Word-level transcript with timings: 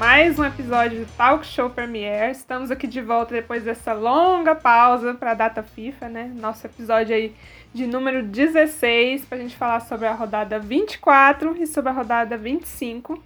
mais 0.00 0.38
um 0.38 0.44
episódio 0.46 1.00
do 1.00 1.12
Talk 1.14 1.44
Show 1.44 1.68
Premiere. 1.68 2.32
Estamos 2.32 2.70
aqui 2.70 2.86
de 2.86 3.02
volta 3.02 3.34
depois 3.34 3.64
dessa 3.64 3.92
longa 3.92 4.54
pausa 4.54 5.12
para 5.12 5.32
a 5.32 5.34
data 5.34 5.62
FIFA, 5.62 6.08
né? 6.08 6.32
Nosso 6.36 6.66
episódio 6.66 7.14
aí 7.14 7.36
de 7.74 7.86
número 7.86 8.22
16 8.22 9.26
para 9.26 9.36
a 9.36 9.40
gente 9.42 9.54
falar 9.54 9.80
sobre 9.80 10.06
a 10.06 10.14
rodada 10.14 10.58
24 10.58 11.54
e 11.62 11.66
sobre 11.66 11.90
a 11.90 11.92
rodada 11.92 12.34
25. 12.38 13.22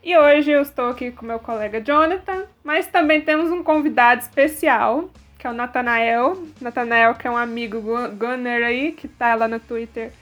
E 0.00 0.16
hoje 0.16 0.52
eu 0.52 0.62
estou 0.62 0.90
aqui 0.90 1.10
com 1.10 1.26
meu 1.26 1.40
colega 1.40 1.80
Jonathan, 1.80 2.44
mas 2.62 2.86
também 2.86 3.20
temos 3.20 3.50
um 3.50 3.64
convidado 3.64 4.20
especial, 4.20 5.10
que 5.36 5.44
é 5.44 5.50
o 5.50 5.54
Nathanael. 5.54 6.40
Nathanael, 6.60 7.16
que 7.16 7.26
é 7.26 7.30
um 7.32 7.36
amigo 7.36 7.82
gunner 8.16 8.64
aí, 8.64 8.92
que 8.92 9.08
tá 9.08 9.34
lá 9.34 9.48
no 9.48 9.58
Twitter, 9.58 10.12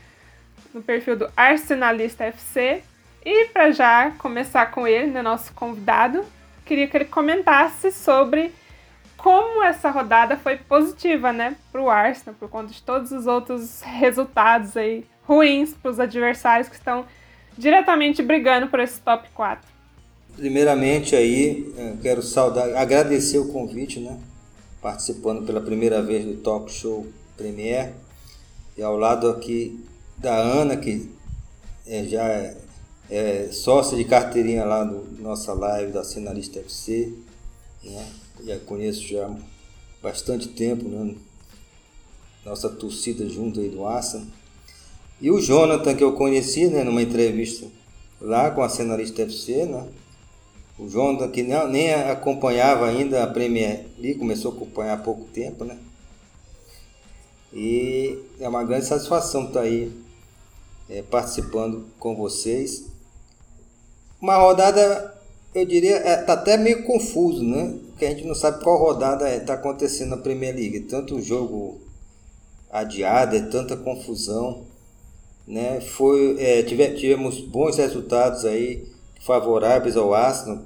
no 0.72 0.80
perfil 0.80 1.14
do 1.14 1.30
Arsenalista 1.36 2.24
FC. 2.24 2.82
E 3.24 3.46
para 3.46 3.70
já 3.70 4.10
começar 4.18 4.70
com 4.70 4.86
ele, 4.86 5.10
né, 5.10 5.22
nosso 5.22 5.52
convidado, 5.54 6.24
queria 6.64 6.86
que 6.86 6.96
ele 6.96 7.06
comentasse 7.06 7.90
sobre 7.90 8.52
como 9.16 9.62
essa 9.62 9.90
rodada 9.90 10.36
foi 10.36 10.58
positiva, 10.58 11.32
né, 11.32 11.56
para 11.72 11.80
o 11.80 11.88
Arsenal, 11.88 12.36
por 12.38 12.50
conta 12.50 12.72
de 12.72 12.82
todos 12.82 13.10
os 13.12 13.26
outros 13.26 13.80
resultados 13.80 14.76
aí 14.76 15.06
ruins 15.22 15.72
para 15.72 15.90
os 15.90 15.98
adversários 15.98 16.68
que 16.68 16.74
estão 16.74 17.06
diretamente 17.56 18.22
brigando 18.22 18.66
por 18.68 18.80
esse 18.80 19.00
top 19.00 19.26
4. 19.34 19.66
Primeiramente 20.36 21.16
aí, 21.16 21.72
quero 22.02 22.20
saudar, 22.20 22.76
agradecer 22.76 23.38
o 23.38 23.48
convite, 23.50 24.00
né, 24.00 24.18
participando 24.82 25.46
pela 25.46 25.62
primeira 25.62 26.02
vez 26.02 26.26
do 26.26 26.36
Talk 26.42 26.70
Show 26.70 27.06
Premier 27.38 27.94
e 28.76 28.82
ao 28.82 28.98
lado 28.98 29.30
aqui 29.30 29.82
da 30.18 30.34
Ana, 30.34 30.76
que 30.76 31.10
é, 31.86 32.04
já 32.04 32.54
é, 33.10 33.48
sócia 33.52 33.96
de 33.96 34.04
carteirinha 34.04 34.64
lá 34.64 34.84
no 34.84 35.04
nossa 35.20 35.52
live 35.52 35.92
da 35.92 36.04
Cenarista 36.04 36.60
FC, 36.60 37.12
né? 37.82 38.06
já 38.44 38.58
conheço 38.60 39.06
já 39.06 39.26
há 39.26 39.36
bastante 40.02 40.48
tempo, 40.48 40.88
né? 40.88 41.14
Nossa 42.44 42.68
torcida 42.68 43.28
junto 43.28 43.60
aí 43.60 43.70
do 43.70 43.86
Assa. 43.86 44.22
E 45.20 45.30
o 45.30 45.40
Jonathan, 45.40 45.94
que 45.94 46.04
eu 46.04 46.12
conheci, 46.12 46.66
né, 46.66 46.84
numa 46.84 47.00
entrevista 47.00 47.66
lá 48.20 48.50
com 48.50 48.62
a 48.62 48.68
Cenarista 48.68 49.22
FC, 49.22 49.64
né? 49.64 49.86
O 50.78 50.88
Jonathan, 50.88 51.30
que 51.30 51.42
não, 51.42 51.68
nem 51.68 51.94
acompanhava 51.94 52.86
ainda 52.86 53.22
a 53.22 53.26
Premier 53.26 53.86
League, 53.98 54.18
começou 54.18 54.50
a 54.50 54.54
acompanhar 54.54 54.94
há 54.94 55.02
pouco 55.02 55.24
tempo, 55.26 55.64
né? 55.64 55.78
E 57.52 58.18
é 58.40 58.48
uma 58.48 58.64
grande 58.64 58.84
satisfação 58.84 59.44
estar 59.44 59.60
aí 59.60 59.92
é, 60.90 61.02
participando 61.02 61.86
com 61.98 62.16
vocês. 62.16 62.86
Uma 64.20 64.36
rodada, 64.36 65.14
eu 65.54 65.64
diria, 65.64 65.96
é, 65.96 66.16
tá 66.16 66.34
até 66.34 66.56
meio 66.56 66.84
confuso, 66.84 67.42
né? 67.42 67.78
Porque 67.88 68.06
a 68.06 68.10
gente 68.10 68.26
não 68.26 68.34
sabe 68.34 68.62
qual 68.62 68.78
rodada 68.78 69.32
está 69.34 69.52
é, 69.52 69.56
acontecendo 69.56 70.10
na 70.10 70.16
Premier 70.16 70.54
League. 70.54 70.80
Tanto 70.80 71.20
jogo 71.20 71.80
adiado, 72.70 73.36
é 73.36 73.40
tanta 73.42 73.76
confusão. 73.76 74.64
Né? 75.46 75.80
Foi, 75.80 76.36
é, 76.40 76.62
tivemos 76.62 77.40
bons 77.40 77.76
resultados 77.76 78.44
aí 78.44 78.88
favoráveis 79.20 79.96
ao 79.96 80.12
Arsenal. 80.12 80.64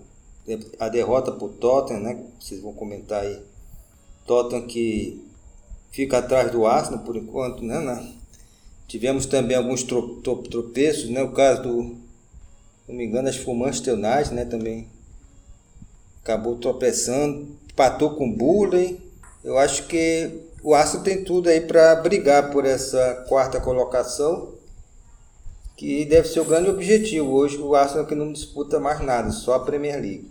A 0.81 0.89
derrota 0.89 1.31
para 1.31 1.45
o 1.45 1.51
Tottenham, 1.51 2.01
né? 2.01 2.25
Vocês 2.41 2.63
vão 2.63 2.73
comentar 2.73 3.23
aí. 3.23 3.39
Tottenham 4.27 4.67
que 4.67 5.23
fica 5.91 6.19
atrás 6.19 6.51
do 6.51 6.65
Arsenal 6.65 7.05
por 7.05 7.17
enquanto, 7.17 7.63
né? 7.63 8.13
Tivemos 8.87 9.27
também 9.27 9.57
alguns 9.57 9.83
tropeços, 9.83 11.11
né? 11.11 11.23
O 11.23 11.33
caso 11.33 11.63
do, 11.63 11.97
não 12.89 12.97
me 12.97 13.05
engano, 13.05 13.29
o 13.47 13.55
Manchester 13.55 13.95
United, 13.95 14.35
né? 14.35 14.45
Também 14.47 14.89
acabou 16.23 16.57
tropeçando, 16.57 17.57
empatou 17.71 18.15
com 18.17 18.33
Burley. 18.33 19.01
Eu 19.45 19.59
acho 19.59 19.87
que 19.87 20.49
o 20.63 20.75
Arsenal 20.75 21.05
tem 21.05 21.23
tudo 21.23 21.49
aí 21.49 21.61
para 21.61 21.95
brigar 21.97 22.51
por 22.51 22.65
essa 22.65 23.27
quarta 23.29 23.61
colocação, 23.61 24.55
que 25.77 26.05
deve 26.07 26.29
ser 26.29 26.41
o 26.41 26.45
grande 26.45 26.71
objetivo. 26.71 27.31
Hoje 27.31 27.59
o 27.59 27.75
Arsenal 27.75 28.07
que 28.07 28.15
não 28.15 28.33
disputa 28.33 28.81
mais 28.81 29.01
nada, 29.01 29.31
só 29.31 29.55
a 29.55 29.65
Premier 29.65 30.01
League. 30.01 30.31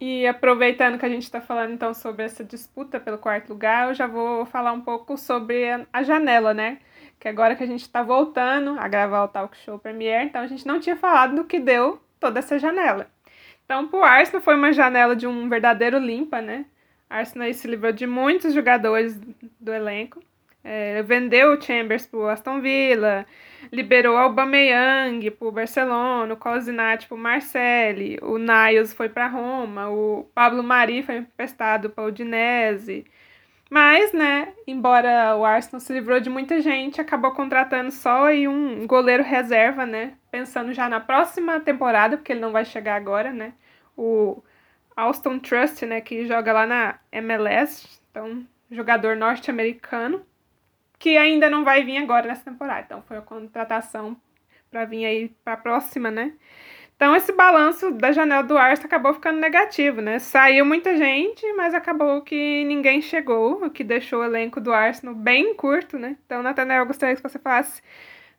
E 0.00 0.26
aproveitando 0.26 0.96
que 0.96 1.06
a 1.06 1.08
gente 1.08 1.24
está 1.24 1.40
falando 1.40 1.72
então 1.72 1.92
sobre 1.92 2.22
essa 2.22 2.44
disputa 2.44 3.00
pelo 3.00 3.18
quarto 3.18 3.48
lugar, 3.48 3.88
eu 3.88 3.94
já 3.94 4.06
vou 4.06 4.46
falar 4.46 4.72
um 4.72 4.80
pouco 4.80 5.16
sobre 5.16 5.64
a 5.92 6.02
janela, 6.04 6.54
né? 6.54 6.78
Que 7.18 7.28
agora 7.28 7.56
que 7.56 7.64
a 7.64 7.66
gente 7.66 7.82
está 7.82 8.02
voltando 8.02 8.78
a 8.78 8.86
gravar 8.88 9.24
o 9.24 9.28
Talk 9.28 9.56
Show 9.58 9.78
Premiere, 9.78 10.26
então 10.26 10.42
a 10.42 10.46
gente 10.46 10.66
não 10.66 10.78
tinha 10.78 10.96
falado 10.96 11.36
do 11.36 11.44
que 11.44 11.58
deu 11.58 12.00
toda 12.20 12.38
essa 12.38 12.58
janela. 12.58 13.10
Então, 13.64 13.86
para 13.88 13.98
o 13.98 14.02
Arsenal 14.02 14.42
foi 14.42 14.54
uma 14.54 14.72
janela 14.72 15.14
de 15.14 15.26
um 15.26 15.48
verdadeiro 15.48 15.98
limpa, 15.98 16.40
né? 16.40 16.64
Arsenal 17.10 17.52
se 17.52 17.66
livrou 17.68 17.92
de 17.92 18.06
muitos 18.06 18.54
jogadores 18.54 19.18
do 19.60 19.72
elenco. 19.72 20.22
É, 20.64 21.02
vendeu 21.02 21.52
o 21.52 21.60
Chambers 21.60 22.06
para 22.06 22.18
o 22.18 22.28
Aston 22.28 22.60
Villa, 22.60 23.26
liberou 23.72 24.14
o 24.16 24.18
Aubameyang 24.18 25.30
para 25.30 25.48
o 25.48 25.52
Barcelona, 25.52 26.34
o 26.34 26.36
Cosinati 26.36 27.06
para 27.06 27.14
o 27.14 27.18
Marseille, 27.18 28.18
o 28.22 28.38
Niles 28.38 28.92
foi 28.92 29.08
para 29.08 29.28
Roma, 29.28 29.88
o 29.88 30.28
Pablo 30.34 30.62
Mari 30.62 31.02
foi 31.02 31.18
emprestado 31.18 31.90
para 31.90 32.04
o 32.04 32.08
Udinese, 32.08 33.06
mas, 33.70 34.12
né, 34.12 34.54
embora 34.66 35.36
o 35.36 35.44
Arsenal 35.44 35.80
se 35.80 35.92
livrou 35.92 36.20
de 36.20 36.30
muita 36.30 36.60
gente, 36.60 37.00
acabou 37.00 37.32
contratando 37.32 37.90
só 37.90 38.26
aí 38.26 38.48
um 38.48 38.86
goleiro 38.86 39.22
reserva, 39.22 39.84
né? 39.84 40.14
Pensando 40.30 40.72
já 40.72 40.88
na 40.88 41.00
próxima 41.00 41.60
temporada, 41.60 42.16
porque 42.16 42.32
ele 42.32 42.40
não 42.40 42.52
vai 42.52 42.64
chegar 42.64 42.96
agora, 42.96 43.32
né? 43.32 43.52
O 43.96 44.42
Alston 44.96 45.38
Trust, 45.38 45.84
né, 45.86 46.00
que 46.00 46.26
joga 46.26 46.52
lá 46.52 46.66
na 46.66 46.98
MLS, 47.12 47.86
então, 48.10 48.46
jogador 48.70 49.16
norte-americano, 49.16 50.24
que 50.98 51.16
ainda 51.16 51.48
não 51.50 51.64
vai 51.64 51.84
vir 51.84 51.98
agora 51.98 52.26
nessa 52.26 52.50
temporada. 52.50 52.82
Então, 52.86 53.02
foi 53.02 53.18
a 53.18 53.22
contratação 53.22 54.16
para 54.70 54.84
vir 54.84 55.04
aí 55.06 55.28
para 55.44 55.54
a 55.54 55.56
próxima, 55.56 56.10
né? 56.10 56.32
Então 56.98 57.14
esse 57.14 57.30
balanço 57.30 57.92
da 57.92 58.10
janela 58.10 58.42
do 58.42 58.58
Arsenal 58.58 58.86
acabou 58.86 59.14
ficando 59.14 59.38
negativo, 59.38 60.00
né? 60.00 60.18
Saiu 60.18 60.64
muita 60.64 60.96
gente, 60.96 61.46
mas 61.52 61.72
acabou 61.72 62.22
que 62.22 62.64
ninguém 62.64 63.00
chegou, 63.00 63.64
o 63.64 63.70
que 63.70 63.84
deixou 63.84 64.18
o 64.18 64.24
elenco 64.24 64.60
do 64.60 64.72
Arsenal 64.72 65.14
bem 65.14 65.54
curto, 65.54 65.96
né? 65.96 66.16
Então, 66.26 66.42
Nathanael, 66.42 66.82
eu 66.82 66.86
gostaria 66.88 67.14
que 67.14 67.22
você 67.22 67.38
falasse 67.38 67.80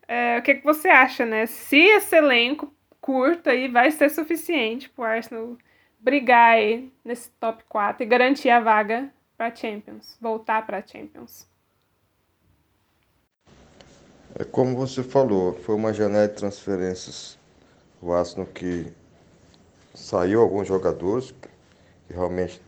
é, 0.06 0.36
o 0.38 0.42
que, 0.42 0.56
que 0.56 0.64
você 0.64 0.90
acha, 0.90 1.24
né? 1.24 1.46
Se 1.46 1.78
esse 1.78 2.14
elenco 2.14 2.70
curto 3.00 3.48
aí 3.48 3.66
vai 3.66 3.90
ser 3.90 4.10
suficiente 4.10 4.90
para 4.90 5.02
o 5.02 5.06
Arsenal 5.06 5.56
brigar 5.98 6.56
aí 6.56 6.92
nesse 7.02 7.30
top 7.40 7.64
4 7.66 8.02
e 8.02 8.06
garantir 8.06 8.50
a 8.50 8.60
vaga 8.60 9.10
para 9.38 9.54
Champions, 9.56 10.18
voltar 10.20 10.66
para 10.66 10.86
Champions. 10.86 11.48
É 14.38 14.44
como 14.44 14.76
você 14.76 15.02
falou, 15.02 15.54
foi 15.54 15.74
uma 15.74 15.94
janela 15.94 16.28
de 16.28 16.34
transferências 16.34 17.39
o 18.00 18.12
Arsenal 18.12 18.46
que 18.46 18.86
saiu 19.94 20.40
alguns 20.40 20.66
jogadores 20.66 21.32
que 22.08 22.14
realmente 22.14 22.60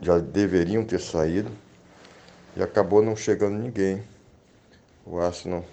já 0.00 0.18
deveriam 0.18 0.84
ter 0.84 1.00
saído 1.00 1.50
e 2.56 2.62
acabou 2.62 3.02
não 3.02 3.16
chegando 3.16 3.58
ninguém. 3.58 4.02
O 5.04 5.18
Arsenal 5.18 5.64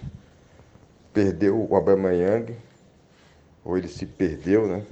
perdeu 1.12 1.60
o 1.60 1.74
Aubameyang, 1.74 2.56
ou 3.64 3.76
ele 3.76 3.88
se 3.88 4.06
perdeu, 4.06 4.66
né? 4.66 4.84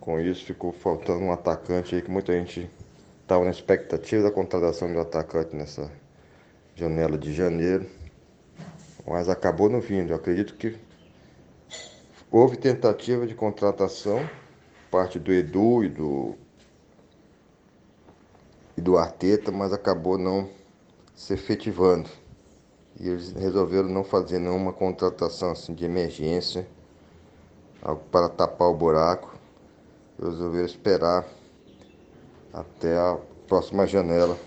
Com 0.00 0.18
isso 0.18 0.44
ficou 0.44 0.72
faltando 0.72 1.20
um 1.20 1.32
atacante 1.32 1.94
aí 1.94 2.02
que 2.02 2.10
muita 2.10 2.32
gente 2.32 2.68
estava 3.22 3.44
na 3.44 3.50
expectativa 3.50 4.24
da 4.24 4.30
contratação 4.30 4.92
do 4.92 4.98
atacante 4.98 5.54
nessa 5.54 5.90
janela 6.74 7.18
de 7.18 7.32
janeiro, 7.34 7.86
mas 9.06 9.28
acabou 9.28 9.68
não 9.68 9.80
vindo. 9.80 10.10
Eu 10.10 10.16
acredito 10.16 10.54
que 10.54 10.76
Houve 12.32 12.56
tentativa 12.56 13.26
de 13.26 13.34
contratação, 13.34 14.20
parte 14.88 15.18
do 15.18 15.32
Edu 15.32 15.82
e 15.82 15.88
do, 15.88 16.36
e 18.76 18.80
do 18.80 18.96
Arteta, 18.96 19.50
mas 19.50 19.72
acabou 19.72 20.16
não 20.16 20.48
se 21.12 21.34
efetivando. 21.34 22.08
E 23.00 23.08
eles 23.08 23.32
resolveram 23.32 23.88
não 23.88 24.04
fazer 24.04 24.38
nenhuma 24.38 24.72
contratação 24.72 25.50
assim, 25.50 25.74
de 25.74 25.84
emergência, 25.84 26.68
algo 27.82 28.04
para 28.12 28.28
tapar 28.28 28.68
o 28.68 28.76
buraco. 28.76 29.34
Resolveram 30.22 30.66
esperar 30.66 31.26
até 32.52 32.96
a 32.96 33.18
próxima 33.48 33.88
janela, 33.88 34.38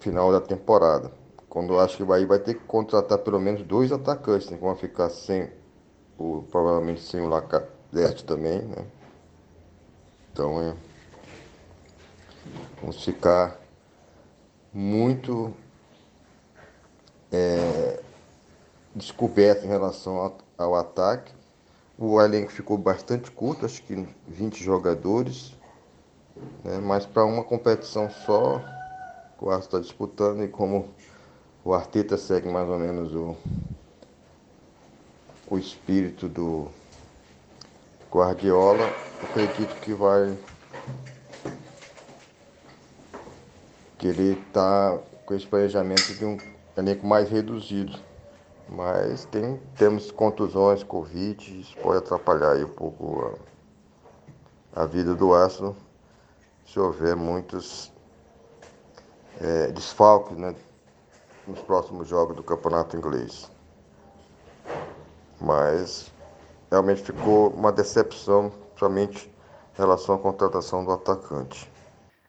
final 0.00 0.32
da 0.32 0.40
temporada. 0.40 1.12
Quando 1.48 1.74
eu 1.74 1.78
acho 1.78 1.98
que 1.98 2.02
o 2.02 2.06
Bahia 2.06 2.26
vai 2.26 2.40
ter 2.40 2.54
que 2.54 2.64
contratar 2.64 3.18
pelo 3.18 3.38
menos 3.38 3.62
dois 3.62 3.92
atacantes, 3.92 4.50
né, 4.50 4.58
vão 4.60 4.74
ficar 4.74 5.08
sem 5.08 5.59
o, 6.20 6.44
provavelmente 6.50 7.00
sem 7.00 7.22
o 7.22 7.28
Lacazette 7.28 8.24
também, 8.24 8.60
né? 8.60 8.84
Então 10.30 10.60
é, 10.60 10.74
vamos 12.80 13.02
ficar 13.02 13.58
muito 14.72 15.52
é, 17.32 18.02
descoberto 18.94 19.64
em 19.64 19.68
relação 19.68 20.36
ao, 20.58 20.74
ataque. 20.74 21.32
o 21.98 22.20
elenco 22.20 22.52
ficou 22.52 22.76
bastante 22.76 23.30
curto, 23.30 23.64
acho 23.64 23.82
que 23.82 24.06
20 24.28 24.62
jogadores, 24.62 25.56
né? 26.62 26.78
mas 26.78 27.06
para 27.06 27.24
uma 27.24 27.42
competição 27.42 28.10
só, 28.10 28.62
o 29.40 29.48
Arsenal 29.48 29.58
está 29.60 29.80
disputando 29.80 30.44
e 30.44 30.48
como 30.48 30.90
o 31.64 31.72
Arteta 31.72 32.18
segue 32.18 32.48
mais 32.48 32.68
ou 32.68 32.78
menos 32.78 33.14
o, 33.14 33.36
o 35.50 35.58
espírito 35.58 36.28
do 36.28 36.68
Guardiola, 38.08 38.86
acredito 39.20 39.74
que 39.80 39.92
vai 39.92 40.38
querer 43.98 44.38
estar 44.38 44.96
tá 44.96 45.02
com 45.26 45.34
esse 45.34 45.46
planejamento 45.46 46.14
de 46.14 46.24
um 46.24 46.38
elenco 46.76 47.04
mais 47.04 47.28
reduzido. 47.28 47.98
Mas 48.68 49.24
tem, 49.24 49.60
temos 49.76 50.12
contusões, 50.12 50.84
Covid, 50.84 51.60
isso 51.60 51.76
pode 51.78 51.98
atrapalhar 51.98 52.52
aí 52.52 52.62
um 52.62 52.72
pouco 52.72 53.36
a, 54.72 54.82
a 54.82 54.86
vida 54.86 55.12
do 55.16 55.34
Arsenal 55.34 55.74
se 56.64 56.78
houver 56.78 57.16
muitos 57.16 57.92
é, 59.40 59.72
desfalques 59.72 60.36
né, 60.36 60.54
nos 61.48 61.60
próximos 61.62 62.06
jogos 62.06 62.36
do 62.36 62.44
campeonato 62.44 62.96
inglês. 62.96 63.50
Mas 65.40 66.12
realmente 66.70 67.02
ficou 67.02 67.50
uma 67.50 67.72
decepção, 67.72 68.52
somente 68.76 69.28
em 69.74 69.78
relação 69.78 70.14
à 70.14 70.18
contratação 70.18 70.84
do 70.84 70.92
atacante. 70.92 71.68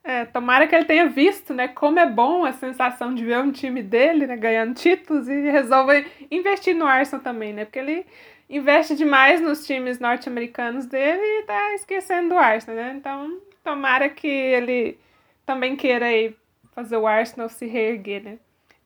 É, 0.04 0.26
tomara 0.26 0.68
que 0.68 0.76
ele 0.76 0.86
tenha 0.86 1.08
visto, 1.08 1.54
né, 1.54 1.68
como 1.68 2.00
é 2.00 2.10
bom 2.10 2.44
a 2.44 2.52
sensação 2.52 3.14
de 3.14 3.24
ver 3.24 3.38
um 3.38 3.52
time 3.52 3.84
dele, 3.84 4.26
né, 4.26 4.36
ganhando 4.36 4.74
títulos 4.74 5.28
e 5.28 5.52
resolva 5.52 5.94
investir 6.32 6.76
no 6.76 6.88
Arsenal 6.88 7.24
também, 7.24 7.54
né, 7.54 7.66
porque 7.66 7.78
ele 7.78 8.06
investe 8.50 8.96
demais 8.96 9.40
nos 9.40 9.66
times 9.66 10.00
norte-americanos 10.00 10.88
dele 10.88 11.22
e 11.22 11.44
tá 11.44 11.76
esquecendo 11.76 12.30
do 12.30 12.38
Arsenal, 12.38 12.78
né, 12.78 12.96
então 12.98 13.40
tomara 13.64 14.10
que 14.10 14.28
ele 14.28 14.98
também 15.46 15.76
queira 15.76 16.08
aí 16.08 16.36
fazer 16.74 16.98
o 16.98 17.06
Arsenal 17.06 17.48
se 17.48 17.68
reerguer, 17.68 18.24
né. 18.24 18.40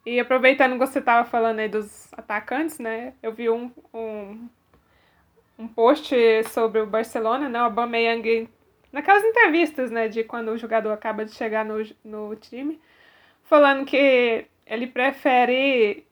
E 0.06 0.20
aproveitando 0.20 0.74
que 0.74 0.86
você 0.86 1.02
tava 1.02 1.28
falando 1.28 1.60
aí 1.60 1.68
dos 1.68 2.14
atacantes, 2.14 2.78
né, 2.78 3.14
eu 3.24 3.34
vi 3.34 3.50
um, 3.50 3.72
um, 3.94 4.48
um 5.58 5.68
post 5.68 6.16
sobre 6.50 6.80
o 6.80 6.86
Barcelona, 6.86 7.50
né, 7.50 7.60
o 7.60 7.66
Aubameyang 7.66 8.48
naquelas 8.92 9.24
entrevistas, 9.24 9.90
né, 9.90 10.08
de 10.08 10.24
quando 10.24 10.50
o 10.50 10.58
jogador 10.58 10.92
acaba 10.92 11.26
de 11.26 11.34
chegar 11.34 11.66
no, 11.66 11.84
no 12.04 12.36
time, 12.36 12.80
falando 13.44 13.84
que 13.84 14.46
ele 14.66 14.88
prefere 14.88 16.06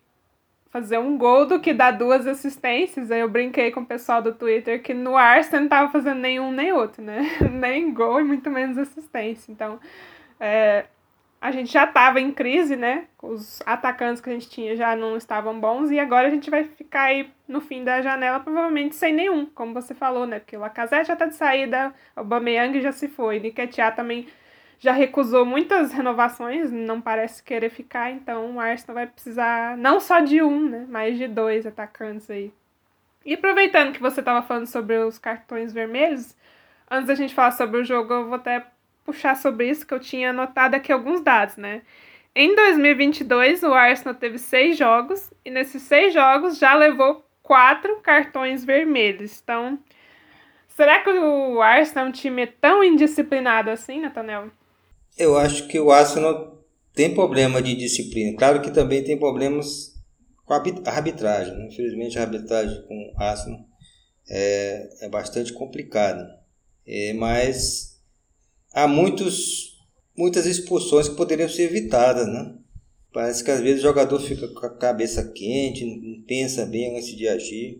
fazer 0.73 0.97
um 0.97 1.15
gol 1.17 1.45
do 1.45 1.59
que 1.59 1.71
dar 1.71 1.91
duas 1.91 2.25
assistências. 2.25 3.11
Aí 3.11 3.19
eu 3.19 3.29
brinquei 3.29 3.69
com 3.71 3.81
o 3.81 3.85
pessoal 3.85 4.23
do 4.23 4.33
Twitter 4.33 4.81
que 4.81 4.91
no 4.91 5.15
Arsenal 5.15 5.61
não 5.61 5.69
tava 5.69 5.91
fazendo 5.91 6.19
nenhum 6.19 6.51
nem 6.51 6.73
outro, 6.73 7.03
né? 7.03 7.21
nem 7.51 7.93
gol 7.93 8.19
e 8.19 8.23
muito 8.23 8.49
menos 8.49 8.77
assistência. 8.79 9.51
Então, 9.51 9.79
é, 10.39 10.85
a 11.43 11.51
gente 11.51 11.73
já 11.73 11.83
estava 11.83 12.21
em 12.21 12.31
crise, 12.31 12.77
né? 12.77 13.05
Os 13.21 13.61
atacantes 13.65 14.21
que 14.21 14.29
a 14.29 14.33
gente 14.33 14.49
tinha 14.49 14.77
já 14.77 14.95
não 14.95 15.17
estavam 15.17 15.59
bons 15.59 15.91
e 15.91 15.99
agora 15.99 16.29
a 16.29 16.31
gente 16.31 16.49
vai 16.49 16.63
ficar 16.63 17.01
aí 17.01 17.29
no 17.45 17.59
fim 17.59 17.83
da 17.83 18.01
janela 18.01 18.39
provavelmente 18.39 18.95
sem 18.95 19.13
nenhum, 19.13 19.45
como 19.47 19.73
você 19.73 19.93
falou, 19.93 20.25
né? 20.25 20.39
Porque 20.39 20.55
o 20.55 20.61
Lacazette 20.61 21.09
já 21.09 21.17
tá 21.17 21.25
de 21.25 21.35
saída, 21.35 21.93
o 22.15 22.21
Aubameyang 22.21 22.79
já 22.79 22.93
se 22.93 23.09
foi, 23.09 23.41
Nketiah 23.41 23.91
também 23.91 24.25
já 24.79 24.93
recusou 24.93 25.45
muitas 25.45 25.91
renovações, 25.91 26.71
não 26.71 27.01
parece 27.01 27.43
querer 27.43 27.69
ficar, 27.69 28.09
então 28.09 28.55
o 28.55 28.59
Arsenal 28.61 28.95
vai 28.95 29.07
precisar 29.07 29.75
não 29.75 29.99
só 29.99 30.21
de 30.21 30.41
um, 30.41 30.69
né? 30.69 30.85
Mas 30.87 31.17
de 31.17 31.27
dois 31.27 31.65
atacantes 31.65 32.29
aí. 32.29 32.53
E 33.25 33.33
aproveitando 33.33 33.91
que 33.91 34.01
você 34.01 34.21
estava 34.21 34.41
falando 34.47 34.67
sobre 34.67 34.97
os 34.97 35.19
cartões 35.19 35.73
vermelhos, 35.73 36.37
antes 36.89 37.07
da 37.07 37.15
gente 37.15 37.35
falar 37.35 37.51
sobre 37.51 37.81
o 37.81 37.83
jogo, 37.83 38.13
eu 38.13 38.25
vou 38.27 38.35
até 38.35 38.65
puxar 39.05 39.35
sobre 39.35 39.69
isso, 39.69 39.85
que 39.85 39.93
eu 39.93 39.99
tinha 39.99 40.29
anotado 40.29 40.75
aqui 40.75 40.91
alguns 40.91 41.21
dados, 41.21 41.57
né? 41.57 41.81
Em 42.35 42.55
2022, 42.55 43.61
o 43.63 43.73
Arsenal 43.73 44.15
teve 44.15 44.39
seis 44.39 44.77
jogos 44.77 45.31
e 45.45 45.51
nesses 45.51 45.83
seis 45.83 46.13
jogos 46.13 46.57
já 46.57 46.73
levou 46.73 47.23
quatro 47.43 47.99
cartões 48.01 48.65
vermelhos. 48.65 49.39
Então, 49.43 49.77
será 50.67 51.03
que 51.03 51.09
o 51.09 51.61
Arsenal 51.61 52.05
é 52.05 52.09
um 52.09 52.11
time 52.11 52.47
tão 52.47 52.83
indisciplinado 52.83 53.69
assim, 53.69 54.01
Natanel? 54.01 54.49
Eu 55.15 55.37
acho 55.37 55.67
que 55.67 55.79
o 55.79 55.91
Arsenal 55.91 56.65
tem 56.95 57.13
problema 57.13 57.61
de 57.61 57.75
disciplina. 57.75 58.35
Claro 58.35 58.61
que 58.61 58.71
também 58.71 59.03
tem 59.03 59.17
problemas 59.17 59.93
com 60.45 60.53
a 60.53 60.63
arbitragem. 60.91 61.55
Né? 61.55 61.67
Infelizmente, 61.67 62.17
a 62.17 62.23
arbitragem 62.23 62.81
com 62.87 63.13
o 63.15 63.21
Arsenal 63.21 63.59
é, 64.27 65.05
é 65.05 65.09
bastante 65.09 65.53
complicada. 65.53 66.27
É, 66.85 67.13
mas 67.13 67.92
há 68.73 68.87
muitos, 68.87 69.79
muitas 70.17 70.45
expulsões 70.45 71.07
que 71.07 71.15
poderiam 71.15 71.47
ser 71.47 71.63
evitadas, 71.63 72.27
né? 72.27 72.55
Parece 73.13 73.43
que 73.43 73.51
às 73.51 73.59
vezes 73.59 73.79
o 73.79 73.83
jogador 73.83 74.19
fica 74.19 74.47
com 74.47 74.65
a 74.65 74.69
cabeça 74.75 75.23
quente, 75.31 75.85
não 75.85 76.23
pensa 76.23 76.65
bem 76.65 76.97
antes 76.97 77.15
de 77.15 77.27
agir. 77.27 77.79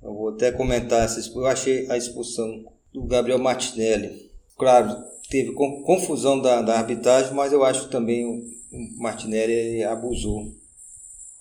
Eu 0.00 0.14
vou 0.14 0.28
até 0.28 0.52
comentar 0.52 1.04
essa 1.04 1.18
expulsão. 1.18 1.42
Eu 1.42 1.52
achei 1.52 1.90
a 1.90 1.96
expulsão 1.96 2.64
do 2.92 3.02
Gabriel 3.04 3.40
Martinelli. 3.40 4.30
Claro, 4.56 4.96
teve 5.28 5.52
confusão 5.52 6.40
da, 6.40 6.62
da 6.62 6.78
arbitragem, 6.78 7.34
mas 7.34 7.52
eu 7.52 7.64
acho 7.64 7.86
que 7.86 7.92
também 7.92 8.24
o 8.24 9.02
Martinelli 9.02 9.82
abusou. 9.82 10.54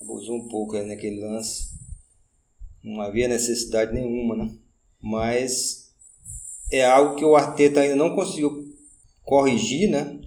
Abusou 0.02 0.38
um 0.38 0.48
pouco 0.48 0.76
naquele 0.82 1.22
lance. 1.22 1.70
Não 2.84 3.02
havia 3.02 3.28
necessidade 3.28 3.94
nenhuma, 3.94 4.36
né? 4.36 4.52
Mas 5.00 5.89
é 6.72 6.86
algo 6.86 7.16
que 7.16 7.26
o 7.26 7.36
Arteta 7.36 7.82
ainda 7.82 7.96
não 7.96 8.16
conseguiu 8.16 8.64
corrigir, 9.24 9.90
né? 9.90 10.20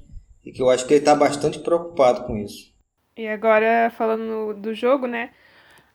E 0.44 0.53
que 0.53 0.61
eu 0.61 0.71
acho 0.71 0.87
que 0.87 0.94
ele 0.94 1.00
está 1.00 1.15
bastante 1.15 1.59
preocupado 1.59 2.25
com 2.25 2.37
isso. 2.37 2.73
E 3.17 3.27
agora, 3.29 3.93
falando 3.97 4.55
do 4.55 4.75
jogo, 4.75 5.06
né? 5.06 5.31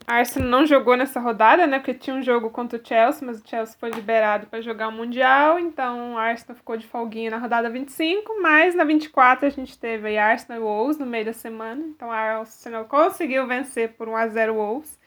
A 0.05 0.19
Arsenal 0.19 0.49
não 0.49 0.65
jogou 0.65 0.95
nessa 0.95 1.19
rodada, 1.19 1.67
né? 1.67 1.79
Porque 1.79 1.93
tinha 1.93 2.15
um 2.15 2.23
jogo 2.23 2.49
contra 2.49 2.79
o 2.79 2.85
Chelsea, 2.85 3.27
mas 3.27 3.41
o 3.41 3.43
Chelsea 3.45 3.75
foi 3.77 3.89
liberado 3.89 4.47
para 4.47 4.61
jogar 4.61 4.87
o 4.87 4.91
Mundial, 4.91 5.59
então 5.59 6.13
o 6.13 6.17
Arsenal 6.17 6.55
ficou 6.55 6.77
de 6.77 6.87
folguinha 6.87 7.31
na 7.31 7.37
rodada 7.37 7.69
25, 7.69 8.41
mas 8.41 8.73
na 8.73 8.85
24 8.85 9.47
a 9.47 9.49
gente 9.49 9.77
teve 9.77 10.07
aí 10.07 10.17
Arsenal 10.17 10.61
e 10.61 10.63
Wolves 10.63 10.97
no 10.97 11.05
meio 11.05 11.25
da 11.25 11.33
semana, 11.33 11.83
então 11.87 12.09
a 12.09 12.15
Arsenal 12.15 12.85
conseguiu 12.85 13.45
vencer 13.47 13.95
por 13.97 14.07
1 14.07 14.15
a 14.15 14.27
0 14.29 14.53
Wolves. 14.53 14.97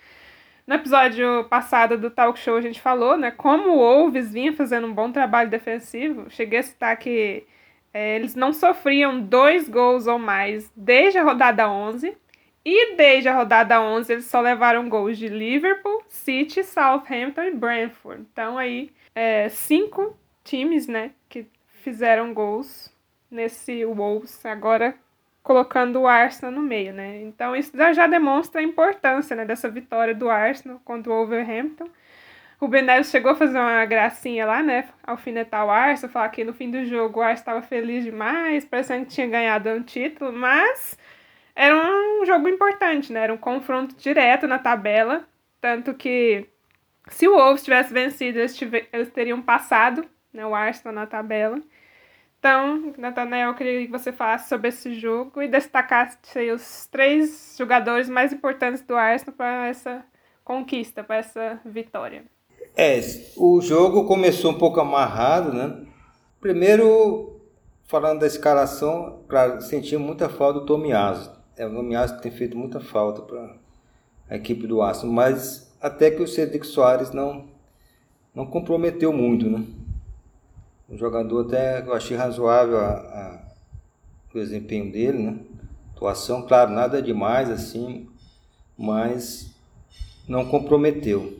No 0.70 0.76
episódio 0.76 1.42
passado 1.48 1.98
do 1.98 2.12
Talk 2.12 2.38
Show 2.38 2.56
a 2.56 2.60
gente 2.60 2.80
falou, 2.80 3.16
né, 3.16 3.32
como 3.32 3.70
o 3.70 3.78
Wolves 3.78 4.32
vinha 4.32 4.52
fazendo 4.52 4.86
um 4.86 4.94
bom 4.94 5.10
trabalho 5.10 5.50
defensivo. 5.50 6.30
Cheguei 6.30 6.60
a 6.60 6.62
citar 6.62 6.96
que 6.96 7.44
é, 7.92 8.14
eles 8.14 8.36
não 8.36 8.52
sofriam 8.52 9.20
dois 9.20 9.68
gols 9.68 10.06
ou 10.06 10.16
mais 10.16 10.70
desde 10.76 11.18
a 11.18 11.24
rodada 11.24 11.68
11. 11.68 12.16
E 12.64 12.94
desde 12.94 13.28
a 13.28 13.34
rodada 13.34 13.82
11 13.82 14.12
eles 14.12 14.26
só 14.26 14.40
levaram 14.40 14.88
gols 14.88 15.18
de 15.18 15.26
Liverpool, 15.26 16.04
City, 16.06 16.62
Southampton 16.62 17.42
e 17.42 17.50
Brentford. 17.50 18.24
Então 18.32 18.56
aí, 18.56 18.92
é, 19.12 19.48
cinco 19.48 20.16
times, 20.44 20.86
né, 20.86 21.10
que 21.28 21.48
fizeram 21.82 22.32
gols 22.32 22.94
nesse 23.28 23.84
Wolves. 23.84 24.46
Agora 24.46 24.94
colocando 25.42 26.00
o 26.00 26.06
Arsenal 26.06 26.52
no 26.52 26.62
meio, 26.62 26.92
né? 26.92 27.22
Então 27.22 27.56
isso 27.56 27.72
já 27.94 28.06
demonstra 28.06 28.60
a 28.60 28.64
importância 28.64 29.34
né, 29.34 29.44
dessa 29.44 29.68
vitória 29.68 30.14
do 30.14 30.28
Arsenal 30.28 30.80
contra 30.84 31.12
o 31.12 31.16
Wolverhampton. 31.16 31.88
O 32.60 32.68
Ben 32.68 32.82
Neves 32.82 33.10
chegou 33.10 33.32
a 33.32 33.34
fazer 33.34 33.58
uma 33.58 33.84
gracinha 33.86 34.44
lá, 34.44 34.62
né? 34.62 34.86
Alfinetar 35.02 35.64
o 35.66 35.70
Arsenal, 35.70 36.12
falar 36.12 36.28
que 36.28 36.44
no 36.44 36.52
fim 36.52 36.70
do 36.70 36.84
jogo 36.84 37.20
o 37.20 37.22
Arsenal 37.22 37.58
estava 37.58 37.62
feliz 37.62 38.04
demais, 38.04 38.64
parecendo 38.66 39.06
que 39.06 39.12
tinha 39.12 39.26
ganhado 39.26 39.70
um 39.70 39.82
título, 39.82 40.32
mas 40.32 40.98
era 41.54 41.74
um 41.74 42.24
jogo 42.26 42.48
importante, 42.48 43.12
né? 43.12 43.20
Era 43.20 43.32
um 43.32 43.38
confronto 43.38 43.96
direto 43.96 44.46
na 44.46 44.58
tabela, 44.58 45.24
tanto 45.60 45.94
que 45.94 46.46
se 47.08 47.26
o 47.28 47.36
Wolves 47.36 47.64
tivesse 47.64 47.92
vencido, 47.92 48.38
eles, 48.38 48.58
eles 48.92 49.10
teriam 49.10 49.40
passado 49.42 50.04
né, 50.32 50.44
o 50.46 50.54
Arsenal 50.54 50.94
na 50.94 51.06
tabela. 51.06 51.60
Então, 52.40 52.94
Nathanael, 52.96 53.50
eu 53.50 53.54
queria 53.54 53.84
que 53.84 53.92
você 53.92 54.10
falasse 54.10 54.48
sobre 54.48 54.68
esse 54.68 54.94
jogo 54.94 55.42
e 55.42 55.46
destacasse 55.46 56.16
os 56.54 56.86
três 56.86 57.54
jogadores 57.58 58.08
mais 58.08 58.32
importantes 58.32 58.80
do 58.80 58.96
Arsenal 58.96 59.36
para 59.36 59.68
essa 59.68 60.02
conquista, 60.42 61.04
para 61.04 61.16
essa 61.16 61.60
vitória. 61.66 62.24
É, 62.74 62.98
o 63.36 63.60
jogo 63.60 64.06
começou 64.06 64.52
um 64.52 64.58
pouco 64.58 64.80
amarrado, 64.80 65.52
né? 65.52 65.86
Primeiro, 66.40 67.42
falando 67.84 68.20
da 68.20 68.26
escalação, 68.26 69.22
claro, 69.28 69.60
senti 69.60 69.94
muita 69.98 70.30
falta 70.30 70.60
do 70.60 70.66
Tomiaso. 70.66 71.30
É, 71.58 71.66
o 71.66 71.74
Tomiaso 71.74 72.22
tem 72.22 72.32
feito 72.32 72.56
muita 72.56 72.80
falta 72.80 73.20
para 73.20 73.54
a 74.30 74.36
equipe 74.36 74.66
do 74.66 74.80
Arsenal, 74.80 75.14
mas 75.14 75.76
até 75.78 76.10
que 76.10 76.22
o 76.22 76.26
Cedric 76.26 76.66
Soares 76.66 77.10
não, 77.10 77.50
não 78.34 78.46
comprometeu 78.46 79.12
muito, 79.12 79.50
né? 79.50 79.62
Um 80.90 80.98
jogador 80.98 81.46
até 81.46 81.80
eu 81.80 81.92
achei 81.94 82.16
razoável 82.16 82.78
a, 82.78 82.90
a, 82.90 83.40
o 84.34 84.38
desempenho 84.38 84.90
dele, 84.90 85.18
né? 85.18 85.38
Atuação, 85.94 86.42
claro, 86.46 86.72
nada 86.72 87.00
demais 87.00 87.50
assim, 87.50 88.08
mas 88.76 89.54
não 90.26 90.46
comprometeu. 90.46 91.38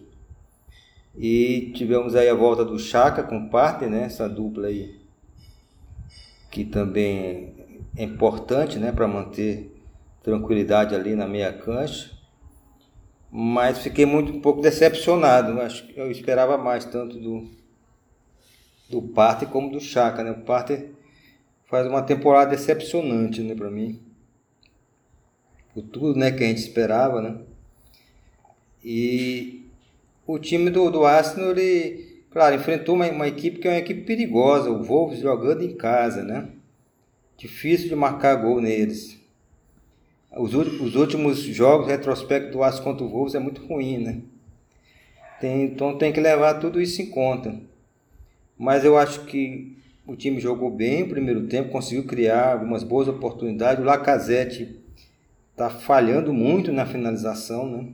E 1.16 1.73
tivemos 1.75 2.14
aí 2.14 2.28
a 2.28 2.35
volta 2.35 2.64
do 2.64 2.78
Chaka 2.78 3.23
com 3.23 3.38
o 3.38 3.88
né? 3.88 4.04
Essa 4.04 4.28
dupla 4.28 4.69
aí 4.69 5.00
que 6.50 6.64
também 6.64 7.54
é 7.97 8.02
importante, 8.02 8.78
né, 8.78 8.90
para 8.90 9.07
manter 9.07 9.73
tranquilidade 10.23 10.95
ali 10.95 11.14
na 11.14 11.26
meia 11.26 11.52
cancha. 11.52 12.11
Mas 13.30 13.78
fiquei 13.78 14.04
muito 14.04 14.33
um 14.33 14.40
pouco 14.40 14.61
decepcionado. 14.61 15.61
Acho 15.61 15.87
que 15.87 15.99
eu 15.99 16.11
esperava 16.11 16.59
mais 16.59 16.85
tanto 16.85 17.19
do 17.19 17.49
do 18.90 19.00
Partner 19.00 19.50
como 19.50 19.70
do 19.70 19.80
Chaka, 19.80 20.25
né? 20.25 20.32
O 20.32 20.40
Partner 20.40 20.90
faz 21.66 21.87
uma 21.87 22.02
temporada 22.02 22.50
decepcionante, 22.50 23.40
né, 23.40 23.54
para 23.54 23.70
mim. 23.70 24.00
Por 25.73 25.85
tudo, 25.85 26.18
né, 26.18 26.32
que 26.32 26.42
a 26.42 26.49
gente 26.49 26.59
esperava, 26.59 27.23
né? 27.23 27.38
E 28.85 29.66
o 30.26 30.38
time 30.38 30.68
do, 30.68 30.90
do 30.90 31.04
Arsenal, 31.04 31.52
ele, 31.52 32.25
claro, 32.30 32.56
enfrentou 32.56 32.97
uma, 32.97 33.06
uma 33.09 33.28
equipe 33.28 33.61
que 33.61 33.68
é 33.68 33.70
uma 33.70 33.78
equipe 33.78 34.02
perigosa, 34.02 34.70
o 34.70 34.82
Wolves 34.82 35.20
jogando 35.20 35.62
em 35.62 35.76
casa, 35.76 36.25
né? 36.25 36.49
Difícil 37.37 37.88
de 37.88 37.94
marcar 37.94 38.35
gol 38.35 38.61
neles. 38.61 39.16
Os, 40.37 40.52
os 40.52 40.97
últimos 40.97 41.38
jogos, 41.38 41.87
retrospecto 41.87 42.50
do 42.50 42.62
Arsenal 42.62 42.85
contra 42.85 43.04
o 43.04 43.09
Wolves 43.09 43.37
é 43.37 43.38
muito 43.38 43.64
ruim, 43.64 43.99
né? 43.99 44.20
Tem, 45.40 45.64
então 45.64 45.97
tem 45.97 46.12
que 46.12 46.20
levar 46.20 46.54
tudo 46.54 46.80
isso 46.80 47.00
em 47.00 47.06
conta. 47.06 47.70
Mas 48.61 48.85
eu 48.85 48.99
acho 48.99 49.25
que 49.25 49.75
o 50.07 50.14
time 50.14 50.38
jogou 50.38 50.71
bem 50.71 51.05
o 51.05 51.09
primeiro 51.09 51.47
tempo, 51.47 51.71
conseguiu 51.71 52.05
criar 52.05 52.52
algumas 52.52 52.85
boas 52.85 53.09
oportunidades. 53.09 53.83
O 53.83 53.87
Lacazette 53.87 54.79
está 55.50 55.71
falhando 55.71 56.31
muito 56.31 56.71
na 56.71 56.85
finalização, 56.85 57.67
né? 57.67 57.88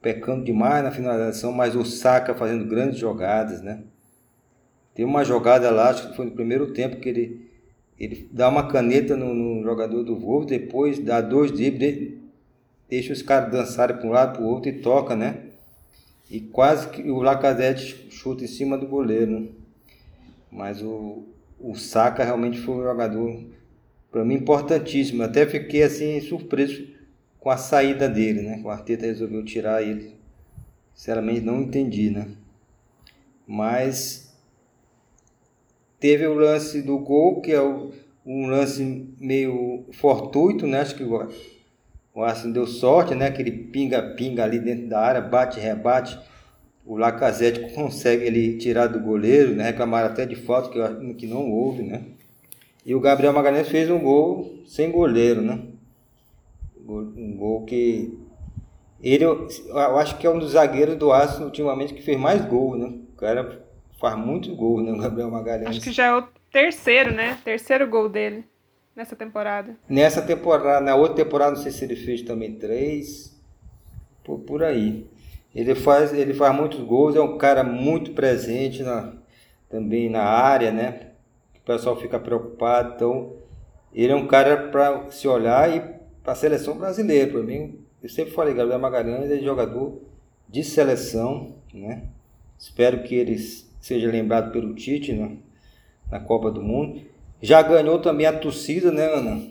pecando 0.00 0.42
demais 0.42 0.82
na 0.82 0.90
finalização, 0.90 1.52
mas 1.52 1.76
o 1.76 1.84
Saka 1.84 2.34
fazendo 2.34 2.64
grandes 2.64 2.98
jogadas, 2.98 3.60
né? 3.60 3.82
Tem 4.94 5.04
uma 5.04 5.22
jogada 5.22 5.70
lá, 5.70 5.90
acho 5.90 6.08
que 6.08 6.16
foi 6.16 6.24
no 6.24 6.32
primeiro 6.32 6.72
tempo, 6.72 6.96
que 6.96 7.10
ele, 7.10 7.50
ele 8.00 8.26
dá 8.32 8.48
uma 8.48 8.68
caneta 8.68 9.18
no, 9.18 9.34
no 9.34 9.62
jogador 9.62 10.02
do 10.02 10.18
Wolves, 10.18 10.48
depois 10.48 10.98
dá 10.98 11.20
dois 11.20 11.52
dribles, 11.52 12.14
deixa 12.88 13.12
os 13.12 13.20
caras 13.20 13.52
dançarem 13.52 13.98
para 13.98 14.06
um 14.06 14.12
lado 14.12 14.32
para 14.32 14.42
o 14.42 14.46
outro 14.46 14.70
e 14.70 14.80
toca, 14.80 15.14
né? 15.14 15.47
E 16.30 16.40
quase 16.40 16.88
que 16.90 17.10
o 17.10 17.22
Lacazette 17.22 18.08
chuta 18.10 18.44
em 18.44 18.48
cima 18.48 18.76
do 18.76 18.86
goleiro, 18.86 19.40
né? 19.40 19.48
Mas 20.50 20.82
o, 20.82 21.24
o 21.58 21.74
Saka 21.74 22.24
realmente 22.24 22.58
foi 22.58 22.74
um 22.76 22.82
jogador, 22.82 23.44
para 24.10 24.24
mim, 24.24 24.34
importantíssimo. 24.34 25.22
Até 25.22 25.46
fiquei 25.46 25.82
assim 25.82 26.20
surpreso 26.20 26.86
com 27.40 27.50
a 27.50 27.56
saída 27.56 28.08
dele, 28.08 28.42
né? 28.42 28.60
O 28.62 28.68
Arteta 28.68 29.06
resolveu 29.06 29.44
tirar 29.44 29.82
ele. 29.82 30.14
Sinceramente 30.94 31.40
não 31.40 31.62
entendi, 31.62 32.10
né? 32.10 32.28
Mas 33.46 34.36
teve 35.98 36.26
o 36.26 36.34
lance 36.34 36.82
do 36.82 36.98
gol, 36.98 37.40
que 37.40 37.52
é 37.52 37.60
o, 37.60 37.92
um 38.26 38.46
lance 38.46 39.14
meio 39.18 39.86
fortuito, 39.92 40.66
né? 40.66 40.80
Acho 40.80 40.94
que 40.94 41.04
o, 42.14 42.22
Arsenal 42.22 42.52
deu 42.52 42.66
sorte, 42.66 43.14
né? 43.14 43.26
Aquele 43.26 43.50
pinga-pinga 43.50 44.44
ali 44.44 44.58
dentro 44.58 44.88
da 44.88 45.00
área, 45.00 45.20
bate, 45.20 45.60
rebate. 45.60 46.18
O 46.84 46.96
Lacazette 46.96 47.72
consegue 47.74 48.24
ele 48.24 48.56
tirar 48.56 48.86
do 48.86 48.98
goleiro, 48.98 49.54
né? 49.54 49.64
Reclamaram 49.64 50.06
até 50.06 50.24
de 50.24 50.36
falta, 50.36 50.70
que, 50.70 51.14
que 51.14 51.26
não 51.26 51.50
houve, 51.50 51.82
né? 51.82 52.02
E 52.84 52.94
o 52.94 53.00
Gabriel 53.00 53.32
Magalhães 53.32 53.68
fez 53.68 53.90
um 53.90 53.98
gol 53.98 54.62
sem 54.66 54.90
goleiro, 54.90 55.42
né? 55.42 55.60
Um 56.86 57.36
gol 57.36 57.64
que. 57.64 58.18
Ele, 59.02 59.24
eu 59.24 59.48
acho 59.98 60.18
que 60.18 60.26
é 60.26 60.30
um 60.30 60.38
dos 60.38 60.52
zagueiros 60.52 60.96
do 60.96 61.12
Arsenal 61.12 61.46
ultimamente 61.46 61.94
que 61.94 62.02
fez 62.02 62.18
mais 62.18 62.44
gol, 62.44 62.76
né? 62.76 62.86
O 63.12 63.16
cara 63.16 63.62
faz 64.00 64.16
muitos 64.16 64.52
gols, 64.54 64.84
né? 64.84 64.92
O 64.92 64.98
Gabriel 64.98 65.30
Magalhães. 65.30 65.68
Acho 65.68 65.80
que 65.80 65.92
já 65.92 66.06
é 66.06 66.14
o 66.16 66.22
terceiro, 66.50 67.12
né? 67.12 67.38
Terceiro 67.44 67.86
gol 67.86 68.08
dele 68.08 68.44
nessa 68.98 69.14
temporada. 69.14 69.76
Nessa 69.88 70.20
temporada, 70.20 70.84
na 70.84 70.96
outra 70.96 71.24
temporada, 71.24 71.52
não 71.52 71.62
sei 71.62 71.70
se 71.70 71.84
ele 71.84 71.94
fez 71.94 72.22
também 72.22 72.56
três. 72.56 73.38
Por, 74.24 74.40
por 74.40 74.64
aí. 74.64 75.06
Ele 75.54 75.74
faz, 75.76 76.12
ele 76.12 76.34
faz 76.34 76.54
muitos 76.54 76.80
gols, 76.80 77.14
é 77.14 77.20
um 77.20 77.38
cara 77.38 77.62
muito 77.62 78.10
presente 78.10 78.82
na, 78.82 79.14
também 79.70 80.10
na 80.10 80.22
área, 80.22 80.72
né? 80.72 81.12
O 81.56 81.64
pessoal 81.64 81.96
fica 81.96 82.18
preocupado. 82.18 82.94
Então, 82.96 83.36
ele 83.94 84.12
é 84.12 84.16
um 84.16 84.26
cara 84.26 84.68
para 84.68 85.10
se 85.10 85.28
olhar 85.28 85.74
e 85.74 85.80
para 86.22 86.32
a 86.32 86.36
seleção 86.36 86.76
brasileira. 86.76 87.30
Para 87.30 87.42
mim, 87.42 87.78
eu 88.02 88.08
sempre 88.08 88.34
falei, 88.34 88.52
Gabriel 88.52 88.80
Magalhães 88.80 89.30
é 89.30 89.38
jogador 89.38 90.02
de 90.48 90.64
seleção, 90.64 91.54
né? 91.72 92.02
Espero 92.58 93.04
que 93.04 93.14
ele 93.14 93.38
seja 93.80 94.10
lembrado 94.10 94.50
pelo 94.50 94.74
Tite 94.74 95.12
né? 95.12 95.36
na 96.10 96.18
Copa 96.18 96.50
do 96.50 96.60
Mundo. 96.60 97.00
Já 97.40 97.62
ganhou 97.62 98.00
também 98.00 98.26
a 98.26 98.36
torcida, 98.36 98.90
né, 98.90 99.06
Ana? 99.06 99.42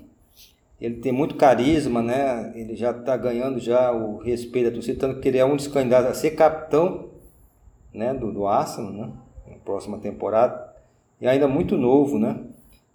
Ele 0.79 0.95
tem 0.95 1.11
muito 1.11 1.35
carisma, 1.35 2.01
né? 2.01 2.51
Ele 2.55 2.75
já 2.75 2.91
está 2.91 3.17
ganhando 3.17 3.59
já 3.59 3.91
o 3.91 4.17
respeito 4.17 4.69
da 4.69 4.73
torcida, 4.73 4.99
tanto 4.99 5.19
que 5.19 5.27
ele 5.27 5.37
é 5.37 5.45
um 5.45 5.55
dos 5.55 5.67
candidatos 5.67 6.11
a 6.11 6.13
ser 6.13 6.31
capitão, 6.31 7.09
né, 7.93 8.13
do, 8.13 8.31
do 8.31 8.45
Arsenal, 8.45 8.91
né? 8.91 9.11
Na 9.47 9.57
próxima 9.57 9.97
temporada. 9.97 10.73
E 11.19 11.27
ainda 11.27 11.47
muito 11.47 11.77
novo, 11.77 12.19
né? 12.19 12.39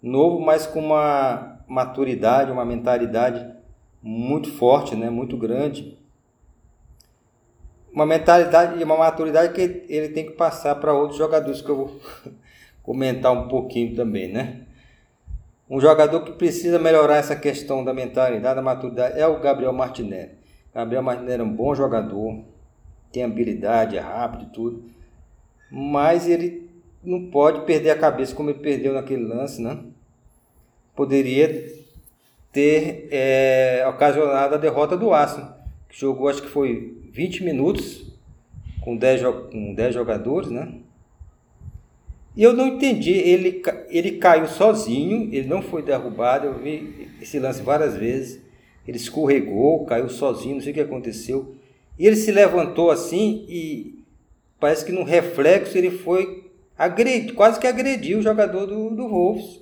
Novo, 0.01 0.39
mas 0.39 0.65
com 0.65 0.79
uma 0.79 1.59
maturidade, 1.67 2.51
uma 2.51 2.65
mentalidade 2.65 3.53
muito 4.01 4.51
forte, 4.51 4.95
né? 4.95 5.09
muito 5.09 5.37
grande. 5.37 5.97
Uma 7.91 8.05
mentalidade 8.05 8.79
e 8.79 8.83
uma 8.83 8.97
maturidade 8.97 9.53
que 9.53 9.85
ele 9.87 10.09
tem 10.09 10.25
que 10.25 10.31
passar 10.33 10.75
para 10.75 10.93
outros 10.93 11.17
jogadores, 11.17 11.61
que 11.61 11.69
eu 11.69 11.75
vou 11.75 11.99
comentar 12.83 13.31
um 13.31 13.47
pouquinho 13.47 13.95
também, 13.95 14.31
né? 14.31 14.61
Um 15.73 15.79
jogador 15.79 16.21
que 16.21 16.33
precisa 16.33 16.77
melhorar 16.77 17.15
essa 17.15 17.35
questão 17.35 17.83
da 17.83 17.95
mentalidade, 17.95 18.55
da 18.55 18.61
maturidade, 18.61 19.19
é 19.19 19.25
o 19.25 19.39
Gabriel 19.39 19.73
Martinelli. 19.73 20.33
Gabriel 20.71 21.01
Martinelli 21.01 21.41
é 21.41 21.43
um 21.43 21.51
bom 21.51 21.73
jogador, 21.73 22.43
tem 23.11 23.23
habilidade, 23.23 23.97
é 23.97 23.99
rápido 23.99 24.43
e 24.43 24.53
tudo, 24.53 24.83
mas 25.71 26.27
ele 26.27 26.69
não 27.03 27.25
pode 27.31 27.61
perder 27.61 27.89
a 27.89 27.97
cabeça 27.97 28.35
como 28.35 28.51
ele 28.51 28.59
perdeu 28.59 28.93
naquele 28.93 29.25
lance, 29.25 29.63
né? 29.63 29.79
Poderia 30.95 31.73
ter 32.51 33.07
é, 33.09 33.83
ocasionado 33.89 34.53
a 34.53 34.59
derrota 34.59 34.95
do 34.95 35.11
Arsenal, 35.11 35.57
que 35.89 35.99
jogou 35.99 36.29
acho 36.29 36.43
que 36.43 36.49
foi 36.49 37.01
20 37.11 37.43
minutos 37.43 38.13
com 38.81 38.95
10, 38.95 39.23
com 39.51 39.73
10 39.73 39.95
jogadores, 39.95 40.51
né? 40.51 40.82
E 42.35 42.41
eu 42.41 42.53
não 42.53 42.67
entendi, 42.67 43.11
ele, 43.11 43.61
ele 43.89 44.13
caiu 44.13 44.47
sozinho, 44.47 45.29
ele 45.31 45.47
não 45.47 45.61
foi 45.61 45.83
derrubado, 45.83 46.47
eu 46.47 46.57
vi 46.57 47.07
esse 47.21 47.37
lance 47.37 47.61
várias 47.61 47.95
vezes, 47.95 48.41
ele 48.87 48.97
escorregou, 48.97 49.85
caiu 49.85 50.09
sozinho, 50.09 50.55
não 50.55 50.61
sei 50.61 50.71
o 50.71 50.73
que 50.73 50.81
aconteceu. 50.81 51.55
E 51.97 52.07
ele 52.07 52.15
se 52.15 52.31
levantou 52.31 52.89
assim 52.89 53.45
e 53.47 53.99
parece 54.59 54.83
que 54.83 54.91
no 54.91 55.03
reflexo 55.03 55.77
ele 55.77 55.91
foi 55.91 56.49
agredir, 56.77 57.35
quase 57.35 57.59
que 57.59 57.67
agrediu 57.67 58.17
o 58.17 58.23
jogador 58.23 58.65
do, 58.65 58.89
do 58.89 59.07
Wolves. 59.07 59.61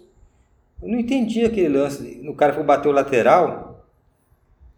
Eu 0.81 0.87
não 0.87 0.99
entendi 0.99 1.43
aquele 1.43 1.69
lance. 1.69 2.19
No 2.23 2.33
cara 2.33 2.53
foi 2.53 2.63
bater 2.63 2.87
o 2.87 2.93
lateral. 2.93 3.85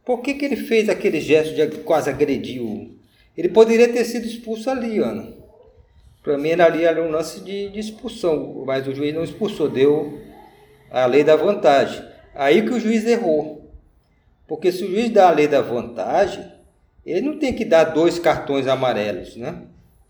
Por 0.04 0.22
que, 0.22 0.34
que 0.34 0.44
ele 0.44 0.58
fez 0.58 0.90
aquele 0.90 1.22
gesto 1.22 1.56
de 1.56 1.78
quase 1.80 2.10
agredir 2.10 2.62
o. 2.62 2.92
Ele 3.38 3.50
poderia 3.50 3.88
ter 3.88 4.04
sido 4.04 4.26
expulso 4.26 4.70
ali, 4.70 5.00
Ana. 5.00 5.43
Para 6.24 6.38
mim, 6.38 6.54
ali 6.54 6.86
era 6.86 7.04
um 7.04 7.12
lance 7.12 7.42
de, 7.42 7.70
de, 7.70 7.80
expulsão, 7.80 8.64
mas 8.66 8.88
o 8.88 8.96
juiz 8.96 9.14
não 9.14 9.26
expulsou, 9.26 9.68
deu 9.68 10.22
a 10.90 11.06
lei 11.06 11.22
da 11.22 11.36
vantagem. 11.36 12.02
Aí 12.34 12.62
que 12.62 12.74
o 12.74 12.80
juiz 12.80 13.06
errou. 13.06 13.70
Porque 14.48 14.72
se 14.72 14.86
o 14.86 14.90
juiz 14.90 15.10
dá 15.10 15.28
a 15.28 15.32
lei 15.32 15.50
da 15.50 15.62
vantagem, 15.62 16.50
ele 17.06 17.22
não 17.22 17.38
tem 17.38 17.54
que 17.54 17.66
dar 17.66 17.84
dois 17.84 18.18
cartões 18.20 18.68
amarelos, 18.68 19.36
né? 19.36 19.64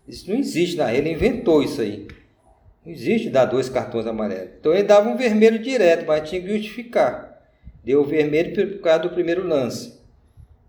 Isso 0.06 0.30
não 0.30 0.38
existe 0.38 0.76
na 0.76 0.94
ele 0.94 1.10
inventou 1.10 1.62
isso 1.62 1.80
aí. 1.80 2.06
Não 2.84 2.92
existe 2.92 3.28
dar 3.28 3.46
dois 3.46 3.68
cartões 3.68 4.06
amarelos. 4.06 4.50
Então 4.60 4.72
ele 4.72 4.84
dava 4.84 5.08
um 5.08 5.16
vermelho 5.16 5.58
direto, 5.58 6.06
mas 6.06 6.28
tinha 6.28 6.40
que 6.40 6.48
justificar. 6.48 7.42
Deu 7.82 8.02
o 8.02 8.04
vermelho 8.04 8.54
por 8.54 8.80
causa 8.82 9.00
do 9.00 9.10
primeiro 9.10 9.46
lance. 9.46 9.98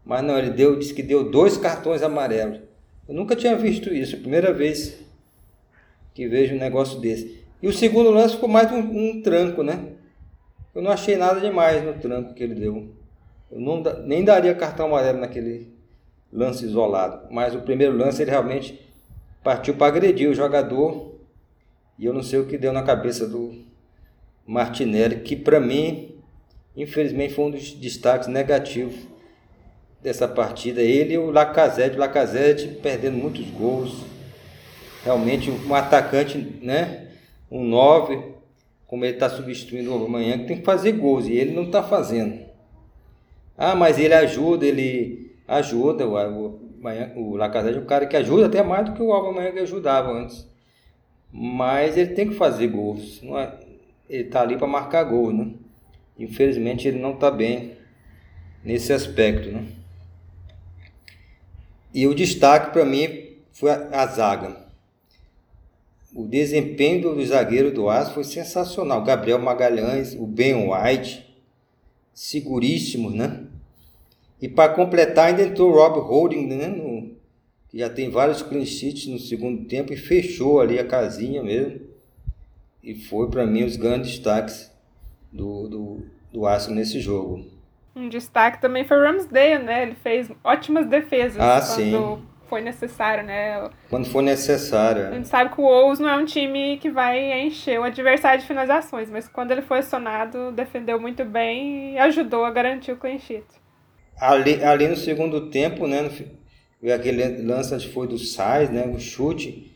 Mas 0.04 0.24
não, 0.24 0.38
ele 0.38 0.52
deu, 0.52 0.80
disse 0.80 0.94
que 0.94 1.04
deu 1.04 1.30
dois 1.30 1.58
cartões 1.58 2.02
amarelos. 2.02 2.60
Eu 3.08 3.14
nunca 3.14 3.36
tinha 3.36 3.56
visto 3.56 3.94
isso, 3.94 4.18
primeira 4.18 4.52
vez 4.52 5.05
que 6.16 6.28
vejo 6.28 6.56
um 6.56 6.60
negócio 6.60 7.00
desse. 7.00 7.44
E 7.62 7.68
o 7.68 7.74
segundo 7.74 8.10
lance 8.10 8.36
ficou 8.36 8.50
mais 8.50 8.72
um, 8.72 8.80
um 8.80 9.22
tranco, 9.22 9.62
né? 9.62 9.90
Eu 10.74 10.82
não 10.82 10.90
achei 10.90 11.18
nada 11.18 11.40
demais 11.40 11.84
no 11.84 11.94
tranco 11.94 12.34
que 12.34 12.42
ele 12.42 12.56
deu. 12.56 12.90
Eu 13.52 13.60
não, 13.60 13.84
nem 14.06 14.24
daria 14.24 14.56
cartão 14.56 14.88
amarelo 14.88 15.20
naquele 15.20 15.68
lance 16.32 16.66
isolado. 16.66 17.28
Mas 17.30 17.54
o 17.54 17.62
primeiro 17.62 17.96
lance 17.96 18.22
ele 18.22 18.32
realmente 18.32 18.80
partiu 19.44 19.76
para 19.76 19.88
agredir 19.88 20.30
o 20.30 20.34
jogador 20.34 21.16
e 22.00 22.06
eu 22.06 22.14
não 22.14 22.24
sei 22.24 22.40
o 22.40 22.46
que 22.46 22.58
deu 22.58 22.74
na 22.74 22.84
cabeça 22.84 23.28
do 23.28 23.54
Martinelli, 24.46 25.22
que 25.22 25.36
para 25.36 25.60
mim, 25.60 26.16
infelizmente, 26.76 27.34
foi 27.34 27.46
um 27.46 27.52
dos 27.52 27.74
destaques 27.74 28.28
negativos 28.28 28.96
dessa 30.02 30.28
partida. 30.28 30.82
Ele 30.82 31.14
e 31.14 31.18
o 31.18 31.32
Lacazette, 31.32 31.96
o 31.96 32.00
Lacazette 32.00 32.68
perdendo 32.82 33.18
muitos 33.18 33.50
gols, 33.52 34.15
realmente 35.06 35.50
um 35.50 35.74
atacante, 35.74 36.38
né? 36.62 37.08
Um 37.50 37.64
9, 37.64 38.20
como 38.88 39.06
ele 39.06 39.14
está 39.14 39.30
substituindo 39.30 39.96
o 39.96 40.06
Amanhã, 40.06 40.40
que 40.40 40.46
tem 40.46 40.58
que 40.58 40.66
fazer 40.66 40.92
gols, 40.94 41.28
e 41.28 41.34
ele 41.34 41.54
não 41.54 41.64
está 41.64 41.82
fazendo. 41.82 42.44
Ah, 43.58 43.76
mas 43.76 43.98
ele 43.98 44.14
ajuda, 44.14 44.66
ele 44.66 45.32
ajuda, 45.48 46.06
o, 46.06 46.60
o, 47.16 47.32
o 47.32 47.36
Lacazette 47.38 47.78
é 47.78 47.82
um 47.82 47.86
cara 47.86 48.06
que 48.06 48.18
ajuda 48.18 48.48
até 48.48 48.62
mais 48.62 48.86
do 48.86 48.94
que 48.94 49.02
o 49.02 49.14
Amanhã 49.14 49.52
que 49.52 49.60
ajudava 49.60 50.12
antes. 50.12 50.46
Mas 51.32 51.96
ele 51.96 52.14
tem 52.14 52.28
que 52.28 52.36
fazer 52.36 52.68
gols, 52.68 53.22
não 53.22 53.40
é? 53.40 53.54
ele 54.10 54.24
está 54.24 54.42
ali 54.42 54.58
para 54.58 54.68
marcar 54.68 55.04
gol, 55.04 55.34
né? 55.34 55.52
Infelizmente 56.18 56.88
ele 56.88 57.00
não 57.00 57.14
está 57.14 57.30
bem 57.30 57.74
nesse 58.64 58.94
aspecto, 58.94 59.52
né? 59.52 59.66
E 61.94 62.08
o 62.08 62.16
destaque 62.16 62.72
para 62.72 62.86
mim 62.86 63.38
foi 63.52 63.72
a, 63.72 63.90
a, 63.92 64.06
zaga. 64.08 64.65
O 66.16 66.26
desempenho 66.26 67.02
do 67.02 67.26
zagueiro 67.26 67.72
do 67.72 67.90
Aço 67.90 68.14
foi 68.14 68.24
sensacional. 68.24 69.04
Gabriel 69.04 69.38
Magalhães, 69.38 70.16
o 70.16 70.26
Ben 70.26 70.56
White, 70.56 71.26
seguríssimos, 72.14 73.14
né? 73.14 73.44
E 74.42 74.48
para 74.48 74.74
completar 74.74 75.28
ainda 75.28 75.44
entrou 75.44 75.72
o 75.72 75.76
Rob 75.76 76.00
Holding, 76.00 76.48
né? 76.48 76.68
No, 76.68 77.16
que 77.68 77.80
já 77.80 77.90
tem 77.90 78.10
vários 78.10 78.42
clean 78.42 78.66
sheets 78.66 79.08
no 79.08 79.20
segundo 79.20 79.66
tempo 79.66 79.92
e 79.92 79.98
fechou 79.98 80.62
ali 80.62 80.80
a 80.80 80.88
casinha 80.88 81.44
mesmo 81.44 81.82
e 82.86 82.94
foi 82.94 83.28
para 83.30 83.46
mim 83.46 83.64
os 83.64 83.76
grandes 83.76 84.12
destaques 84.12 84.72
do, 85.34 85.68
do, 85.68 86.06
do 86.32 86.46
Arsenal 86.46 86.78
nesse 86.78 87.00
jogo. 87.00 87.44
Um 87.96 88.08
destaque 88.08 88.62
também 88.62 88.86
foi 88.86 88.98
o 88.98 89.02
Ramsdale, 89.02 89.64
né? 89.64 89.84
Ele 89.84 89.96
fez 89.96 90.30
ótimas 90.44 90.88
defesas 90.88 91.40
ah, 91.40 91.60
quando 91.60 91.76
sim. 91.76 92.26
Foi 92.48 92.62
necessário, 92.62 93.24
né? 93.24 93.70
Quando 93.90 94.10
for 94.10 94.22
necessário. 94.22 95.08
A 95.08 95.12
gente 95.12 95.28
sabe 95.28 95.54
que 95.54 95.62
o 95.62 95.64
Wolves 95.64 96.00
não 96.00 96.10
é 96.10 96.16
um 96.16 96.26
time 96.26 96.78
que 96.78 96.90
vai 96.90 97.42
encher 97.42 97.80
o 97.80 97.84
adversário 97.84 98.42
de 98.42 98.48
finalizações, 98.48 99.10
mas 99.10 99.28
quando 99.28 99.52
ele 99.52 99.62
foi 99.62 99.80
acionado, 99.80 100.52
defendeu 100.52 101.00
muito 101.00 101.24
bem 101.26 101.94
e 101.94 101.98
ajudou 102.00 102.46
a 102.46 102.52
garantir 102.52 102.92
o 102.92 102.98
clean 102.98 103.20
sheet. 103.20 103.46
Ali, 104.20 104.64
ali 104.64 104.88
no 104.88 104.96
segundo 104.96 105.50
tempo, 105.50 105.88
né? 105.88 106.02
No, 106.82 106.94
aquele 106.94 107.44
lance 107.44 107.76
que 107.78 107.94
foi 107.94 108.08
do 108.08 108.18
Sainz, 108.18 108.70
né? 108.70 108.86
O 108.86 109.00
chute, 109.00 109.76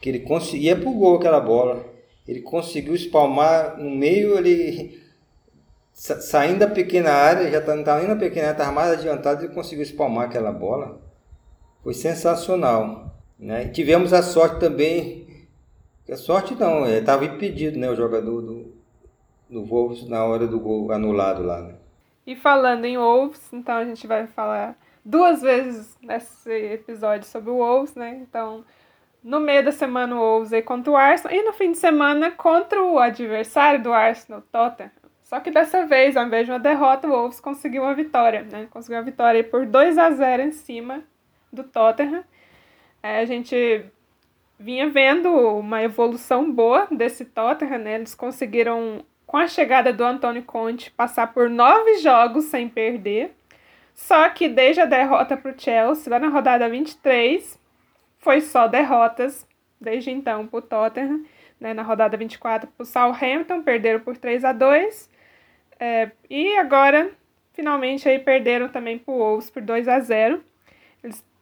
que 0.00 0.08
ele 0.08 0.20
conseguia 0.20 0.76
pro 0.76 0.92
gol 0.92 1.16
aquela 1.16 1.40
bola 1.40 1.90
ele 2.30 2.42
conseguiu 2.42 2.94
espalmar 2.94 3.76
no 3.76 3.90
meio, 3.90 4.38
ele 4.38 5.02
saindo 5.92 6.60
da 6.60 6.68
pequena 6.68 7.10
área, 7.10 7.50
já 7.50 7.58
estava 7.58 7.82
tá, 7.82 7.98
indo 7.98 8.08
na 8.08 8.16
pequena 8.16 8.46
área, 8.46 8.54
estava 8.54 8.70
mais 8.70 8.92
adiantado, 8.92 9.44
ele 9.44 9.52
conseguiu 9.52 9.82
espalmar 9.82 10.26
aquela 10.26 10.52
bola. 10.52 11.00
Foi 11.82 11.94
sensacional. 11.94 13.10
Né? 13.38 13.64
E 13.64 13.68
tivemos 13.70 14.12
a 14.12 14.22
sorte 14.22 14.60
também, 14.60 15.26
a 16.10 16.16
sorte 16.16 16.54
não, 16.54 16.86
estava 16.86 17.24
impedido 17.24 17.78
né, 17.78 17.88
o 17.88 17.96
jogador 17.96 18.42
do, 18.42 18.74
do 19.48 19.64
Wolves 19.64 20.06
na 20.08 20.24
hora 20.24 20.46
do 20.46 20.60
gol 20.60 20.92
anulado 20.92 21.42
lá. 21.42 21.62
Né? 21.62 21.74
E 22.26 22.36
falando 22.36 22.84
em 22.84 22.98
Wolves, 22.98 23.52
então 23.52 23.76
a 23.76 23.84
gente 23.84 24.06
vai 24.06 24.26
falar 24.26 24.76
duas 25.04 25.40
vezes 25.40 25.96
nesse 26.02 26.50
episódio 26.50 27.26
sobre 27.26 27.50
o 27.50 27.56
Wolves, 27.56 27.94
né? 27.94 28.18
Então, 28.22 28.64
no 29.22 29.40
meio 29.40 29.64
da 29.64 29.72
semana 29.72 30.14
o 30.14 30.18
Wolves 30.18 30.52
aí 30.52 30.62
contra 30.62 30.92
o 30.92 30.96
Arsenal 30.96 31.36
e 31.36 31.42
no 31.42 31.52
fim 31.52 31.72
de 31.72 31.78
semana 31.78 32.30
contra 32.30 32.82
o 32.82 32.98
adversário 32.98 33.82
do 33.82 33.92
Arsenal, 33.92 34.42
Tottenham. 34.52 34.90
Só 35.22 35.40
que 35.40 35.50
dessa 35.50 35.86
vez, 35.86 36.16
ao 36.16 36.26
invés 36.26 36.44
de 36.44 36.52
uma 36.52 36.58
derrota, 36.58 37.06
o 37.06 37.10
Wolves 37.10 37.40
conseguiu 37.40 37.82
uma 37.82 37.94
vitória, 37.94 38.42
né? 38.42 38.66
Conseguiu 38.70 38.98
uma 38.98 39.04
vitória 39.04 39.42
por 39.44 39.64
2 39.64 39.96
a 39.96 40.10
0 40.10 40.42
em 40.42 40.52
cima 40.52 41.04
do 41.52 41.64
Tottenham. 41.64 42.24
É, 43.02 43.20
a 43.20 43.24
gente 43.24 43.84
vinha 44.58 44.88
vendo 44.90 45.30
uma 45.30 45.82
evolução 45.82 46.52
boa 46.52 46.86
desse 46.90 47.24
Tottenham, 47.24 47.78
né? 47.78 47.94
Eles 47.94 48.14
conseguiram, 48.14 49.04
com 49.26 49.36
a 49.36 49.46
chegada 49.46 49.92
do 49.92 50.04
Antônio 50.04 50.42
Conte, 50.42 50.90
passar 50.90 51.32
por 51.32 51.48
nove 51.48 51.98
jogos 51.98 52.44
sem 52.44 52.68
perder. 52.68 53.34
Só 53.94 54.28
que 54.30 54.48
desde 54.48 54.80
a 54.80 54.86
derrota 54.86 55.36
para 55.36 55.52
o 55.52 55.58
Chelsea, 55.58 56.10
lá 56.10 56.18
na 56.18 56.28
rodada 56.28 56.68
23, 56.68 57.58
foi 58.18 58.40
só 58.40 58.66
derrotas 58.66 59.46
desde 59.80 60.10
então 60.10 60.46
para 60.46 60.58
o 60.58 60.62
Tottenham. 60.62 61.24
Né, 61.58 61.74
na 61.74 61.82
rodada 61.82 62.16
24 62.16 62.70
para 62.70 62.82
o 62.82 62.86
Southampton, 62.86 63.62
perderam 63.62 64.00
por 64.00 64.16
3 64.16 64.46
a 64.46 64.52
2 64.52 65.10
é, 65.78 66.10
E 66.30 66.56
agora, 66.56 67.10
finalmente, 67.52 68.08
aí 68.08 68.18
perderam 68.18 68.70
também 68.70 68.98
para 68.98 69.12
o 69.12 69.18
Wolves 69.18 69.50
por 69.50 69.60
2 69.60 69.86
a 69.86 70.00
0 70.00 70.36
Eles, 70.36 70.49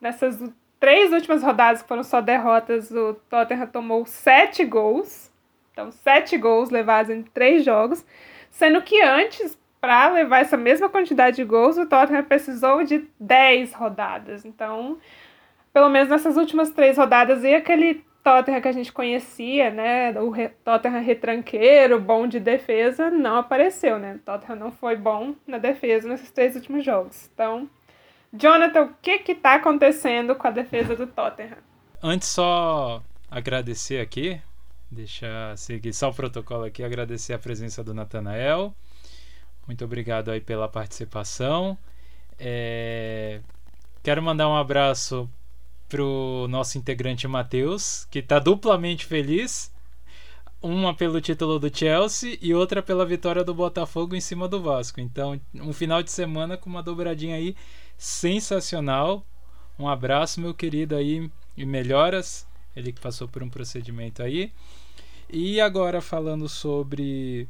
Nessas 0.01 0.39
três 0.79 1.13
últimas 1.13 1.43
rodadas 1.43 1.83
que 1.83 1.89
foram 1.89 2.03
só 2.03 2.21
derrotas, 2.21 2.91
o 2.91 3.15
Tottenham 3.29 3.67
tomou 3.67 4.07
7 4.07 4.65
gols. 4.65 5.31
Então, 5.73 5.91
7 5.91 6.37
gols 6.39 6.71
levados 6.71 7.11
em 7.11 7.23
três 7.23 7.65
jogos. 7.65 8.05
Sendo 8.51 8.83
que 8.83 9.01
antes, 9.01 9.59
para 9.81 10.09
levar 10.11 10.41
essa 10.41 10.57
mesma 10.57 10.89
quantidade 10.89 11.37
de 11.37 11.45
gols, 11.45 11.77
o 11.77 11.87
Tottenham 11.87 12.25
precisou 12.25 12.83
de 12.83 13.09
10 13.19 13.75
rodadas. 13.75 14.45
Então, 14.45 14.99
pelo 15.73 15.89
menos 15.89 16.09
nessas 16.09 16.37
últimas 16.37 16.71
três 16.71 16.97
rodadas, 16.97 17.45
e 17.45 17.55
aquele 17.55 18.05
Tottenham 18.23 18.61
que 18.61 18.69
a 18.69 18.73
gente 18.73 18.93
conhecia, 18.93 19.71
né? 19.71 20.13
O 20.21 20.33
Tottenham 20.65 21.01
retranqueiro, 21.01 22.01
bom 22.01 22.27
de 22.27 22.41
defesa, 22.41 23.11
não 23.11 23.37
apareceu, 23.37 23.99
né? 23.99 24.15
O 24.15 24.19
Tottenham 24.19 24.59
não 24.59 24.73
foi 24.73 24.97
bom 24.97 25.35
na 25.47 25.59
defesa 25.59 26.09
nesses 26.09 26.31
três 26.31 26.55
últimos 26.57 26.85
jogos. 26.85 27.31
Então, 27.33 27.69
Jonathan, 28.33 28.83
o 28.83 28.95
que 29.01 29.19
que 29.19 29.35
tá 29.35 29.55
acontecendo 29.55 30.35
com 30.35 30.47
a 30.47 30.51
defesa 30.51 30.95
do 30.95 31.07
Tottenham? 31.07 31.59
Antes 32.03 32.29
só 32.29 33.03
agradecer 33.31 34.01
aqui, 34.01 34.41
deixar 34.91 35.57
seguir 35.57 35.93
só 35.93 36.11
o 36.11 36.15
protocolo 36.15 36.65
aqui, 36.65 36.83
agradecer 36.83 37.33
a 37.33 37.39
presença 37.39 37.83
do 37.83 37.95
Natanael. 37.95 38.75
Muito 39.67 39.85
obrigado 39.85 40.31
aí 40.31 40.41
pela 40.41 40.69
participação. 40.69 41.77
É... 42.39 43.41
Quero 44.03 44.23
mandar 44.23 44.49
um 44.49 44.57
abraço 44.57 45.29
pro 45.89 46.47
nosso 46.49 46.79
integrante 46.79 47.27
Matheus, 47.27 48.07
que 48.11 48.21
está 48.21 48.39
duplamente 48.39 49.07
feliz. 49.07 49.73
Uma 50.61 50.93
pelo 50.93 51.21
título 51.21 51.59
do 51.61 51.75
Chelsea 51.75 52.37
e 52.43 52.53
outra 52.53 52.83
pela 52.83 53.07
vitória 53.07 53.45
do 53.45 53.55
Botafogo 53.55 54.17
em 54.17 54.21
cima 54.21 54.49
do 54.49 54.61
Vasco. 54.61 55.01
Então, 55.01 55.41
um 55.55 55.73
final 55.73 56.03
de 56.03 56.11
semana 56.11 56.57
com 56.57 56.69
uma 56.69 56.83
dobradinha 56.83 57.37
aí 57.37 57.55
sensacional. 57.97 59.25
Um 59.79 59.89
abraço, 59.89 60.41
meu 60.41 60.53
querido 60.53 60.97
aí, 60.97 61.31
e 61.57 61.65
melhoras. 61.65 62.45
Ele 62.75 62.93
que 62.93 63.01
passou 63.01 63.29
por 63.29 63.41
um 63.41 63.49
procedimento 63.49 64.21
aí. 64.21 64.53
E 65.31 65.61
agora 65.61 66.01
falando 66.01 66.49
sobre 66.49 67.49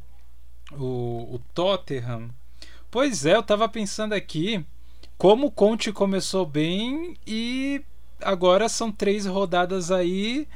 o, 0.73 1.35
o 1.35 1.41
Tottenham. 1.55 2.29
Pois 2.91 3.25
é, 3.25 3.37
eu 3.37 3.43
tava 3.43 3.69
pensando 3.71 4.13
aqui 4.13 4.65
como 5.17 5.47
o 5.47 5.51
Conte 5.51 5.93
começou 5.93 6.45
bem 6.45 7.17
e 7.27 7.83
agora 8.21 8.69
são 8.69 8.93
três 8.93 9.25
rodadas 9.25 9.91
aí 9.91 10.47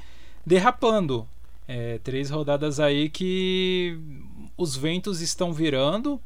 derrapando. 0.45 1.27
É, 1.75 1.99
três 2.05 2.29
rodadas 2.29 2.79
aí 2.79 3.09
que 3.09 3.99
os 4.59 4.77
ventos 4.77 5.23
estão 5.23 5.55
virando 5.55 6.21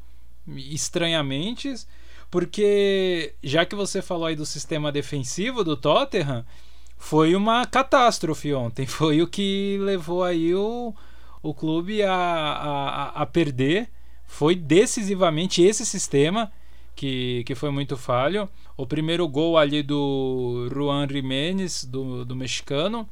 estranhamente, 0.45 1.73
porque 2.29 3.33
já 3.41 3.65
que 3.65 3.73
você 3.73 4.01
falou 4.01 4.25
aí 4.25 4.35
do 4.35 4.45
sistema 4.45 4.91
defensivo 4.91 5.63
do 5.63 5.77
Tottenham, 5.77 6.45
foi 6.97 7.33
uma 7.33 7.65
catástrofe 7.65 8.53
ontem. 8.53 8.85
Foi 8.87 9.21
o 9.21 9.27
que 9.27 9.77
levou 9.79 10.21
aí 10.21 10.53
o, 10.53 10.93
o 11.41 11.53
clube 11.53 12.03
a, 12.03 12.13
a, 12.13 13.21
a 13.21 13.25
perder. 13.25 13.89
Foi 14.25 14.53
decisivamente 14.53 15.61
esse 15.61 15.85
sistema 15.85 16.51
que, 16.93 17.43
que 17.45 17.55
foi 17.55 17.71
muito 17.71 17.95
falho. 17.95 18.49
O 18.75 18.85
primeiro 18.85 19.25
gol 19.27 19.57
ali 19.57 19.81
do 19.81 20.67
Juan 20.73 21.07
Jiménez, 21.07 21.85
do, 21.85 22.25
do 22.25 22.35
mexicano, 22.35 23.07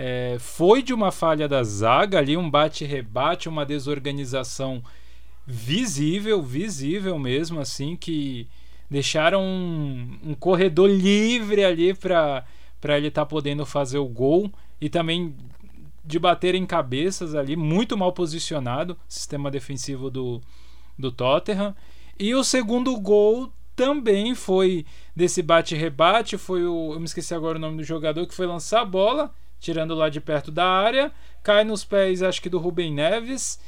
é, 0.00 0.36
foi 0.38 0.80
de 0.80 0.94
uma 0.94 1.10
falha 1.10 1.48
da 1.48 1.60
zaga 1.64 2.18
ali, 2.18 2.36
um 2.36 2.48
bate-rebate, 2.48 3.48
uma 3.48 3.66
desorganização 3.66 4.80
visível, 5.44 6.40
visível 6.40 7.18
mesmo, 7.18 7.58
assim, 7.58 7.96
que 7.96 8.46
deixaram 8.88 9.42
um, 9.42 10.18
um 10.22 10.34
corredor 10.34 10.88
livre 10.88 11.64
ali 11.64 11.92
para 11.94 12.44
ele 12.96 13.08
estar 13.08 13.22
tá 13.22 13.26
podendo 13.26 13.66
fazer 13.66 13.98
o 13.98 14.06
gol 14.06 14.52
e 14.80 14.88
também 14.88 15.34
de 16.04 16.16
bater 16.20 16.54
em 16.54 16.64
cabeças 16.64 17.34
ali, 17.34 17.56
muito 17.56 17.96
mal 17.96 18.12
posicionado, 18.12 18.96
sistema 19.08 19.50
defensivo 19.50 20.08
do, 20.08 20.40
do 20.96 21.10
Tottenham. 21.10 21.74
E 22.16 22.36
o 22.36 22.44
segundo 22.44 22.96
gol 23.00 23.52
também 23.74 24.32
foi 24.32 24.86
desse 25.14 25.42
bate-rebate, 25.42 26.38
foi 26.38 26.64
o. 26.64 26.92
Eu 26.92 27.00
me 27.00 27.06
esqueci 27.06 27.34
agora 27.34 27.58
o 27.58 27.60
nome 27.60 27.78
do 27.78 27.84
jogador 27.84 28.24
que 28.28 28.34
foi 28.34 28.46
lançar 28.46 28.82
a 28.82 28.84
bola, 28.84 29.34
tirando 29.60 29.94
lá 29.94 30.08
de 30.08 30.20
perto 30.20 30.50
da 30.50 30.66
área, 30.66 31.12
cai 31.42 31.64
nos 31.64 31.84
pés, 31.84 32.22
acho 32.22 32.40
que 32.42 32.48
do 32.48 32.58
Rubem 32.58 32.92
Neves. 32.92 33.60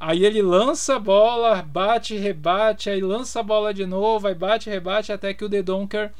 Aí 0.00 0.24
ele 0.24 0.40
lança 0.40 0.96
a 0.96 0.98
bola, 0.98 1.60
bate, 1.60 2.16
rebate, 2.16 2.88
aí 2.88 3.00
lança 3.00 3.40
a 3.40 3.42
bola 3.42 3.74
de 3.74 3.84
novo, 3.84 4.28
aí 4.28 4.34
bate, 4.34 4.70
rebate, 4.70 5.12
até 5.12 5.34
que 5.34 5.44
o 5.44 5.50
The 5.50 5.62
Donker 5.62 6.12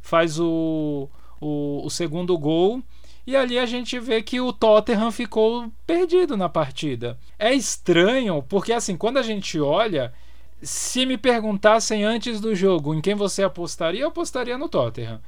faz 0.00 0.40
o, 0.40 1.08
o, 1.40 1.82
o 1.84 1.90
segundo 1.90 2.36
gol. 2.36 2.82
E 3.24 3.36
ali 3.36 3.58
a 3.58 3.66
gente 3.66 4.00
vê 4.00 4.20
que 4.20 4.40
o 4.40 4.52
Tottenham 4.52 5.12
ficou 5.12 5.70
perdido 5.86 6.36
na 6.36 6.48
partida. 6.48 7.16
É 7.38 7.54
estranho, 7.54 8.42
porque 8.48 8.72
assim, 8.72 8.96
quando 8.96 9.18
a 9.18 9.22
gente 9.22 9.60
olha, 9.60 10.12
se 10.60 11.06
me 11.06 11.16
perguntassem 11.16 12.02
antes 12.02 12.40
do 12.40 12.54
jogo 12.54 12.92
em 12.92 13.00
quem 13.00 13.14
você 13.14 13.44
apostaria, 13.44 14.02
eu 14.02 14.08
apostaria 14.08 14.58
no 14.58 14.68
Tottenham. 14.68 15.20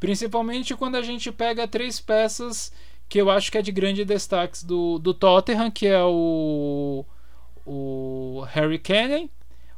Principalmente 0.00 0.76
quando 0.76 0.96
a 0.96 1.02
gente 1.02 1.30
pega 1.32 1.66
três 1.66 2.00
peças 2.00 2.72
que 3.08 3.18
eu 3.18 3.30
acho 3.30 3.50
que 3.50 3.58
é 3.58 3.62
de 3.62 3.72
grande 3.72 4.04
destaque 4.04 4.64
do, 4.64 4.98
do 4.98 5.14
Tottenham, 5.14 5.70
que 5.70 5.86
é 5.86 6.02
o, 6.02 7.04
o 7.66 8.44
Harry 8.50 8.78
Kane, 8.78 9.30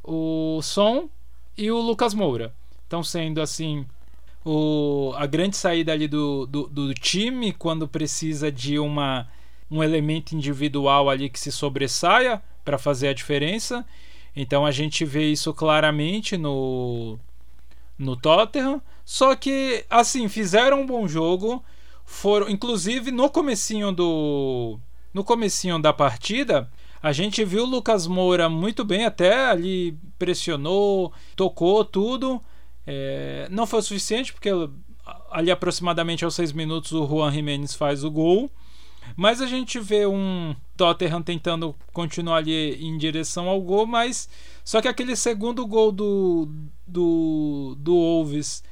o 0.03 0.61
Son 0.61 1.09
e 1.57 1.71
o 1.71 1.79
Lucas 1.79 2.13
Moura. 2.13 2.53
Estão 2.83 3.03
sendo 3.03 3.41
assim 3.41 3.85
o, 4.43 5.13
a 5.15 5.25
grande 5.25 5.55
saída 5.55 5.93
ali 5.93 6.07
do, 6.07 6.45
do, 6.45 6.67
do 6.67 6.93
time 6.93 7.53
quando 7.53 7.87
precisa 7.87 8.51
de 8.51 8.79
uma, 8.79 9.27
um 9.69 9.83
elemento 9.83 10.35
individual 10.35 11.09
ali 11.09 11.29
que 11.29 11.39
se 11.39 11.51
sobressaia 11.51 12.41
para 12.65 12.77
fazer 12.77 13.09
a 13.09 13.13
diferença. 13.13 13.85
Então 14.35 14.65
a 14.65 14.71
gente 14.71 15.05
vê 15.05 15.31
isso 15.31 15.53
claramente 15.53 16.37
no, 16.37 17.17
no 17.97 18.15
Tottenham. 18.15 18.81
Só 19.11 19.35
que, 19.35 19.83
assim, 19.89 20.29
fizeram 20.29 20.83
um 20.83 20.85
bom 20.85 21.05
jogo. 21.05 21.61
Foram, 22.05 22.49
inclusive, 22.49 23.11
no 23.11 23.29
comecinho 23.29 23.91
do. 23.91 24.79
No 25.13 25.21
comecinho 25.21 25.77
da 25.77 25.91
partida, 25.91 26.71
a 27.03 27.11
gente 27.11 27.43
viu 27.43 27.63
o 27.63 27.69
Lucas 27.69 28.07
Moura 28.07 28.47
muito 28.47 28.85
bem, 28.85 29.05
até 29.05 29.49
ali 29.49 29.97
pressionou, 30.17 31.11
tocou 31.35 31.83
tudo. 31.83 32.41
É, 32.87 33.49
não 33.51 33.67
foi 33.67 33.79
o 33.79 33.83
suficiente, 33.83 34.31
porque 34.31 34.49
ali 35.29 35.51
aproximadamente 35.51 36.23
aos 36.23 36.33
seis 36.33 36.53
minutos 36.53 36.93
o 36.93 37.05
Juan 37.05 37.33
Jimenez 37.33 37.75
faz 37.75 38.05
o 38.05 38.09
gol. 38.09 38.49
Mas 39.17 39.41
a 39.41 39.45
gente 39.45 39.77
vê 39.77 40.05
um 40.05 40.55
Tottenham 40.77 41.21
tentando 41.21 41.75
continuar 41.91 42.37
ali 42.37 42.81
em 42.81 42.97
direção 42.97 43.49
ao 43.49 43.59
gol, 43.59 43.85
mas 43.85 44.29
só 44.63 44.81
que 44.81 44.87
aquele 44.87 45.17
segundo 45.17 45.67
gol 45.67 45.91
do, 45.91 46.47
do, 46.87 47.75
do 47.77 47.93
Wolves 47.93 48.63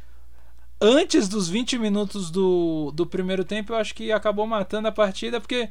antes 0.80 1.28
dos 1.28 1.50
20 1.50 1.78
minutos 1.78 2.32
do, 2.32 2.92
do 2.94 3.06
primeiro 3.06 3.44
tempo, 3.44 3.74
eu 3.74 3.78
acho 3.78 3.94
que 3.94 4.12
acabou 4.12 4.48
matando 4.48 4.88
a 4.88 4.92
partida, 4.92 5.40
porque 5.40 5.70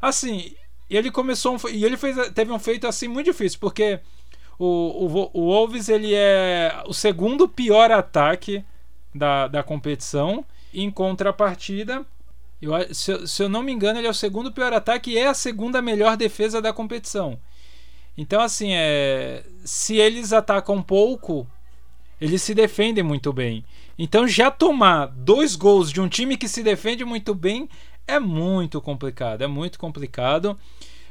assim, 0.00 0.54
ele 0.88 1.10
começou 1.10 1.54
um, 1.54 1.68
e 1.70 1.84
ele 1.84 1.96
fez, 1.96 2.30
teve 2.30 2.52
um 2.52 2.58
feito 2.58 2.86
assim 2.86 3.08
muito 3.08 3.26
difícil, 3.26 3.58
porque 3.58 4.00
o, 4.58 4.66
o, 4.66 5.30
o 5.32 5.46
Wolves 5.46 5.88
ele 5.88 6.14
é 6.14 6.82
o 6.86 6.92
segundo 6.92 7.48
pior 7.48 7.90
ataque 7.90 8.64
da, 9.14 9.48
da 9.48 9.62
competição. 9.62 10.44
Em 10.72 10.90
contrapartida, 10.90 12.04
eu, 12.60 12.72
se, 12.92 13.26
se 13.26 13.42
eu 13.42 13.48
não 13.48 13.62
me 13.62 13.72
engano, 13.72 13.98
ele 13.98 14.06
é 14.06 14.10
o 14.10 14.14
segundo 14.14 14.52
pior 14.52 14.72
ataque 14.72 15.12
e 15.12 15.18
é 15.18 15.26
a 15.26 15.34
segunda 15.34 15.80
melhor 15.80 16.16
defesa 16.16 16.60
da 16.60 16.72
competição. 16.72 17.38
Então, 18.16 18.40
assim, 18.40 18.72
é, 18.72 19.44
se 19.64 19.96
eles 19.96 20.32
atacam 20.32 20.82
pouco, 20.82 21.46
eles 22.20 22.42
se 22.42 22.54
defendem 22.54 23.02
muito 23.02 23.32
bem. 23.32 23.64
Então, 23.98 24.26
já 24.26 24.50
tomar 24.50 25.06
dois 25.06 25.54
gols 25.56 25.92
de 25.92 26.00
um 26.00 26.08
time 26.08 26.36
que 26.36 26.48
se 26.48 26.62
defende 26.62 27.04
muito 27.04 27.34
bem 27.34 27.68
é 28.06 28.18
muito 28.18 28.80
complicado. 28.80 29.42
É 29.42 29.46
muito 29.46 29.78
complicado. 29.78 30.58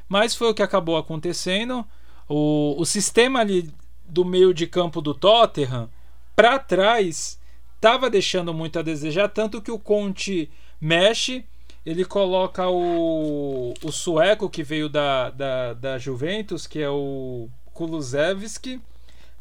Mas 0.07 0.35
foi 0.35 0.49
o 0.49 0.53
que 0.53 0.61
acabou 0.61 0.97
acontecendo. 0.97 1.85
O, 2.27 2.75
o 2.77 2.85
sistema 2.85 3.39
ali 3.39 3.69
do 4.07 4.23
meio 4.23 4.53
de 4.53 4.67
campo 4.67 5.01
do 5.01 5.13
Tottenham 5.13 5.89
para 6.35 6.59
trás 6.59 7.39
estava 7.75 8.09
deixando 8.09 8.53
muito 8.53 8.79
a 8.79 8.81
desejar, 8.81 9.27
tanto 9.27 9.61
que 9.61 9.71
o 9.71 9.77
Conte 9.77 10.49
mexe, 10.79 11.43
ele 11.85 12.05
coloca 12.05 12.69
o, 12.69 13.73
o 13.83 13.91
sueco 13.91 14.49
que 14.49 14.63
veio 14.63 14.87
da, 14.87 15.29
da, 15.29 15.73
da 15.73 15.97
Juventus, 15.97 16.65
que 16.65 16.79
é 16.79 16.89
o 16.89 17.49
Kulusevski, 17.73 18.79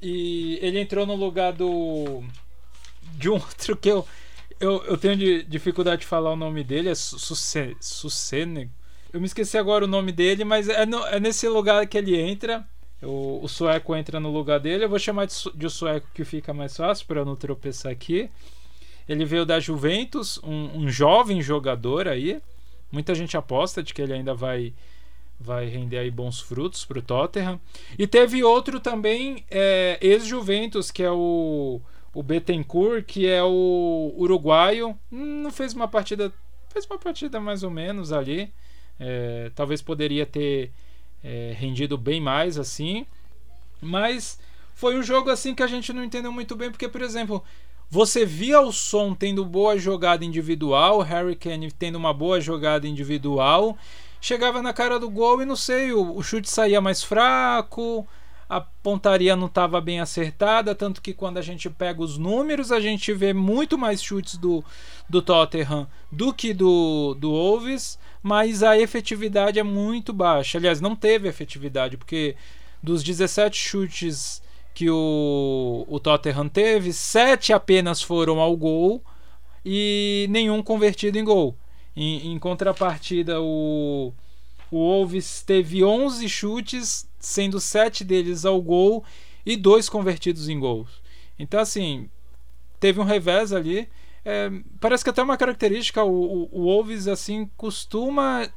e 0.02 0.59
ele 0.61 0.81
entrou 0.81 1.07
no 1.07 1.14
lugar 1.14 1.52
do 1.52 2.24
de 3.16 3.31
um 3.31 3.35
outro 3.40 3.77
que 3.77 3.88
eu, 3.88 4.07
eu, 4.61 4.83
eu 4.85 4.96
tenho 4.96 5.16
de, 5.16 5.42
dificuldade 5.44 6.03
de 6.03 6.07
falar 6.07 6.33
o 6.33 6.37
nome 6.37 6.62
dele, 6.62 6.88
é 6.88 6.94
Sucene. 6.94 8.70
Eu 9.12 9.20
me 9.20 9.27
esqueci 9.27 9.59
agora 9.59 9.85
o 9.85 9.88
nome 9.88 10.11
dele, 10.11 10.44
mas 10.44 10.68
é, 10.68 10.87
no, 10.87 11.05
é 11.07 11.20
nesse 11.20 11.48
lugar 11.48 11.87
que 11.87 11.98
ele 11.98 12.18
entra. 12.18 12.66
O, 13.03 13.40
o 13.42 13.48
sueco 13.48 13.96
entra 13.96 14.20
no 14.20 14.31
lugar 14.31 14.61
dele. 14.61 14.85
Eu 14.85 14.88
vou 14.88 14.98
chamar 14.98 15.27
de, 15.27 15.35
de 15.55 15.68
sueco 15.68 16.07
que 16.14 16.25
fica 16.25 16.55
mais 16.55 16.77
fácil 16.77 17.05
para 17.07 17.25
não 17.25 17.35
tropeçar 17.35 17.90
aqui. 17.90 18.31
Ele 19.09 19.25
veio 19.25 19.44
da 19.44 19.59
Juventus, 19.59 20.38
um, 20.42 20.79
um, 20.79 20.88
jovem 20.88 21.42
jogador 21.42 22.07
aí. 22.07 22.40
Muita 22.90 23.14
gente 23.14 23.37
aposta 23.37 23.83
de 23.83 23.92
que 23.92 24.01
ele 24.01 24.12
ainda 24.12 24.33
vai 24.35 24.72
vai 25.38 25.66
render 25.66 25.98
aí 25.98 26.11
bons 26.11 26.40
frutos 26.40 26.85
para 26.85 27.01
o 27.01 27.03
Tottenham. 27.03 27.61
E 27.98 28.07
teve 28.07 28.44
outro 28.44 28.79
também, 28.79 29.44
é, 29.51 29.98
ex-Juventus, 30.01 30.92
que 30.92 31.03
é 31.03 31.11
o, 31.11 31.81
o 32.14 32.22
Betancourt, 32.22 33.05
que 33.05 33.27
é 33.27 33.42
o 33.42 34.14
uruguaio. 34.16 34.98
Não 35.11 35.51
fez 35.51 35.72
uma 35.75 35.88
partida. 35.88 36.33
Fez 36.70 36.87
uma 36.87 36.98
partida 36.98 37.40
mais 37.40 37.62
ou 37.62 37.70
menos 37.70 38.12
ali. 38.12 38.53
É, 38.98 39.51
talvez 39.55 39.83
poderia 39.83 40.27
ter 40.27 40.72
é, 41.22 41.55
rendido 41.57 41.96
bem 41.96 42.20
mais 42.20 42.59
assim. 42.59 43.07
Mas 43.81 44.38
foi 44.75 44.98
um 44.98 45.03
jogo 45.03 45.31
assim 45.31 45.55
que 45.55 45.62
a 45.62 45.66
gente 45.66 45.92
não 45.92 46.05
entendeu 46.05 46.33
muito 46.33 46.57
bem, 46.57 46.70
porque, 46.70 46.88
por 46.88 47.03
exemplo, 47.03 47.42
você 47.90 48.25
via 48.25 48.61
o 48.61 48.72
som 48.72 49.14
tendo 49.14 49.44
boa 49.44 49.77
jogada 49.77 50.25
individual, 50.25 50.98
o 50.98 51.03
Harry 51.03 51.37
Kane 51.37 51.70
tendo 51.70 51.96
uma 51.96 52.12
boa 52.12 52.40
jogada 52.40 52.87
individual, 52.87 53.77
chegava 54.20 54.62
na 54.62 54.72
cara 54.72 54.98
do 54.98 55.11
gol 55.11 55.42
e 55.42 55.44
não 55.44 55.57
sei, 55.57 55.92
o, 55.92 56.16
o 56.16 56.22
chute 56.22 56.48
saía 56.48 56.81
mais 56.81 57.03
fraco, 57.03 58.07
a 58.56 58.60
pontaria 58.60 59.34
não 59.34 59.46
estava 59.46 59.80
bem 59.80 60.00
acertada, 60.00 60.74
tanto 60.74 61.00
que 61.00 61.14
quando 61.14 61.38
a 61.38 61.42
gente 61.42 61.70
pega 61.70 62.02
os 62.02 62.18
números, 62.18 62.70
a 62.70 62.80
gente 62.80 63.12
vê 63.12 63.32
muito 63.32 63.78
mais 63.78 64.02
chutes 64.02 64.36
do, 64.36 64.62
do 65.08 65.22
Tottenham 65.22 65.86
do 66.10 66.32
que 66.34 66.52
do, 66.52 67.14
do 67.14 67.30
Wolves 67.30 67.98
mas 68.22 68.62
a 68.62 68.78
efetividade 68.78 69.58
é 69.58 69.62
muito 69.62 70.12
baixa. 70.12 70.56
Aliás, 70.56 70.80
não 70.80 70.94
teve 70.94 71.28
efetividade, 71.28 71.96
porque 71.96 72.36
dos 72.82 73.02
17 73.02 73.58
chutes 73.58 74.40
que 74.72 74.88
o, 74.88 75.84
o 75.88 75.98
Tottenham 75.98 76.48
teve, 76.48 76.92
7 76.92 77.52
apenas 77.52 78.00
foram 78.00 78.40
ao 78.40 78.56
gol 78.56 79.02
e 79.64 80.26
nenhum 80.30 80.62
convertido 80.62 81.18
em 81.18 81.24
gol. 81.24 81.56
Em, 81.96 82.32
em 82.32 82.38
contrapartida, 82.38 83.40
o, 83.40 84.12
o 84.72 84.78
Wolves 84.78 85.42
teve 85.42 85.85
11 85.85 86.26
chutes, 86.30 87.06
sendo 87.18 87.61
7 87.61 88.02
deles 88.02 88.46
ao 88.46 88.61
gol 88.61 89.04
e 89.44 89.54
2 89.54 89.87
convertidos 89.90 90.48
em 90.48 90.58
gols. 90.58 91.02
Então, 91.38 91.61
assim, 91.61 92.08
teve 92.80 92.98
um 92.98 93.04
revés 93.04 93.52
ali. 93.52 93.87
É, 94.24 94.50
parece 94.80 95.04
que 95.04 95.11
até 95.11 95.22
uma 95.22 95.37
característica, 95.37 96.02
o, 96.02 96.48
o, 96.50 96.62
Wolves 96.62 97.06
assim 97.06 97.50
costuma 97.54 98.48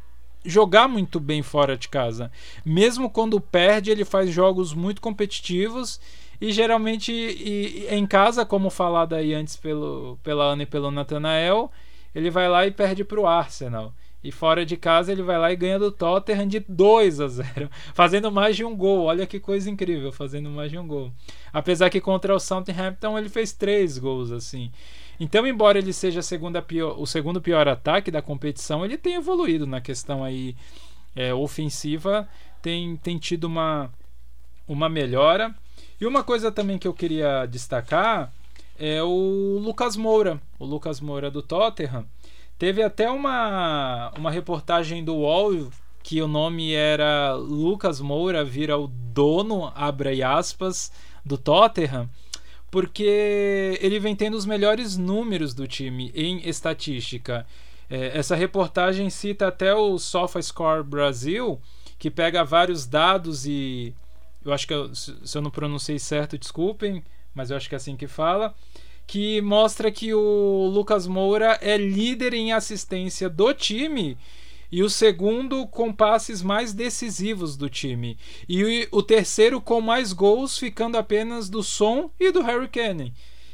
jogar 0.45 0.87
muito 0.87 1.19
bem 1.19 1.41
fora 1.43 1.75
de 1.75 1.89
casa. 1.89 2.31
Mesmo 2.63 3.09
quando 3.09 3.41
perde, 3.41 3.91
ele 3.91 4.05
faz 4.05 4.29
jogos 4.31 4.73
muito 4.73 5.01
competitivos 5.01 5.99
e 6.39 6.51
geralmente 6.51 7.11
e 7.11 7.87
em 7.89 8.05
casa, 8.05 8.45
como 8.45 8.69
falado 8.69 9.15
aí 9.15 9.33
antes 9.33 9.57
pelo, 9.57 10.17
pela 10.23 10.45
Ana 10.45 10.63
e 10.63 10.67
pelo 10.67 10.91
Nathanael, 10.91 11.69
ele 12.13 12.29
vai 12.29 12.47
lá 12.47 12.65
e 12.65 12.71
perde 12.71 13.03
para 13.03 13.19
o 13.19 13.27
Arsenal. 13.27 13.93
E 14.25 14.31
fora 14.31 14.65
de 14.65 14.75
casa 14.75 15.11
ele 15.11 15.21
vai 15.21 15.37
lá 15.37 15.53
e 15.53 15.55
ganha 15.55 15.77
do 15.77 15.91
Tottenham 15.91 16.47
de 16.47 16.59
2 16.67 17.21
a 17.21 17.27
0, 17.27 17.69
fazendo 17.93 18.31
mais 18.31 18.55
de 18.55 18.65
um 18.65 18.75
gol. 18.75 19.03
Olha 19.03 19.27
que 19.27 19.39
coisa 19.39 19.69
incrível, 19.69 20.11
fazendo 20.11 20.49
mais 20.49 20.71
de 20.71 20.79
um 20.79 20.87
gol. 20.87 21.11
Apesar 21.53 21.91
que 21.91 22.01
contra 22.01 22.35
o 22.35 22.39
Southampton 22.39 23.19
ele 23.19 23.29
fez 23.29 23.53
três 23.53 23.99
gols 23.99 24.31
assim. 24.31 24.71
Então, 25.19 25.45
embora 25.45 25.77
ele 25.77 25.93
seja 25.93 26.21
pior, 26.67 26.99
o 26.99 27.05
segundo 27.05 27.39
pior 27.39 27.67
ataque 27.67 28.09
da 28.09 28.19
competição, 28.19 28.83
ele 28.83 28.97
tem 28.97 29.13
evoluído 29.13 29.67
na 29.67 29.79
questão 29.79 30.23
aí 30.23 30.55
é, 31.15 31.31
ofensiva, 31.31 32.27
tem, 32.63 32.97
tem 32.97 33.19
tido 33.19 33.43
uma, 33.43 33.91
uma 34.67 34.89
melhora. 34.89 35.53
E 36.01 36.05
uma 36.07 36.23
coisa 36.23 36.51
também 36.51 36.79
que 36.79 36.87
eu 36.87 36.95
queria 36.95 37.45
destacar 37.45 38.33
é 38.79 39.03
o 39.03 39.59
Lucas 39.63 39.95
Moura, 39.95 40.41
o 40.57 40.65
Lucas 40.65 40.99
Moura 40.99 41.29
do 41.29 41.43
Tottenham. 41.43 42.07
Teve 42.57 42.81
até 42.83 43.09
uma, 43.09 44.11
uma 44.17 44.31
reportagem 44.31 45.03
do 45.03 45.15
UOL 45.15 45.69
que 46.01 46.21
o 46.21 46.27
nome 46.27 46.73
era 46.73 47.33
Lucas 47.33 47.99
Moura 47.99 48.45
vira 48.45 48.77
o 48.77 48.87
dono, 48.87 49.71
abre 49.75 50.21
aspas, 50.21 50.91
do 51.25 51.37
Tottenham 51.37 52.09
porque 52.75 53.79
ele 53.79 54.01
vem 54.01 54.13
tendo 54.13 54.35
os 54.35 54.45
melhores 54.45 54.97
números 54.97 55.53
do 55.53 55.65
time 55.65 56.11
em 56.13 56.45
estatística. 56.45 57.47
É, 57.89 58.17
essa 58.17 58.35
reportagem 58.35 59.09
cita 59.09 59.47
até 59.47 59.73
o 59.73 59.97
SofaScore 59.97 60.83
Brasil, 60.83 61.57
que 61.97 62.11
pega 62.11 62.43
vários 62.43 62.85
dados 62.85 63.45
e 63.45 63.93
eu 64.43 64.51
acho 64.51 64.67
que 64.67 64.73
eu, 64.73 64.93
se 64.93 65.37
eu 65.37 65.41
não 65.41 65.49
pronunciei 65.49 65.97
certo, 65.97 66.37
desculpem, 66.37 67.01
mas 67.33 67.49
eu 67.49 67.55
acho 67.55 67.69
que 67.69 67.75
é 67.75 67.77
assim 67.77 67.95
que 67.95 68.07
fala, 68.07 68.53
que 69.07 69.41
mostra 69.41 69.91
que 69.91 70.13
o 70.13 70.69
Lucas 70.73 71.07
Moura 71.07 71.57
é 71.61 71.77
líder 71.77 72.33
em 72.33 72.51
assistência 72.53 73.29
do 73.29 73.53
time 73.53 74.17
e 74.71 74.81
o 74.81 74.89
segundo 74.89 75.67
com 75.67 75.93
passes 75.93 76.41
mais 76.41 76.73
decisivos 76.73 77.55
do 77.55 77.69
time. 77.69 78.17
E 78.49 78.87
o 78.91 79.01
terceiro 79.01 79.61
com 79.61 79.79
mais 79.79 80.11
gols, 80.11 80.57
ficando 80.57 80.97
apenas 80.97 81.49
do 81.49 81.61
Som 81.61 82.09
e 82.19 82.31
do 82.31 82.41
Harry 82.41 82.67
Kane. 82.67 83.13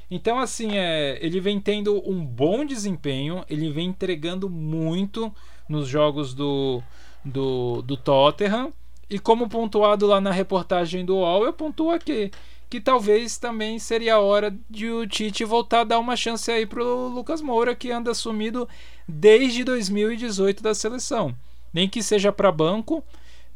Então, 0.10 0.40
assim, 0.40 0.78
é, 0.78 1.18
ele 1.22 1.40
vem 1.40 1.60
tendo 1.60 2.02
um 2.10 2.26
bom 2.26 2.66
desempenho, 2.66 3.46
ele 3.50 3.70
vem 3.72 3.90
entregando 3.90 4.50
muito 4.50 5.34
nos 5.70 5.88
jogos 5.88 6.34
do, 6.34 6.82
do, 7.24 7.82
do 7.82 7.96
Tottenham. 7.96 8.74
E 9.10 9.20
como 9.20 9.50
pontuado 9.50 10.08
lá 10.08 10.20
na 10.22 10.32
reportagem 10.32 11.06
do 11.06 11.18
UOL, 11.18 11.46
eu 11.46 11.54
pontuo 11.54 11.92
aqui 11.92 12.32
que 12.72 12.80
talvez 12.80 13.38
também 13.38 13.78
seria 13.78 14.16
a 14.16 14.20
hora 14.22 14.58
de 14.70 14.90
o 14.90 15.06
Tite 15.06 15.44
voltar 15.44 15.82
a 15.82 15.84
dar 15.84 16.00
uma 16.00 16.16
chance 16.16 16.50
aí 16.50 16.66
pro 16.66 17.10
Lucas 17.10 17.42
Moura, 17.42 17.76
que 17.76 17.92
anda 17.92 18.14
sumido 18.14 18.66
desde 19.06 19.66
2018 19.66 20.64
da 20.64 20.74
seleção. 20.74 21.36
Nem 21.74 21.90
que 21.90 22.02
seja 22.02 22.32
para 22.32 22.50
banco, 22.50 23.04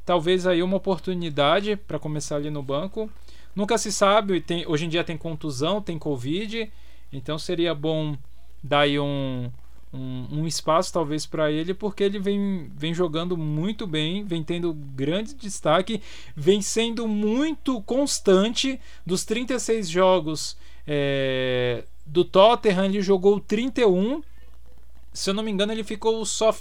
talvez 0.05 0.45
aí 0.45 0.61
uma 0.61 0.75
oportunidade 0.75 1.77
para 1.77 1.97
começar 1.97 2.35
ali 2.35 2.49
no 2.49 2.61
banco. 2.61 3.09
Nunca 3.55 3.77
se 3.77 3.89
sabe, 3.89 4.41
tem, 4.41 4.67
hoje 4.67 4.83
em 4.85 4.89
dia 4.89 5.01
tem 5.01 5.15
contusão, 5.15 5.81
tem 5.81 5.97
Covid, 5.97 6.69
então 7.09 7.39
seria 7.39 7.73
bom 7.73 8.17
dar 8.61 8.81
aí 8.81 8.99
um, 8.99 9.49
um, 9.95 10.41
um 10.41 10.47
espaço 10.47 10.91
talvez 10.91 11.25
para 11.25 11.51
ele, 11.51 11.73
porque 11.73 12.03
ele 12.03 12.19
vem, 12.19 12.69
vem 12.75 12.93
jogando 12.93 13.37
muito 13.37 13.87
bem, 13.87 14.23
vem 14.23 14.43
tendo 14.43 14.73
grande 14.73 15.33
destaque, 15.33 16.01
vem 16.35 16.61
sendo 16.61 17.07
muito 17.07 17.81
constante 17.81 18.79
dos 19.05 19.23
36 19.23 19.89
jogos 19.89 20.57
é, 20.85 21.83
do 22.05 22.23
Tottenham, 22.23 22.85
ele 22.85 23.01
jogou 23.01 23.39
31. 23.39 24.21
Se 25.13 25.29
eu 25.29 25.33
não 25.33 25.43
me 25.43 25.51
engano, 25.51 25.71
ele 25.71 25.83
ficou 25.83 26.25
só, 26.25 26.55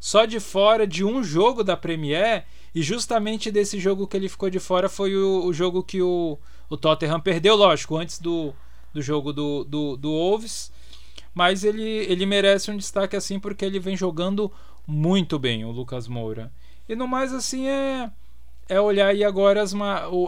só 0.00 0.24
de 0.24 0.40
fora 0.40 0.86
de 0.86 1.04
um 1.04 1.22
jogo 1.22 1.62
da 1.62 1.76
Premier. 1.76 2.46
E 2.74 2.82
justamente 2.82 3.50
desse 3.50 3.78
jogo 3.78 4.06
que 4.06 4.16
ele 4.16 4.28
ficou 4.28 4.50
de 4.50 4.58
fora 4.58 4.88
foi 4.88 5.14
o, 5.16 5.44
o 5.44 5.52
jogo 5.52 5.82
que 5.82 6.02
o, 6.02 6.38
o 6.68 6.76
Tottenham 6.76 7.20
perdeu, 7.20 7.56
lógico, 7.56 7.96
antes 7.96 8.18
do, 8.18 8.52
do 8.92 9.00
jogo 9.00 9.32
do, 9.32 9.64
do, 9.64 9.96
do 9.96 10.10
Wolves 10.10 10.70
mas 11.34 11.64
ele, 11.64 11.82
ele 11.82 12.26
merece 12.26 12.70
um 12.70 12.76
destaque 12.76 13.16
assim 13.16 13.38
porque 13.38 13.64
ele 13.64 13.78
vem 13.78 13.96
jogando 13.96 14.52
muito 14.86 15.38
bem, 15.38 15.64
o 15.64 15.70
Lucas 15.70 16.08
Moura. 16.08 16.50
E 16.88 16.96
no 16.96 17.06
mais, 17.06 17.34
assim, 17.34 17.68
é, 17.68 18.10
é 18.68 18.80
olhar 18.80 19.08
aí 19.08 19.22
agora 19.22 19.62
as, 19.62 19.74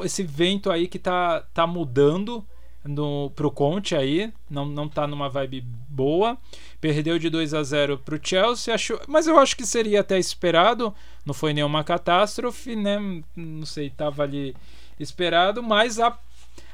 esse 0.05 0.23
vento 0.23 0.71
aí 0.71 0.87
que 0.87 0.99
tá, 0.99 1.43
tá 1.55 1.67
mudando 1.67 2.45
no, 2.85 3.31
pro 3.35 3.51
Conte 3.51 3.95
aí, 3.95 4.33
não, 4.49 4.67
não 4.67 4.89
tá 4.89 5.07
numa 5.07 5.29
vibe 5.29 5.63
boa. 5.89 6.37
Perdeu 6.81 7.19
de 7.19 7.29
2 7.29 7.55
a 7.55 7.63
0 7.63 7.99
pro 7.99 8.21
Chelsea, 8.23 8.75
achou, 8.75 9.01
mas 9.07 9.27
eu 9.27 9.39
acho 9.39 9.57
que 9.57 9.67
seria 9.67 10.01
até 10.01 10.19
esperado, 10.19 10.95
não 11.25 11.35
foi 11.35 11.53
nenhuma 11.53 11.85
catástrofe, 11.85 12.75
né? 12.75 13.23
Não 13.37 13.67
sei, 13.67 13.91
tava 13.91 14.23
ali 14.23 14.57
esperado, 14.99 15.63
mas 15.63 15.99
a, 15.99 16.19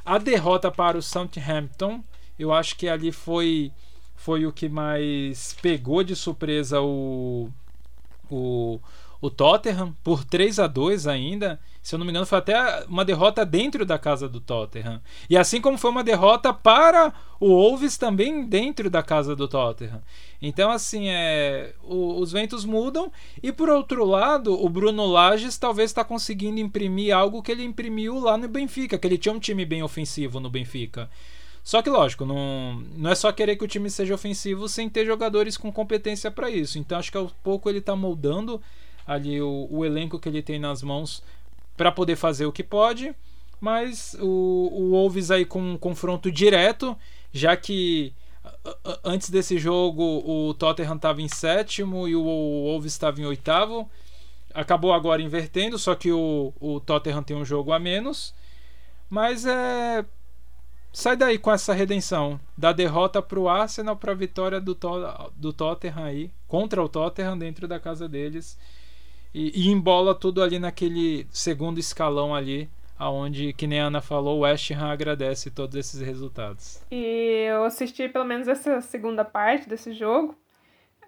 a 0.04 0.18
derrota 0.18 0.70
para 0.70 0.96
o 0.96 1.02
Southampton, 1.02 2.02
eu 2.38 2.52
acho 2.52 2.76
que 2.76 2.88
ali 2.88 3.10
foi 3.10 3.72
foi 4.16 4.46
o 4.46 4.52
que 4.52 4.68
mais 4.68 5.54
pegou 5.62 6.02
de 6.02 6.16
surpresa 6.16 6.80
o, 6.80 7.48
o, 8.30 8.80
o 9.20 9.30
Tottenham 9.30 9.94
por 10.02 10.24
3 10.24 10.58
a 10.58 10.66
2 10.66 11.06
ainda. 11.06 11.60
Se 11.82 11.94
eu 11.94 11.98
não 11.98 12.04
me 12.04 12.10
engano, 12.10 12.26
foi 12.26 12.38
até 12.38 12.84
uma 12.88 13.04
derrota 13.04 13.46
dentro 13.46 13.86
da 13.86 13.96
casa 13.96 14.28
do 14.28 14.40
Tottenham. 14.40 15.00
E 15.30 15.36
assim 15.36 15.60
como 15.60 15.78
foi 15.78 15.90
uma 15.90 16.02
derrota 16.02 16.52
para 16.52 17.12
o 17.38 17.48
Wolves 17.48 17.96
também 17.96 18.44
dentro 18.44 18.90
da 18.90 19.04
casa 19.04 19.36
do 19.36 19.46
Tottenham. 19.46 20.02
Então, 20.42 20.72
assim, 20.72 21.08
é, 21.08 21.74
o, 21.84 22.18
os 22.18 22.32
ventos 22.32 22.64
mudam. 22.64 23.12
E 23.40 23.52
por 23.52 23.68
outro 23.68 24.04
lado, 24.04 24.52
o 24.52 24.68
Bruno 24.68 25.06
Lages 25.06 25.56
talvez 25.56 25.90
está 25.90 26.02
conseguindo 26.02 26.58
imprimir 26.58 27.14
algo 27.14 27.42
que 27.42 27.52
ele 27.52 27.62
imprimiu 27.62 28.18
lá 28.18 28.36
no 28.36 28.48
Benfica, 28.48 28.98
que 28.98 29.06
ele 29.06 29.18
tinha 29.18 29.32
um 29.32 29.38
time 29.38 29.64
bem 29.64 29.82
ofensivo 29.84 30.40
no 30.40 30.50
Benfica. 30.50 31.08
Só 31.66 31.82
que, 31.82 31.90
lógico, 31.90 32.24
não, 32.24 32.80
não 32.96 33.10
é 33.10 33.14
só 33.16 33.32
querer 33.32 33.56
que 33.56 33.64
o 33.64 33.66
time 33.66 33.90
seja 33.90 34.14
ofensivo 34.14 34.68
sem 34.68 34.88
ter 34.88 35.04
jogadores 35.04 35.56
com 35.56 35.72
competência 35.72 36.30
para 36.30 36.48
isso. 36.48 36.78
Então, 36.78 36.96
acho 36.96 37.10
que 37.10 37.18
ao 37.18 37.28
pouco 37.42 37.68
ele 37.68 37.80
está 37.80 37.96
moldando 37.96 38.62
ali 39.04 39.42
o, 39.42 39.66
o, 39.68 39.84
elenco 39.84 40.16
que 40.20 40.28
ele 40.28 40.42
tem 40.42 40.60
nas 40.60 40.80
mãos 40.80 41.24
para 41.76 41.90
poder 41.90 42.14
fazer 42.14 42.46
o 42.46 42.52
que 42.52 42.62
pode. 42.62 43.12
Mas 43.60 44.14
o, 44.20 44.70
o 44.72 44.90
Wolves 44.92 45.32
aí 45.32 45.44
com 45.44 45.60
um 45.72 45.76
confronto 45.76 46.30
direto, 46.30 46.96
já 47.32 47.56
que 47.56 48.14
antes 49.04 49.28
desse 49.28 49.58
jogo 49.58 50.22
o 50.24 50.54
Tottenham 50.54 50.94
estava 50.94 51.20
em 51.20 51.26
sétimo 51.26 52.06
e 52.06 52.14
o 52.14 52.22
Wolves 52.22 52.92
estava 52.92 53.20
em 53.20 53.26
oitavo. 53.26 53.90
Acabou 54.54 54.92
agora 54.92 55.20
invertendo, 55.20 55.80
só 55.80 55.96
que 55.96 56.12
o, 56.12 56.52
o 56.60 56.78
Tottenham 56.78 57.24
tem 57.24 57.36
um 57.36 57.44
jogo 57.44 57.72
a 57.72 57.78
menos. 57.80 58.32
Mas 59.10 59.44
é 59.44 60.04
sai 60.96 61.14
daí 61.14 61.38
com 61.38 61.52
essa 61.52 61.74
redenção. 61.74 62.40
Da 62.56 62.72
derrota 62.72 63.20
para 63.20 63.38
o 63.38 63.50
Arsenal 63.50 63.96
para 63.96 64.12
a 64.12 64.14
vitória 64.14 64.58
do, 64.58 64.74
to 64.74 64.88
do 65.36 65.52
Tottenham 65.52 66.02
aí 66.02 66.30
contra 66.48 66.82
o 66.82 66.88
Tottenham 66.88 67.36
dentro 67.36 67.68
da 67.68 67.78
casa 67.78 68.08
deles. 68.08 68.58
E, 69.34 69.66
e 69.66 69.68
embola 69.68 70.14
tudo 70.14 70.42
ali 70.42 70.58
naquele 70.58 71.26
segundo 71.30 71.78
escalão 71.78 72.34
ali 72.34 72.70
aonde 72.98 73.52
que 73.52 73.66
nem 73.66 73.78
a 73.78 73.88
Ana 73.88 74.00
falou 74.00 74.38
o 74.38 74.40
West 74.40 74.70
Ham 74.70 74.90
agradece 74.90 75.50
todos 75.50 75.76
esses 75.76 76.00
resultados. 76.00 76.82
E 76.90 77.44
eu 77.46 77.64
assisti 77.64 78.08
pelo 78.08 78.24
menos 78.24 78.48
essa 78.48 78.80
segunda 78.80 79.22
parte 79.22 79.68
desse 79.68 79.92
jogo. 79.92 80.34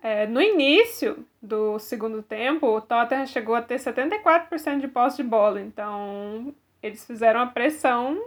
É, 0.03 0.27
no 0.27 0.43
início 0.43 1.25
do 1.41 1.79
segundo 1.79 2.23
tempo 2.23 2.67
o 2.67 2.83
Tottenham 2.83 3.27
chegou 3.27 3.55
a 3.55 3.63
ter 3.63 3.77
74% 3.77 4.81
de 4.81 4.89
posse 4.89 5.17
de 5.17 5.23
bola. 5.23 5.63
Então 5.63 6.55
eles 6.83 7.07
fizeram 7.07 7.41
a 7.41 7.47
pressão 7.47 8.23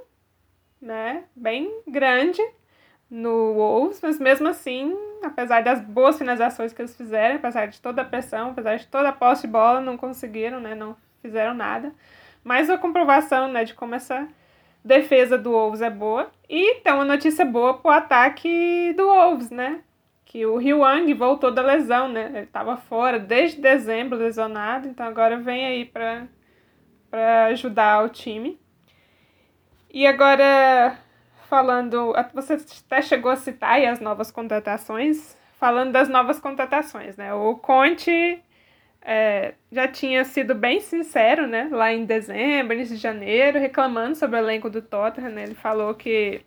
né, 0.81 1.23
bem 1.35 1.81
grande 1.87 2.41
no 3.09 3.53
Wolves, 3.53 3.99
mas 4.01 4.19
mesmo 4.19 4.47
assim, 4.47 4.97
apesar 5.23 5.61
das 5.61 5.81
boas 5.81 6.17
finalizações 6.17 6.73
que 6.73 6.81
eles 6.81 6.95
fizeram, 6.95 7.35
apesar 7.35 7.67
de 7.67 7.81
toda 7.81 8.01
a 8.01 8.05
pressão, 8.05 8.51
apesar 8.51 8.77
de 8.77 8.87
toda 8.87 9.09
a 9.09 9.13
posse 9.13 9.43
de 9.43 9.47
bola, 9.49 9.81
não 9.81 9.97
conseguiram, 9.97 10.59
né, 10.59 10.73
não 10.73 10.95
fizeram 11.21 11.53
nada. 11.53 11.93
Mais 12.43 12.69
uma 12.69 12.77
comprovação, 12.77 13.47
né, 13.47 13.63
de 13.63 13.73
como 13.73 13.95
essa 13.95 14.27
defesa 14.83 15.37
do 15.37 15.51
Wolves 15.51 15.81
é 15.81 15.89
boa. 15.89 16.31
E 16.49 16.75
tem 16.75 16.93
uma 16.93 17.05
notícia 17.05 17.45
boa 17.45 17.75
pro 17.77 17.91
ataque 17.91 18.93
do 18.93 19.05
Wolves, 19.05 19.51
né? 19.51 19.81
Que 20.25 20.45
o 20.45 20.57
Hyuang 20.57 21.13
voltou 21.13 21.51
da 21.51 21.61
lesão, 21.61 22.07
né? 22.07 22.31
Ele 22.33 22.39
estava 22.39 22.77
fora 22.77 23.19
desde 23.19 23.61
dezembro 23.61 24.17
lesionado, 24.17 24.87
então 24.87 25.05
agora 25.05 25.37
vem 25.37 25.65
aí 25.65 25.85
para 25.85 26.25
ajudar 27.47 28.03
o 28.03 28.09
time. 28.09 28.59
E 29.93 30.07
agora, 30.07 30.97
falando. 31.49 32.13
Você 32.33 32.53
até 32.53 33.01
chegou 33.01 33.29
a 33.31 33.35
citar 33.35 33.73
aí 33.73 33.85
as 33.85 33.99
novas 33.99 34.31
contratações. 34.31 35.37
Falando 35.59 35.91
das 35.91 36.09
novas 36.09 36.39
contratações, 36.39 37.17
né? 37.17 37.33
O 37.33 37.55
Conte 37.55 38.41
é, 39.01 39.53
já 39.71 39.87
tinha 39.87 40.23
sido 40.23 40.55
bem 40.55 40.79
sincero, 40.79 41.45
né? 41.45 41.69
Lá 41.71 41.93
em 41.93 42.05
dezembro, 42.05 42.73
início 42.73 42.95
de 42.95 43.01
janeiro, 43.01 43.59
reclamando 43.59 44.15
sobre 44.15 44.37
o 44.37 44.39
elenco 44.39 44.69
do 44.69 44.81
Tottenham, 44.81 45.29
né? 45.29 45.43
Ele 45.43 45.55
falou 45.55 45.93
que. 45.93 46.41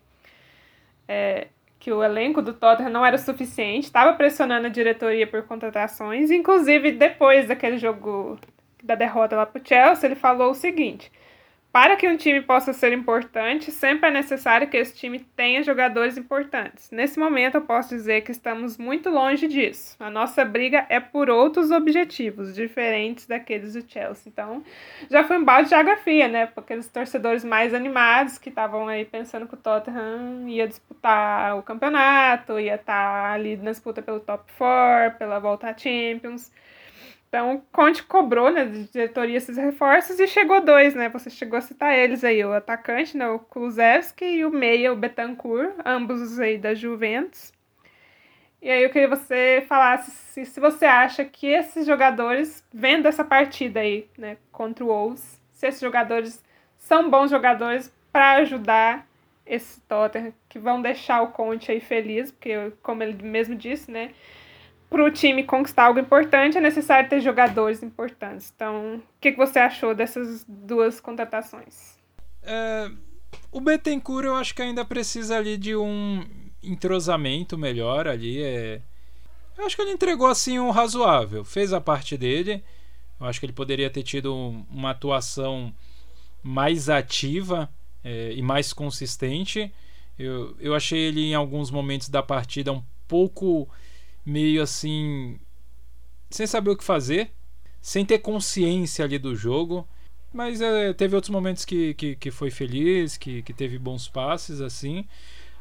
É, 1.06 1.48
que 1.78 1.92
o 1.92 2.02
elenco 2.02 2.40
do 2.40 2.54
Tottenham 2.54 2.90
não 2.90 3.04
era 3.04 3.16
o 3.16 3.18
suficiente, 3.18 3.84
estava 3.84 4.14
pressionando 4.14 4.68
a 4.68 4.70
diretoria 4.70 5.26
por 5.26 5.42
contratações, 5.42 6.30
inclusive 6.30 6.92
depois 6.92 7.46
daquele 7.46 7.76
jogo 7.76 8.38
da 8.82 8.94
derrota 8.94 9.36
lá 9.36 9.44
para 9.44 9.60
o 9.60 9.66
Chelsea, 9.66 10.08
ele 10.08 10.14
falou 10.14 10.52
o 10.52 10.54
seguinte: 10.54 11.12
para 11.74 11.96
que 11.96 12.06
um 12.06 12.16
time 12.16 12.40
possa 12.40 12.72
ser 12.72 12.92
importante, 12.92 13.72
sempre 13.72 14.08
é 14.08 14.12
necessário 14.12 14.68
que 14.68 14.76
esse 14.76 14.94
time 14.94 15.18
tenha 15.18 15.60
jogadores 15.60 16.16
importantes. 16.16 16.88
Nesse 16.92 17.18
momento, 17.18 17.56
eu 17.56 17.62
posso 17.62 17.88
dizer 17.88 18.20
que 18.20 18.30
estamos 18.30 18.78
muito 18.78 19.10
longe 19.10 19.48
disso. 19.48 19.96
A 19.98 20.08
nossa 20.08 20.44
briga 20.44 20.86
é 20.88 21.00
por 21.00 21.28
outros 21.28 21.72
objetivos, 21.72 22.54
diferentes 22.54 23.26
daqueles 23.26 23.72
do 23.72 23.82
Chelsea. 23.90 24.30
Então, 24.32 24.62
já 25.10 25.24
foi 25.24 25.36
um 25.36 25.44
balde 25.44 25.70
de 25.70 25.74
água 25.74 25.96
fria, 25.96 26.28
né? 26.28 26.46
Porque 26.46 26.74
aqueles 26.74 26.86
torcedores 26.86 27.44
mais 27.44 27.74
animados 27.74 28.38
que 28.38 28.50
estavam 28.50 28.86
aí 28.86 29.04
pensando 29.04 29.48
que 29.48 29.54
o 29.54 29.56
Tottenham 29.56 30.48
ia 30.48 30.68
disputar 30.68 31.58
o 31.58 31.62
campeonato, 31.64 32.60
ia 32.60 32.76
estar 32.76 33.32
ali 33.32 33.56
na 33.56 33.72
disputa 33.72 34.00
pelo 34.00 34.20
top 34.20 34.44
4, 34.56 35.18
pela 35.18 35.40
volta 35.40 35.70
à 35.70 35.76
Champions. 35.76 36.52
Então, 37.34 37.60
Conte 37.72 38.00
cobrou, 38.04 38.48
né, 38.48 38.64
de 38.64 38.84
diretoria 38.84 39.38
esses 39.38 39.56
reforços 39.56 40.20
e 40.20 40.28
chegou 40.28 40.60
dois, 40.60 40.94
né? 40.94 41.08
Você 41.08 41.28
chegou 41.28 41.58
a 41.58 41.60
citar 41.60 41.92
eles 41.92 42.22
aí, 42.22 42.44
o 42.44 42.52
atacante, 42.52 43.16
né, 43.16 43.28
o 43.28 43.40
Kulusevski 43.40 44.24
e 44.24 44.44
o 44.44 44.52
meia, 44.52 44.92
o 44.92 44.96
Betancourt, 44.96 45.74
ambos 45.84 46.38
aí 46.38 46.56
da 46.56 46.74
Juventus. 46.74 47.52
E 48.62 48.70
aí 48.70 48.84
eu 48.84 48.90
queria 48.90 49.08
que 49.08 49.16
você 49.16 49.64
falasse 49.68 50.12
se, 50.12 50.44
se 50.44 50.60
você 50.60 50.86
acha 50.86 51.24
que 51.24 51.48
esses 51.48 51.84
jogadores, 51.84 52.62
vendo 52.72 53.08
essa 53.08 53.24
partida 53.24 53.80
aí, 53.80 54.06
né, 54.16 54.36
contra 54.52 54.84
o 54.84 54.86
Wolves, 54.86 55.42
se 55.50 55.66
esses 55.66 55.80
jogadores 55.80 56.40
são 56.78 57.10
bons 57.10 57.32
jogadores 57.32 57.92
para 58.12 58.34
ajudar 58.34 59.08
esse 59.44 59.80
Tottenham 59.88 60.32
que 60.48 60.60
vão 60.60 60.80
deixar 60.80 61.20
o 61.22 61.32
Conte 61.32 61.72
aí 61.72 61.80
feliz, 61.80 62.30
porque 62.30 62.70
como 62.80 63.02
ele 63.02 63.20
mesmo 63.24 63.56
disse, 63.56 63.90
né, 63.90 64.12
para 64.90 65.04
o 65.04 65.10
time 65.10 65.42
conquistar 65.42 65.84
algo 65.84 65.98
importante 65.98 66.58
é 66.58 66.60
necessário 66.60 67.08
ter 67.08 67.20
jogadores 67.20 67.82
importantes. 67.82 68.52
Então, 68.54 68.96
o 68.96 69.02
que, 69.20 69.32
que 69.32 69.38
você 69.38 69.58
achou 69.58 69.94
dessas 69.94 70.44
duas 70.48 71.00
contratações? 71.00 71.98
É, 72.42 72.90
o 73.50 73.60
Betancourt 73.60 74.26
eu 74.26 74.36
acho 74.36 74.54
que 74.54 74.62
ainda 74.62 74.84
precisa 74.84 75.36
ali 75.36 75.56
de 75.56 75.74
um 75.74 76.24
entrosamento 76.62 77.56
melhor 77.58 78.06
ali. 78.06 78.42
É... 78.42 78.80
Eu 79.56 79.66
acho 79.66 79.76
que 79.76 79.82
ele 79.82 79.92
entregou 79.92 80.26
assim 80.26 80.58
um 80.58 80.70
razoável, 80.70 81.44
fez 81.44 81.72
a 81.72 81.80
parte 81.80 82.16
dele. 82.16 82.62
Eu 83.20 83.26
acho 83.26 83.38
que 83.38 83.46
ele 83.46 83.52
poderia 83.52 83.88
ter 83.88 84.02
tido 84.02 84.34
uma 84.70 84.90
atuação 84.90 85.72
mais 86.42 86.88
ativa 86.88 87.70
é, 88.02 88.32
e 88.32 88.42
mais 88.42 88.72
consistente. 88.72 89.72
Eu, 90.18 90.56
eu 90.58 90.74
achei 90.74 90.98
ele 90.98 91.30
em 91.30 91.34
alguns 91.34 91.70
momentos 91.70 92.08
da 92.08 92.22
partida 92.22 92.72
um 92.72 92.82
pouco 93.06 93.68
meio 94.24 94.62
assim 94.62 95.38
sem 96.30 96.46
saber 96.46 96.70
o 96.70 96.76
que 96.76 96.84
fazer, 96.84 97.30
sem 97.80 98.04
ter 98.04 98.18
consciência 98.18 99.04
ali 99.04 99.18
do 99.18 99.36
jogo. 99.36 99.86
Mas 100.32 100.60
é, 100.60 100.92
teve 100.92 101.14
outros 101.14 101.30
momentos 101.30 101.64
que, 101.64 101.94
que, 101.94 102.16
que 102.16 102.30
foi 102.30 102.50
feliz, 102.50 103.16
que, 103.16 103.40
que 103.42 103.52
teve 103.52 103.78
bons 103.78 104.08
passes, 104.08 104.60
assim. 104.60 105.06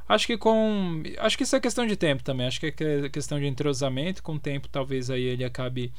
Acho 0.09 0.25
que 0.25 0.37
com. 0.37 1.03
Acho 1.19 1.37
que 1.37 1.43
isso 1.43 1.55
é 1.55 1.59
questão 1.59 1.85
de 1.85 1.95
tempo 1.95 2.23
também. 2.23 2.47
Acho 2.47 2.59
que 2.59 2.73
é 2.83 3.09
questão 3.09 3.39
de 3.39 3.45
entrosamento. 3.45 4.23
Com 4.23 4.35
o 4.35 4.39
tempo, 4.39 4.67
talvez 4.67 5.11
aí 5.11 5.23
ele 5.23 5.43
acabe 5.43 5.93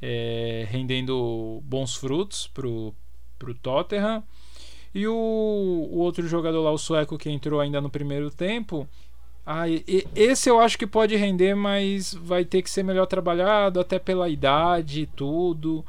é, 0.00 0.66
rendendo 0.70 1.60
bons 1.64 1.96
frutos 1.96 2.46
pro, 2.46 2.94
pro 3.38 3.54
Tottenham. 3.54 4.22
E 4.94 5.08
o, 5.08 5.12
o 5.12 5.98
outro 5.98 6.26
jogador 6.28 6.62
lá, 6.62 6.70
o 6.70 6.78
sueco, 6.78 7.18
que 7.18 7.28
entrou 7.28 7.60
ainda 7.60 7.80
no 7.80 7.90
primeiro 7.90 8.30
tempo. 8.30 8.88
Ah, 9.46 9.68
e, 9.68 10.06
esse 10.14 10.48
eu 10.48 10.58
acho 10.58 10.78
que 10.78 10.86
pode 10.86 11.14
render, 11.16 11.54
mas 11.54 12.14
vai 12.14 12.44
ter 12.44 12.62
que 12.62 12.70
ser 12.70 12.82
melhor 12.82 13.06
trabalhado, 13.06 13.78
até 13.78 13.98
pela 13.98 14.28
idade 14.28 15.02
e 15.02 15.06
tudo. 15.06 15.84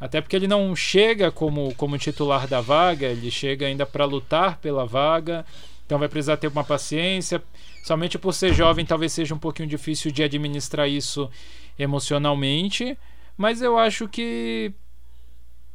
Até 0.00 0.20
porque 0.20 0.36
ele 0.36 0.46
não 0.46 0.76
chega 0.76 1.30
como, 1.32 1.74
como 1.74 1.98
titular 1.98 2.46
da 2.46 2.60
vaga, 2.60 3.06
ele 3.06 3.30
chega 3.30 3.66
ainda 3.66 3.84
para 3.86 4.04
lutar 4.04 4.58
pela 4.58 4.86
vaga. 4.86 5.44
Então 5.84 5.98
vai 5.98 6.08
precisar 6.08 6.36
ter 6.36 6.48
uma 6.48 6.62
paciência. 6.62 7.42
Somente 7.82 8.18
por 8.18 8.34
ser 8.34 8.52
jovem, 8.52 8.84
talvez 8.84 9.12
seja 9.12 9.34
um 9.34 9.38
pouquinho 9.38 9.68
difícil 9.68 10.12
de 10.12 10.22
administrar 10.22 10.88
isso 10.88 11.30
emocionalmente. 11.78 12.96
Mas 13.36 13.62
eu 13.62 13.78
acho 13.78 14.06
que 14.06 14.72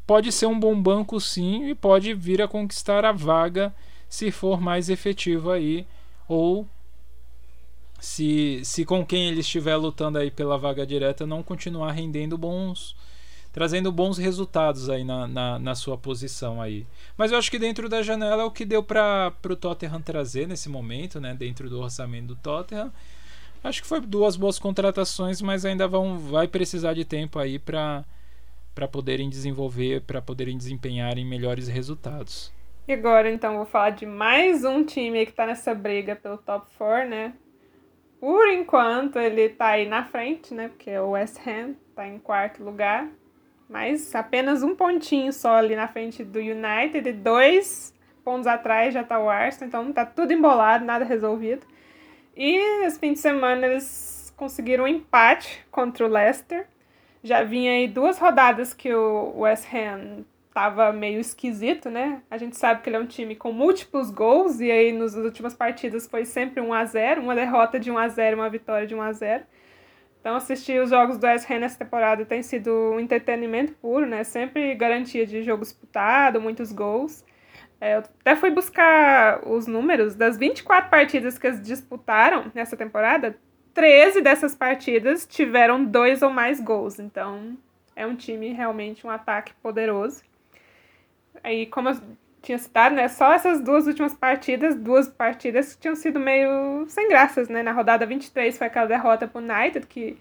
pode 0.06 0.32
ser 0.32 0.46
um 0.46 0.60
bom 0.60 0.80
banco 0.80 1.20
sim 1.20 1.70
e 1.70 1.76
pode 1.76 2.14
vir 2.14 2.42
a 2.42 2.48
conquistar 2.48 3.04
a 3.04 3.12
vaga 3.12 3.74
se 4.08 4.30
for 4.32 4.62
mais 4.62 4.90
efetivo 4.90 5.50
aí. 5.50 5.86
Ou 6.28 6.68
se, 8.04 8.60
se 8.66 8.84
com 8.84 9.06
quem 9.06 9.30
ele 9.30 9.40
estiver 9.40 9.78
lutando 9.78 10.18
aí 10.18 10.30
pela 10.30 10.58
vaga 10.58 10.86
direta 10.86 11.26
não 11.26 11.42
continuar 11.42 11.94
rendendo 11.94 12.38
bons 12.38 12.98
trazendo 13.54 13.92
bons 13.92 14.18
resultados 14.18 14.90
aí 14.90 15.06
na, 15.06 15.26
na, 15.28 15.60
na, 15.60 15.76
sua 15.76 15.96
posição 15.96 16.60
aí. 16.60 16.88
Mas 17.16 17.32
eu 17.32 17.38
acho 17.38 17.52
que 17.52 17.60
dentro 17.60 17.88
da 17.88 18.02
janela 18.02 18.42
é 18.42 18.46
o 18.46 18.52
que 18.52 18.66
deu 18.66 18.82
para 18.82 19.32
o 19.48 19.56
Tottenham 19.56 20.02
trazer 20.02 20.48
nesse 20.48 20.68
momento, 20.68 21.22
né? 21.22 21.36
Dentro 21.36 21.70
do 21.70 21.80
orçamento 21.80 22.30
do 22.30 22.36
Tottenham. 22.36 22.92
Acho 23.64 23.84
que 23.84 23.88
foi 23.88 24.02
duas 24.02 24.36
boas 24.36 24.58
contratações, 24.58 25.40
mas 25.40 25.66
ainda 25.66 25.88
vão, 25.88 26.18
vai 26.18 26.48
precisar 26.48 26.96
de 26.96 27.06
tempo 27.06 27.38
aí 27.38 27.60
para 27.60 28.04
poderem 28.92 29.30
desenvolver, 29.30 30.02
para 30.02 30.20
poderem 30.20 30.58
desempenhar 30.58 31.16
em 31.20 31.24
melhores 31.24 31.68
resultados. 31.68 32.52
E 32.88 32.92
agora 32.92 33.32
então 33.32 33.58
vou 33.58 33.66
falar 33.68 33.92
de 33.92 34.08
mais 34.08 34.66
um 34.66 34.84
time 34.84 35.24
que 35.26 35.32
está 35.32 35.46
nessa 35.46 35.76
briga 35.76 36.16
pelo 36.16 36.40
top 36.40 36.66
4, 36.76 37.08
né? 37.08 37.34
Por 38.24 38.48
enquanto 38.48 39.20
ele 39.20 39.42
está 39.42 39.70
aí 39.70 39.86
na 39.86 40.06
frente, 40.06 40.54
né? 40.54 40.70
Porque 40.70 40.98
o 40.98 41.12
West 41.12 41.38
Ham 41.46 41.76
está 41.90 42.08
em 42.08 42.20
quarto 42.20 42.64
lugar 42.64 43.10
mas 43.74 44.14
apenas 44.14 44.62
um 44.62 44.76
pontinho 44.76 45.34
só 45.34 45.56
ali 45.56 45.76
na 45.76 45.88
frente 45.88 46.24
do 46.24 46.38
United, 46.38 47.10
e 47.10 47.12
dois 47.12 47.92
pontos 48.24 48.46
atrás 48.46 48.94
já 48.94 49.02
está 49.02 49.20
o 49.20 49.28
Arsenal, 49.28 49.68
então 49.68 49.92
tá 49.92 50.06
tudo 50.06 50.32
embolado, 50.32 50.86
nada 50.86 51.04
resolvido. 51.04 51.66
E 52.38 52.86
esse 52.86 53.00
fim 53.00 53.14
de 53.14 53.20
semana 53.20 53.66
eles 53.66 54.32
conseguiram 54.38 54.84
um 54.84 54.88
empate 54.88 55.66
contra 55.72 56.06
o 56.06 56.10
Leicester. 56.10 56.68
Já 57.24 57.44
vinha 57.44 57.72
aí 57.72 57.88
duas 57.88 58.20
rodadas 58.20 58.76
que 58.76 58.94
o 58.94 59.40
West 59.40 59.66
Ham 59.74 60.24
tava 60.54 60.92
meio 60.94 61.20
esquisito, 61.20 61.90
né? 61.90 62.22
A 62.30 62.38
gente 62.38 62.56
sabe 62.56 62.82
que 62.82 62.90
ele 62.90 62.96
é 62.96 63.00
um 63.00 63.08
time 63.08 63.36
com 63.36 63.52
múltiplos 63.52 64.12
gols 64.12 64.60
e 64.60 64.72
aí 64.72 64.92
nas 64.92 65.16
últimas 65.16 65.56
partidas 65.56 66.08
foi 66.08 66.26
sempre 66.26 66.62
1 66.62 66.74
a 66.74 66.86
0, 66.86 67.22
uma 67.22 67.34
derrota 67.34 67.80
de 67.80 67.90
1 67.90 67.98
a 67.98 68.08
0, 68.08 68.38
uma 68.38 68.50
vitória 68.50 68.86
de 68.86 68.94
1 68.94 69.02
a 69.02 69.12
0. 69.12 69.44
Então, 70.22 70.36
assistir 70.36 70.82
os 70.82 70.92
jogos 70.92 71.18
do 71.18 71.26
West 71.26 71.50
Ham 71.52 71.60
nessa 71.60 71.78
temporada 71.78 72.24
tem 72.24 72.42
sido 72.42 72.72
um 72.94 73.00
entretenimento 73.00 73.74
puro, 73.74 74.06
né? 74.06 74.24
Sempre 74.24 74.74
garantia 74.76 75.26
de 75.26 75.42
jogo 75.42 75.64
disputado, 75.64 76.40
muitos 76.40 76.72
gols. 76.72 77.26
É, 77.82 77.96
eu 77.96 78.00
até 78.00 78.36
fui 78.36 78.50
buscar 78.50 79.46
os 79.46 79.68
números 79.68 80.16
das 80.16 80.38
24 80.38 80.90
partidas 80.90 81.38
que 81.38 81.48
eles 81.48 81.62
disputaram 81.62 82.50
nessa 82.56 82.78
temporada. 82.78 83.36
13 83.74 84.22
dessas 84.22 84.56
partidas 84.56 85.26
tiveram 85.26 85.84
dois 85.84 86.22
ou 86.22 86.30
mais 86.30 86.62
gols. 86.62 87.00
Então, 87.00 87.58
é 87.96 88.06
um 88.06 88.16
time 88.16 88.54
realmente 88.54 89.06
um 89.06 89.10
ataque 89.10 89.54
poderoso. 89.62 90.24
Aí, 91.44 91.66
como 91.66 91.90
eu 91.90 91.98
tinha 92.42 92.58
citado, 92.58 92.96
né? 92.96 93.08
Só 93.08 93.34
essas 93.34 93.62
duas 93.62 93.88
últimas 93.88 94.14
partidas, 94.14 94.76
duas 94.76 95.08
partidas 95.08 95.74
que 95.74 95.82
tinham 95.82 95.96
sido 95.96 96.20
meio 96.20 96.86
sem 96.88 97.08
graças, 97.08 97.50
né? 97.50 97.64
Na 97.64 97.72
rodada 97.72 98.06
23 98.06 98.58
foi 98.58 98.68
aquela 98.68 98.86
derrota 98.86 99.28
pro 99.28 99.42
United, 99.42 99.88
que 99.88 100.18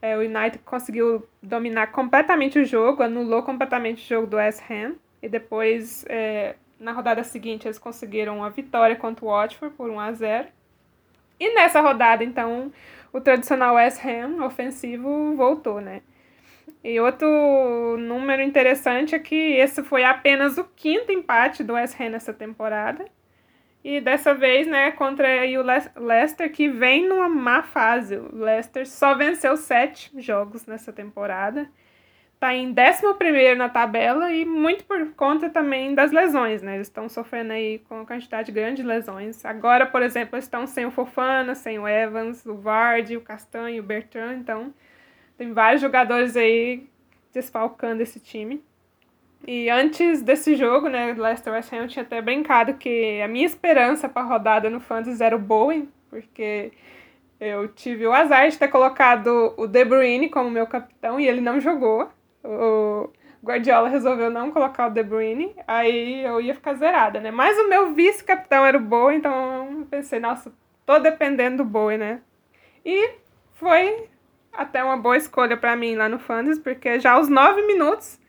é, 0.00 0.16
o 0.16 0.20
United 0.20 0.58
conseguiu 0.64 1.28
dominar 1.42 1.88
completamente 1.88 2.58
o 2.58 2.64
jogo, 2.64 3.02
anulou 3.02 3.42
completamente 3.42 4.04
o 4.04 4.08
jogo 4.08 4.26
do 4.26 4.36
West 4.36 4.62
Ham. 4.70 4.94
E 5.22 5.28
depois, 5.28 6.04
é, 6.08 6.54
na 6.78 6.92
rodada 6.92 7.22
seguinte, 7.24 7.66
eles 7.66 7.78
conseguiram 7.78 8.38
uma 8.38 8.50
vitória 8.50 8.96
contra 8.96 9.24
o 9.24 9.28
Watford 9.28 9.74
por 9.76 9.90
1 9.90 10.00
a 10.00 10.12
0 10.12 10.48
E 11.38 11.54
nessa 11.54 11.80
rodada, 11.80 12.24
então, 12.24 12.72
o 13.12 13.20
tradicional 13.20 13.74
West 13.74 13.98
Ham 14.04 14.42
ofensivo 14.44 15.34
voltou, 15.36 15.80
né? 15.80 16.00
E 16.82 16.98
outro 16.98 17.96
número 17.98 18.42
interessante 18.42 19.14
é 19.14 19.18
que 19.18 19.34
esse 19.34 19.82
foi 19.82 20.02
apenas 20.02 20.56
o 20.56 20.64
quinto 20.64 21.12
empate 21.12 21.62
do 21.62 21.74
West 21.74 22.00
Ham 22.00 22.10
nessa 22.10 22.32
temporada. 22.32 23.04
E 23.82 24.00
dessa 24.00 24.34
vez, 24.34 24.66
né, 24.66 24.90
contra 24.90 25.26
o 25.58 26.02
Leicester, 26.02 26.50
que 26.52 26.68
vem 26.68 27.08
numa 27.08 27.28
má 27.28 27.62
fase. 27.62 28.16
O 28.16 28.36
Leicester 28.36 28.86
só 28.86 29.14
venceu 29.14 29.56
sete 29.56 30.10
jogos 30.20 30.66
nessa 30.66 30.92
temporada. 30.92 31.68
Tá 32.38 32.54
em 32.54 32.68
11 32.68 33.54
na 33.56 33.68
tabela 33.68 34.32
e 34.32 34.46
muito 34.46 34.84
por 34.84 35.12
conta 35.12 35.50
também 35.50 35.94
das 35.94 36.10
lesões, 36.10 36.62
né? 36.62 36.76
Eles 36.76 36.86
estão 36.86 37.06
sofrendo 37.06 37.52
aí 37.52 37.80
com 37.80 37.96
uma 37.96 38.06
quantidade 38.06 38.50
grande 38.50 38.80
de 38.80 38.88
lesões. 38.88 39.44
Agora, 39.44 39.84
por 39.84 40.00
exemplo, 40.00 40.38
estão 40.38 40.66
sem 40.66 40.86
o 40.86 40.90
Fofana, 40.90 41.54
sem 41.54 41.78
o 41.78 41.86
Evans, 41.86 42.46
o 42.46 42.54
Vardy, 42.54 43.18
o 43.18 43.20
Castanho, 43.20 43.82
o 43.82 43.86
Bertrand, 43.86 44.38
então 44.38 44.72
tem 45.40 45.54
vários 45.54 45.80
jogadores 45.80 46.36
aí 46.36 46.86
desfalcando 47.32 48.02
esse 48.02 48.20
time. 48.20 48.62
E 49.46 49.70
antes 49.70 50.20
desse 50.20 50.54
jogo, 50.54 50.90
né, 50.90 51.14
Leicester 51.14 51.50
West 51.50 51.72
Ham, 51.72 51.78
eu 51.78 51.88
tinha 51.88 52.02
até 52.02 52.20
brincado 52.20 52.74
que 52.74 53.22
a 53.22 53.26
minha 53.26 53.46
esperança 53.46 54.06
para 54.06 54.20
a 54.20 54.26
rodada 54.26 54.68
no 54.68 54.80
Fantasy 54.80 55.22
era 55.22 55.34
o 55.34 55.38
Bowen, 55.38 55.88
porque 56.10 56.72
eu 57.40 57.68
tive 57.68 58.06
o 58.06 58.12
azar 58.12 58.50
de 58.50 58.58
ter 58.58 58.68
colocado 58.68 59.54
o 59.56 59.66
De 59.66 59.82
Bruyne 59.82 60.28
como 60.28 60.50
meu 60.50 60.66
capitão 60.66 61.18
e 61.18 61.26
ele 61.26 61.40
não 61.40 61.58
jogou. 61.58 62.10
O 62.44 63.08
Guardiola 63.42 63.88
resolveu 63.88 64.28
não 64.28 64.50
colocar 64.50 64.88
o 64.88 64.90
De 64.90 65.02
Bruyne, 65.02 65.56
aí 65.66 66.22
eu 66.22 66.38
ia 66.42 66.54
ficar 66.54 66.74
zerada, 66.74 67.18
né? 67.18 67.30
Mas 67.30 67.56
o 67.56 67.66
meu 67.66 67.94
vice-capitão 67.94 68.66
era 68.66 68.76
o 68.76 68.82
Bowen, 68.82 69.16
então 69.16 69.78
eu 69.78 69.86
pensei, 69.86 70.20
nossa, 70.20 70.52
tô 70.84 70.98
dependendo 70.98 71.56
do 71.56 71.64
Bowen, 71.64 71.96
né? 71.96 72.20
E 72.84 73.12
foi 73.54 74.09
até 74.52 74.82
uma 74.82 74.96
boa 74.96 75.16
escolha 75.16 75.56
para 75.56 75.76
mim 75.76 75.94
lá 75.96 76.08
no 76.08 76.18
Fantasy, 76.18 76.60
porque 76.60 76.98
já 77.00 77.12
aos 77.12 77.28
nove 77.28 77.62
minutos 77.62 78.20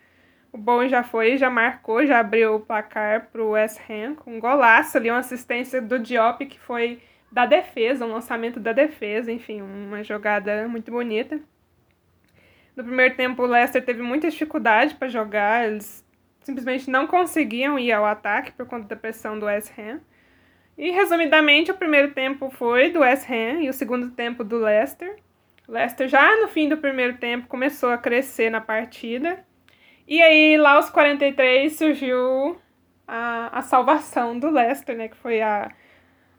o 0.51 0.57
Bowen 0.57 0.89
já 0.89 1.01
foi, 1.01 1.38
já 1.38 1.49
marcou, 1.49 2.05
já 2.05 2.19
abriu 2.19 2.55
o 2.55 2.59
placar 2.59 3.30
para 3.32 3.41
o 3.41 3.51
West 3.51 3.80
Ham 3.89 4.15
com 4.15 4.36
um 4.36 4.39
golaço 4.39 4.97
ali, 4.97 5.09
uma 5.09 5.19
assistência 5.19 5.82
do 5.82 5.97
Diop 5.97 6.45
que 6.45 6.59
foi 6.59 7.01
da 7.32 7.45
defesa, 7.45 8.05
um 8.05 8.11
lançamento 8.11 8.59
da 8.59 8.74
defesa, 8.74 9.32
enfim, 9.32 9.61
uma 9.61 10.03
jogada 10.03 10.67
muito 10.67 10.91
bonita. 10.91 11.39
No 12.76 12.84
primeiro 12.84 13.15
tempo 13.15 13.43
o 13.43 13.45
Leicester 13.45 13.84
teve 13.84 14.01
muita 14.01 14.30
dificuldade 14.30 14.95
para 14.95 15.07
jogar, 15.07 15.67
eles 15.67 16.05
simplesmente 16.43 16.89
não 16.89 17.07
conseguiam 17.07 17.80
ir 17.80 17.91
ao 17.91 18.05
ataque 18.05 18.51
por 18.51 18.65
conta 18.65 18.88
da 18.88 18.95
pressão 18.95 19.39
do 19.39 19.45
West 19.45 19.72
Ham. 19.78 20.01
E 20.78 20.89
resumidamente, 20.89 21.72
o 21.72 21.76
primeiro 21.76 22.11
tempo 22.11 22.49
foi 22.49 22.89
do 22.89 23.01
West 23.01 23.30
Ham 23.30 23.61
e 23.61 23.69
o 23.69 23.74
segundo 23.74 24.11
tempo 24.11 24.43
do 24.43 24.57
Leicester. 24.57 25.15
Leicester 25.72 26.09
já 26.09 26.41
no 26.41 26.49
fim 26.49 26.67
do 26.67 26.76
primeiro 26.76 27.17
tempo 27.17 27.47
começou 27.47 27.91
a 27.91 27.97
crescer 27.97 28.49
na 28.49 28.59
partida. 28.59 29.45
E 30.05 30.22
aí, 30.22 30.57
lá 30.57 30.74
aos 30.74 30.89
43, 30.89 31.74
surgiu 31.74 32.59
a, 33.07 33.57
a 33.57 33.61
salvação 33.61 34.38
do 34.38 34.49
Leicester, 34.49 34.97
né? 34.97 35.07
Que 35.07 35.15
foi 35.15 35.41
a, 35.41 35.72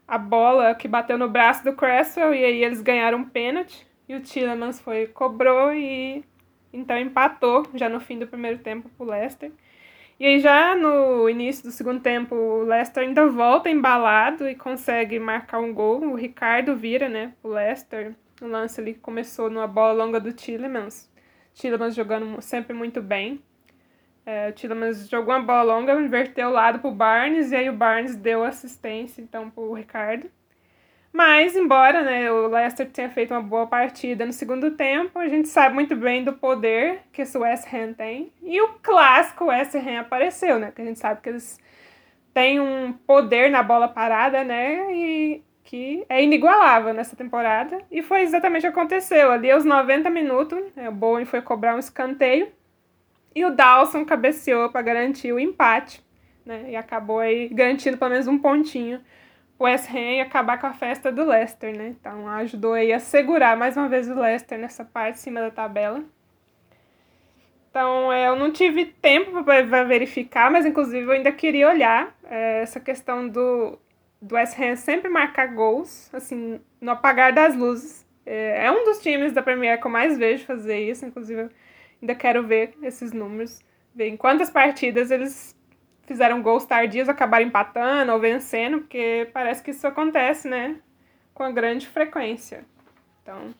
a 0.07 0.19
bola 0.19 0.75
que 0.75 0.87
bateu 0.87 1.17
no 1.17 1.27
braço 1.27 1.63
do 1.63 1.73
Cresswell 1.73 2.35
e 2.35 2.45
aí 2.45 2.63
eles 2.63 2.79
ganharam 2.81 3.17
um 3.19 3.23
pênalti 3.23 3.87
e 4.07 4.13
o 4.13 4.21
Tillemans 4.21 4.79
foi 4.79 5.07
cobrou 5.07 5.73
e 5.73 6.23
então 6.71 6.95
empatou 6.95 7.65
já 7.73 7.89
no 7.89 7.99
fim 7.99 8.19
do 8.19 8.27
primeiro 8.27 8.59
tempo 8.59 8.87
pro 8.89 9.07
Leicester. 9.07 9.51
E 10.19 10.27
aí 10.27 10.39
já 10.39 10.75
no 10.75 11.27
início 11.27 11.63
do 11.63 11.71
segundo 11.71 12.01
tempo, 12.01 12.35
o 12.35 12.63
Leicester 12.63 13.01
ainda 13.01 13.27
volta 13.27 13.67
embalado 13.67 14.47
e 14.47 14.53
consegue 14.53 15.19
marcar 15.19 15.59
um 15.59 15.73
gol. 15.73 16.03
O 16.03 16.15
Ricardo 16.15 16.75
vira, 16.75 17.09
né, 17.09 17.33
o 17.41 17.47
Leicester. 17.47 18.13
O 18.43 18.47
lance 18.47 18.81
ali 18.81 18.93
começou 18.93 19.49
numa 19.49 19.67
bola 19.67 19.93
longa 19.93 20.19
do 20.19 20.33
Tillemans. 20.33 21.09
Tillemans 21.53 21.95
jogando 21.95 22.41
sempre 22.41 22.73
muito 22.73 23.01
bem. 23.01 23.41
É, 24.25 24.49
o 24.49 24.51
Tillemans 24.51 25.07
jogou 25.07 25.33
uma 25.33 25.41
bola 25.41 25.63
longa, 25.63 25.93
inverteu 25.93 26.49
o 26.49 26.51
lado 26.51 26.79
pro 26.79 26.91
Barnes 26.91 27.53
e 27.53 27.55
aí 27.55 27.69
o 27.69 27.73
Barnes 27.73 28.17
deu 28.17 28.43
assistência 28.43 29.21
então 29.21 29.49
pro 29.49 29.71
Ricardo. 29.71 30.29
Mas, 31.13 31.55
embora 31.55 32.03
né, 32.03 32.29
o 32.29 32.47
Leicester 32.47 32.89
tenha 32.89 33.09
feito 33.09 33.33
uma 33.33 33.41
boa 33.41 33.65
partida 33.65 34.25
no 34.25 34.33
segundo 34.33 34.71
tempo, 34.71 35.19
a 35.19 35.29
gente 35.29 35.47
sabe 35.47 35.73
muito 35.73 35.95
bem 35.95 36.25
do 36.25 36.33
poder 36.33 36.99
que 37.13 37.21
esse 37.21 37.37
West 37.37 37.73
Ham 37.73 37.93
tem. 37.93 38.33
E 38.41 38.59
o 38.59 38.73
clássico 38.81 39.45
West 39.45 39.73
Ham 39.73 40.01
apareceu, 40.01 40.59
né? 40.59 40.69
Que 40.75 40.81
a 40.81 40.85
gente 40.85 40.99
sabe 40.99 41.21
que 41.21 41.29
eles 41.29 41.57
têm 42.33 42.59
um 42.59 42.91
poder 42.91 43.49
na 43.49 43.63
bola 43.63 43.87
parada, 43.87 44.43
né? 44.43 44.93
E 44.93 45.43
que 45.63 46.05
é 46.09 46.21
inigualável 46.21 46.93
nessa 46.93 47.15
temporada. 47.15 47.79
E 47.89 48.01
foi 48.01 48.21
exatamente 48.21 48.67
o 48.67 48.71
que 48.71 48.79
aconteceu. 48.79 49.31
Ali 49.31 49.49
aos 49.49 49.65
90 49.65 50.09
minutos, 50.09 50.59
né, 50.75 50.89
o 50.89 50.91
Bowen 50.91 51.25
foi 51.25 51.41
cobrar 51.41 51.75
um 51.75 51.79
escanteio 51.79 52.51
e 53.35 53.43
o 53.45 53.51
Dawson 53.51 54.05
cabeceou 54.05 54.69
para 54.69 54.81
garantir 54.81 55.31
o 55.31 55.39
empate, 55.39 56.03
né? 56.45 56.65
E 56.69 56.75
acabou 56.75 57.19
aí 57.19 57.47
garantindo 57.49 57.97
pelo 57.97 58.11
menos 58.11 58.27
um 58.27 58.37
pontinho 58.37 59.01
o 59.57 59.65
West 59.65 59.89
Ham 59.89 60.17
e 60.17 60.21
acabar 60.21 60.59
com 60.59 60.67
a 60.67 60.73
festa 60.73 61.11
do 61.11 61.23
Leicester, 61.23 61.75
né? 61.75 61.87
Então 61.99 62.27
ajudou 62.27 62.73
aí 62.73 62.91
a 62.91 62.99
segurar 62.99 63.55
mais 63.55 63.77
uma 63.77 63.87
vez 63.87 64.09
o 64.09 64.19
Leicester 64.19 64.59
nessa 64.59 64.83
parte 64.83 65.15
de 65.15 65.21
cima 65.21 65.41
da 65.41 65.51
tabela. 65.51 66.03
Então 67.69 68.11
é, 68.11 68.27
eu 68.27 68.35
não 68.35 68.51
tive 68.51 68.85
tempo 68.85 69.43
para 69.43 69.83
verificar, 69.83 70.51
mas 70.51 70.65
inclusive 70.65 71.05
eu 71.05 71.11
ainda 71.11 71.31
queria 71.31 71.69
olhar 71.69 72.15
é, 72.25 72.61
essa 72.61 72.79
questão 72.79 73.27
do, 73.27 73.79
do 74.23 74.35
West 74.35 74.57
Ham 74.57 74.75
sempre 74.77 75.09
marcar 75.09 75.47
gols, 75.47 76.09
assim, 76.13 76.61
no 76.79 76.91
apagar 76.91 77.33
das 77.33 77.55
luzes. 77.55 78.05
É, 78.25 78.67
é 78.67 78.71
um 78.71 78.85
dos 78.85 78.99
times 78.99 79.33
da 79.33 79.43
Premier 79.43 79.79
que 79.79 79.85
eu 79.85 79.91
mais 79.91 80.17
vejo 80.17 80.45
fazer 80.45 80.79
isso, 80.79 81.05
inclusive 81.05 81.49
ainda 82.01 82.15
quero 82.15 82.47
ver 82.47 82.73
esses 82.81 83.11
números, 83.11 83.59
ver 83.93 84.07
em 84.07 84.15
quantas 84.15 84.49
partidas 84.49 85.11
eles 85.11 85.53
fizeram 86.05 86.41
gols 86.41 86.65
tardios, 86.65 87.09
acabaram 87.09 87.45
empatando 87.45 88.13
ou 88.13 88.19
vencendo, 88.19 88.79
porque 88.79 89.29
parece 89.33 89.61
que 89.61 89.71
isso 89.71 89.85
acontece, 89.85 90.47
né? 90.47 90.77
Com 91.33 91.43
a 91.43 91.51
grande 91.51 91.85
frequência. 91.85 92.63
Então, 93.21 93.53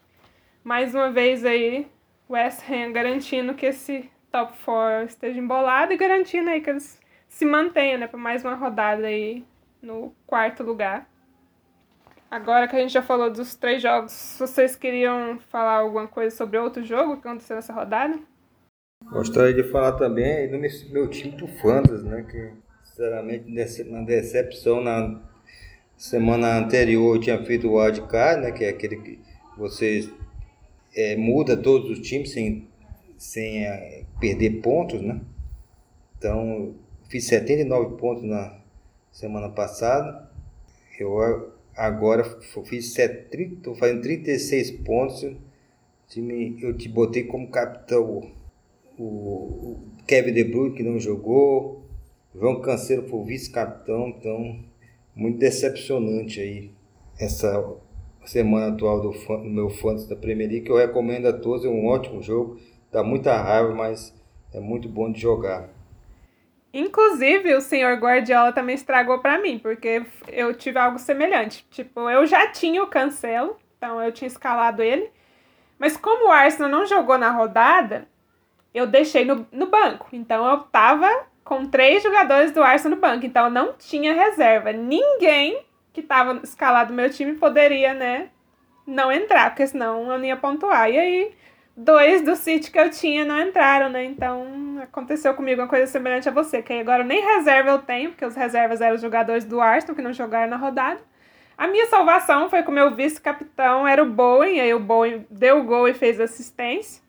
mais 0.64 0.96
uma 0.96 1.12
vez 1.12 1.44
aí, 1.44 1.88
West 2.30 2.62
Ham 2.70 2.94
garantindo 2.94 3.54
que 3.54 3.66
esse 3.66 4.10
top 4.32 4.58
4 4.64 5.08
esteja 5.08 5.40
embolado 5.40 5.92
e 5.92 5.98
garantindo 5.98 6.50
aí 6.50 6.62
que 6.62 6.70
eles 6.70 7.02
se 7.28 7.46
mantenham, 7.46 8.00
né, 8.00 8.08
para 8.08 8.20
mais 8.20 8.46
uma 8.46 8.56
rodada 8.56 9.08
aí 9.08 9.44
no 9.84 10.16
quarto 10.26 10.64
lugar. 10.64 11.08
Agora 12.32 12.68
que 12.68 12.76
a 12.76 12.80
gente 12.80 12.94
já 12.94 13.02
falou 13.04 13.30
dos 13.30 13.54
três 13.54 13.82
jogos, 13.82 14.38
vocês 14.40 14.76
queriam 14.76 15.38
falar 15.52 15.80
alguma 15.80 16.08
coisa 16.08 16.36
sobre 16.36 16.58
outro 16.58 16.84
jogo 16.84 17.22
que 17.22 17.28
aconteceu 17.28 17.56
nessa 17.56 17.74
rodada? 17.74 18.18
Gostaria 19.12 19.54
de 19.54 19.70
falar 19.70 19.92
também 19.92 20.50
do 20.50 20.58
meu 20.92 21.08
time 21.10 21.36
do 21.36 21.48
Fantas, 21.48 22.04
né? 22.04 22.24
Que, 22.24 22.54
sinceramente, 22.84 23.84
na 23.84 24.02
decepção, 24.02 24.82
na 24.82 25.22
semana 25.96 26.58
anterior 26.58 27.16
eu 27.16 27.22
tinha 27.22 27.46
feito 27.46 27.68
o 27.68 27.78
wildcard, 27.78 28.42
né? 28.42 28.52
Que 28.52 28.64
é 28.64 28.70
aquele 28.70 28.96
que 28.96 29.20
você 29.56 30.10
é, 30.96 31.16
muda 31.16 31.56
todos 31.56 31.92
os 31.92 32.00
times 32.00 32.32
sem, 32.32 32.68
sem 33.18 33.66
é, 33.66 34.06
perder 34.20 34.62
pontos, 34.62 35.02
né? 35.02 35.22
Então, 36.18 36.74
fiz 37.10 37.28
79 37.28 37.98
pontos 37.98 38.24
na 38.24 38.63
semana 39.14 39.48
passada. 39.48 40.30
Eu 41.00 41.54
agora 41.76 42.26
fiz 42.66 42.98
estou 42.98 43.76
fazendo 43.76 44.02
36 44.02 44.72
pontos. 44.72 45.32
Time, 46.10 46.62
eu 46.62 46.76
te 46.76 46.90
botei 46.90 47.24
como 47.24 47.50
capitão 47.50 48.30
o, 48.98 49.78
Kevin 50.06 50.34
De 50.34 50.44
Bruyne 50.44 50.76
que 50.76 50.84
não 50.84 51.00
jogou, 51.00 51.84
João 52.36 52.62
Canseiro 52.62 53.08
foi 53.08 53.24
vice-capitão, 53.26 54.10
então 54.10 54.60
muito 55.16 55.40
decepcionante 55.40 56.40
aí 56.40 56.72
essa 57.20 57.78
semana 58.26 58.74
atual 58.74 59.02
do, 59.02 59.12
do 59.12 59.50
meu 59.50 59.70
fantasy 59.70 60.10
da 60.10 60.16
Premier 60.16 60.50
League, 60.50 60.70
eu 60.70 60.78
recomendo 60.78 61.28
a 61.28 61.34
todos, 61.34 61.66
é 61.66 61.70
um 61.70 61.88
ótimo 61.88 62.22
jogo, 62.22 62.60
dá 62.92 63.04
muita 63.04 63.40
raiva, 63.42 63.74
mas 63.74 64.14
é 64.54 64.60
muito 64.60 64.88
bom 64.90 65.12
de 65.12 65.22
jogar. 65.22 65.73
Inclusive, 66.74 67.54
o 67.54 67.62
senhor 67.62 67.96
Guardiola 67.98 68.52
também 68.52 68.74
estragou 68.74 69.20
para 69.20 69.38
mim, 69.38 69.60
porque 69.60 70.04
eu 70.28 70.56
tive 70.56 70.80
algo 70.80 70.98
semelhante. 70.98 71.66
Tipo, 71.70 72.10
eu 72.10 72.26
já 72.26 72.48
tinha 72.48 72.82
o 72.82 72.88
Cancelo, 72.88 73.58
então 73.78 74.02
eu 74.02 74.12
tinha 74.12 74.28
escalado 74.28 74.82
ele, 74.82 75.12
mas 75.78 75.96
como 75.96 76.28
o 76.28 76.32
Arsenal 76.32 76.72
não 76.72 76.86
jogou 76.86 77.18
na 77.18 77.30
rodada, 77.30 78.08
eu 78.74 78.88
deixei 78.88 79.24
no, 79.24 79.48
no 79.52 79.68
banco. 79.68 80.08
Então 80.12 80.50
eu 80.50 80.60
tava 80.60 81.28
com 81.44 81.66
três 81.66 82.02
jogadores 82.02 82.52
do 82.52 82.64
Arsenal 82.64 82.96
no 82.96 83.02
banco. 83.02 83.26
Então 83.26 83.46
eu 83.46 83.52
não 83.52 83.74
tinha 83.74 84.14
reserva. 84.14 84.72
Ninguém 84.72 85.64
que 85.92 86.02
tava 86.02 86.40
escalado 86.44 86.90
no 86.90 86.96
meu 86.96 87.10
time 87.10 87.34
poderia, 87.34 87.94
né, 87.94 88.30
não 88.86 89.12
entrar, 89.12 89.52
porque 89.52 89.68
senão 89.68 90.12
eu 90.12 90.18
não 90.18 90.26
ia 90.26 90.36
pontuar. 90.36 90.90
E 90.90 90.98
aí, 90.98 91.36
dois 91.76 92.22
do 92.22 92.36
City 92.36 92.72
que 92.72 92.80
eu 92.80 92.90
tinha 92.90 93.26
não 93.26 93.40
entraram, 93.42 93.90
né? 93.90 94.04
Então 94.04 94.80
aconteceu 94.82 95.34
comigo 95.34 95.62
uma 95.62 95.68
coisa 95.68 95.88
semelhante 95.88 96.30
a 96.30 96.32
você, 96.32 96.62
que 96.62 96.74
agora 96.74 97.04
nem 97.04 97.22
reserva 97.22 97.72
eu 97.72 97.80
tenho, 97.80 98.12
porque 98.12 98.26
os 98.26 98.36
reservas 98.36 98.82
eram 98.82 98.96
os 98.96 99.02
jogadores 99.02 99.46
do 99.46 99.60
Arsenal 99.62 99.96
que 99.96 100.02
não 100.02 100.14
jogaram 100.14 100.50
na 100.50 100.58
rodada. 100.58 101.00
A 101.58 101.68
minha 101.68 101.86
salvação 101.88 102.50
foi 102.50 102.64
com 102.64 102.72
o 102.72 102.74
meu 102.74 102.96
vice-capitão, 102.96 103.88
era 103.88 104.02
o 104.02 104.10
Bowen, 104.10 104.60
aí 104.60 104.74
o 104.74 104.80
Bowen 104.80 105.26
deu 105.30 105.60
o 105.60 105.64
gol 105.64 105.88
e 105.88 105.94
fez 105.94 106.20
assistência. 106.20 107.02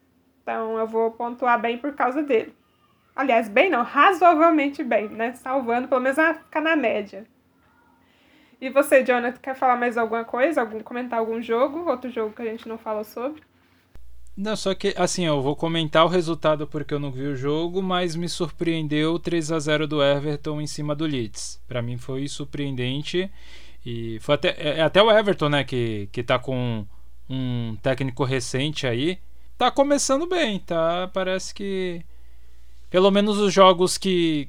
Então 0.43 0.79
eu 0.79 0.87
vou 0.87 1.11
pontuar 1.11 1.59
bem 1.59 1.79
por 1.79 1.95
causa 1.95 2.23
dele. 2.23 2.55
Aliás, 3.17 3.49
bem 3.49 3.71
não, 3.71 3.83
razoavelmente 3.83 4.83
bem, 4.83 5.09
né? 5.09 5.33
Salvando, 5.35 5.89
pelo 5.89 6.01
menos 6.01 6.19
a 6.19 6.35
ficar 6.35 6.61
na 6.61 6.77
média. 6.77 7.27
E 8.61 8.69
você, 8.71 9.05
Jonathan, 9.05 9.39
quer 9.41 9.55
falar 9.55 9.77
mais 9.77 9.97
alguma 9.97 10.25
coisa? 10.25 10.61
Algum, 10.61 10.81
comentar 10.81 11.19
algum 11.19 11.41
jogo? 11.41 11.89
Outro 11.89 12.11
jogo 12.11 12.35
que 12.35 12.43
a 12.43 12.47
gente 12.47 12.69
não 12.69 12.79
falou 12.79 13.05
sobre? 13.05 13.43
Não, 14.37 14.57
só 14.57 14.75
que 14.75 14.93
assim, 14.97 15.25
eu 15.25 15.41
vou 15.41 15.55
comentar 15.55 16.05
o 16.05 16.09
resultado 16.09 16.67
porque 16.67 16.93
eu 16.93 16.99
não 16.99 17.13
vi 17.13 17.23
o 17.23 17.37
jogo, 17.37 17.81
mas 17.81 18.17
me 18.17 18.29
surpreendeu 18.29 19.15
o 19.15 19.19
3 19.19 19.53
a 19.53 19.59
0 19.61 19.87
do 19.87 20.03
Everton 20.03 20.61
em 20.61 20.67
cima 20.67 20.95
do 20.95 21.07
Leeds. 21.07 21.61
Para 21.69 21.81
mim 21.81 21.97
foi 21.97 22.27
surpreendente 22.27 23.31
e 23.87 24.19
foi 24.21 24.35
até, 24.35 24.49
é, 24.59 24.79
é 24.79 24.83
até 24.83 25.01
o 25.03 25.11
Everton, 25.11 25.49
né, 25.49 25.65
que 25.65 26.09
que 26.13 26.23
tá 26.23 26.39
com 26.39 26.85
um 27.31 27.77
técnico 27.83 28.25
recente 28.25 28.87
aí 28.87 29.19
tá 29.57 29.71
começando 29.71 30.27
bem, 30.27 30.59
tá? 30.59 31.09
Parece 31.13 31.55
que 31.55 32.03
pelo 32.91 33.11
menos 33.11 33.39
os 33.39 33.53
jogos 33.53 33.99
que 33.99 34.49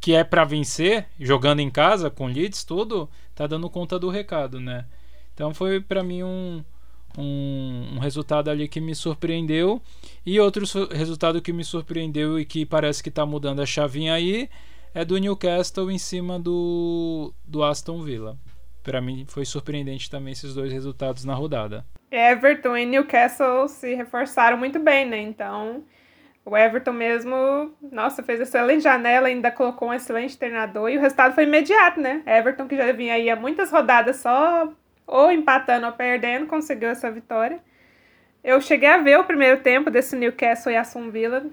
que 0.00 0.14
é 0.14 0.24
para 0.24 0.44
vencer, 0.44 1.06
jogando 1.20 1.60
em 1.60 1.70
casa 1.70 2.10
com 2.10 2.26
Leeds 2.26 2.64
tudo, 2.64 3.08
tá 3.36 3.46
dando 3.46 3.70
conta 3.70 3.98
do 3.98 4.10
recado, 4.10 4.60
né? 4.60 4.84
Então 5.32 5.54
foi 5.54 5.80
para 5.80 6.02
mim 6.02 6.22
um, 6.24 6.64
um, 7.16 7.94
um, 7.94 7.98
resultado 7.98 8.50
ali 8.50 8.68
que 8.68 8.80
me 8.80 8.94
surpreendeu 8.94 9.80
e 10.24 10.38
outro 10.40 10.64
resultado 10.90 11.42
que 11.42 11.52
me 11.52 11.64
surpreendeu 11.64 12.38
e 12.38 12.44
que 12.44 12.64
parece 12.64 13.02
que 13.02 13.10
tá 13.10 13.26
mudando 13.26 13.60
a 13.60 13.66
chavinha 13.66 14.14
aí 14.14 14.48
é 14.94 15.04
do 15.04 15.16
Newcastle 15.18 15.90
em 15.90 15.98
cima 15.98 16.38
do, 16.38 17.32
do 17.44 17.62
Aston 17.62 18.02
Villa. 18.02 18.36
Para 18.82 19.00
mim 19.00 19.24
foi 19.28 19.44
surpreendente 19.44 20.10
também 20.10 20.32
esses 20.32 20.54
dois 20.54 20.72
resultados 20.72 21.24
na 21.24 21.34
rodada. 21.34 21.84
Everton 22.10 22.76
e 22.76 22.84
Newcastle 22.84 23.68
se 23.68 23.94
reforçaram 23.94 24.58
muito 24.58 24.78
bem, 24.78 25.06
né? 25.06 25.18
Então, 25.18 25.82
o 26.44 26.56
Everton 26.56 26.92
mesmo, 26.92 27.72
nossa, 27.90 28.22
fez 28.22 28.40
excelente 28.40 28.82
janela, 28.82 29.28
ainda 29.28 29.50
colocou 29.50 29.88
um 29.88 29.94
excelente 29.94 30.36
treinador 30.36 30.90
e 30.90 30.98
o 30.98 31.00
resultado 31.00 31.34
foi 31.34 31.44
imediato, 31.44 32.00
né? 32.00 32.22
Everton, 32.26 32.66
que 32.66 32.76
já 32.76 32.92
vinha 32.92 33.14
aí 33.14 33.30
há 33.30 33.36
muitas 33.36 33.70
rodadas 33.70 34.16
só 34.16 34.70
ou 35.06 35.30
empatando 35.30 35.86
ou 35.86 35.92
perdendo, 35.92 36.46
conseguiu 36.46 36.88
essa 36.88 37.10
vitória. 37.10 37.60
Eu 38.42 38.60
cheguei 38.60 38.88
a 38.88 38.98
ver 38.98 39.18
o 39.18 39.24
primeiro 39.24 39.60
tempo 39.60 39.90
desse 39.90 40.16
Newcastle 40.16 40.72
e 40.72 40.76
Aston 40.76 41.10
Villa, 41.10 41.46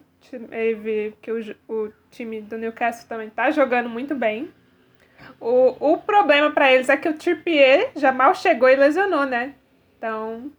vi 0.82 1.14
que 1.22 1.32
o, 1.32 1.40
o 1.68 1.94
time 2.10 2.42
do 2.42 2.58
Newcastle 2.58 3.08
também 3.08 3.30
tá 3.30 3.52
jogando 3.52 3.90
muito 3.90 4.16
bem. 4.16 4.52
O, 5.40 5.94
o 5.94 5.98
problema 5.98 6.52
para 6.52 6.72
eles 6.72 6.90
é 6.90 6.98
que 6.98 7.10
o 7.10 7.14
Trippier 7.14 7.92
já 7.96 8.12
mal 8.12 8.34
chegou 8.34 8.70
e 8.70 8.76
lesionou, 8.76 9.26
né? 9.26 9.54
Então, 9.98 10.52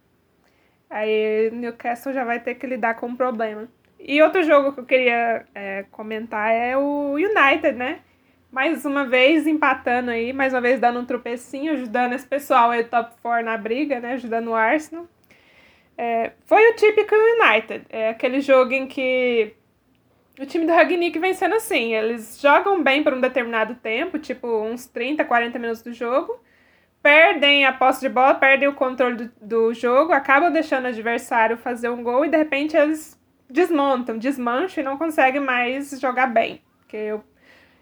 aí 0.89 1.49
Newcastle 1.51 2.13
já 2.13 2.23
vai 2.23 2.39
ter 2.39 2.55
que 2.55 2.67
lidar 2.67 2.95
com 2.95 3.07
um 3.07 3.15
problema. 3.15 3.67
E 3.99 4.21
outro 4.21 4.43
jogo 4.43 4.73
que 4.73 4.79
eu 4.79 4.85
queria 4.85 5.45
é, 5.53 5.85
comentar 5.91 6.51
é 6.51 6.75
o 6.77 7.13
United, 7.13 7.73
né? 7.73 7.99
Mais 8.51 8.83
uma 8.85 9.05
vez 9.05 9.47
empatando 9.47 10.11
aí, 10.11 10.33
mais 10.33 10.53
uma 10.53 10.61
vez 10.61 10.79
dando 10.79 10.99
um 10.99 11.05
tropecinho, 11.05 11.73
ajudando 11.73 12.13
esse 12.13 12.27
pessoal 12.27 12.71
aí 12.71 12.83
top 12.83 13.15
4 13.21 13.45
na 13.45 13.57
briga, 13.57 13.99
né? 13.99 14.13
Ajudando 14.13 14.49
o 14.49 14.55
Arsenal. 14.55 15.07
É, 15.97 16.31
foi 16.45 16.69
o 16.71 16.75
típico 16.75 17.15
United. 17.15 17.85
É 17.89 18.09
aquele 18.09 18.41
jogo 18.41 18.73
em 18.73 18.87
que 18.87 19.53
o 20.39 20.45
time 20.45 20.65
do 20.65 20.73
Ragnick 20.73 21.17
vem 21.17 21.33
sendo 21.33 21.55
assim. 21.55 21.93
Eles 21.93 22.39
jogam 22.41 22.83
bem 22.83 23.03
por 23.03 23.13
um 23.13 23.21
determinado 23.21 23.75
tempo, 23.75 24.19
tipo 24.19 24.47
uns 24.47 24.85
30, 24.85 25.23
40 25.23 25.57
minutos 25.57 25.81
do 25.81 25.93
jogo. 25.93 26.37
Perdem 27.01 27.65
a 27.65 27.73
posse 27.73 28.01
de 28.01 28.09
bola, 28.09 28.35
perdem 28.35 28.67
o 28.67 28.73
controle 28.73 29.15
do, 29.15 29.31
do 29.41 29.73
jogo, 29.73 30.11
acabam 30.11 30.51
deixando 30.51 30.85
o 30.85 30.89
adversário 30.89 31.57
fazer 31.57 31.89
um 31.89 32.03
gol 32.03 32.25
e 32.25 32.29
de 32.29 32.37
repente 32.37 32.75
eles 32.75 33.19
desmontam, 33.49 34.17
desmancham 34.17 34.83
e 34.83 34.85
não 34.85 34.97
conseguem 34.97 35.41
mais 35.41 35.99
jogar 35.99 36.27
bem. 36.27 36.61
Porque 36.79 37.19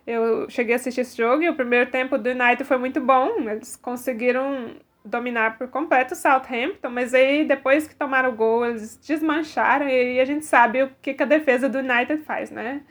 eu 0.06 0.50
cheguei 0.50 0.74
a 0.74 0.76
assistir 0.78 1.02
esse 1.02 1.18
jogo 1.18 1.44
e 1.44 1.50
o 1.50 1.56
primeiro 1.56 1.90
tempo 1.90 2.18
do 2.18 2.30
United 2.30 2.64
foi 2.64 2.78
muito 2.78 3.00
bom. 3.00 3.50
Eles 3.50 3.76
conseguiram 3.76 4.76
dominar 5.04 5.58
por 5.58 5.68
completo 5.70 6.14
o 6.14 6.18
Southampton, 6.18 6.90
mas 6.90 7.14
aí 7.14 7.46
depois 7.46 7.88
que 7.88 7.96
tomaram 7.96 8.30
o 8.30 8.36
gol, 8.36 8.66
eles 8.66 8.98
desmancharam 8.98 9.88
e 9.88 10.20
a 10.20 10.26
gente 10.26 10.46
sabe 10.46 10.84
o 10.84 10.92
que, 11.02 11.14
que 11.14 11.24
a 11.24 11.26
defesa 11.26 11.70
do 11.70 11.80
United 11.80 12.24
faz, 12.24 12.52
né? 12.52 12.82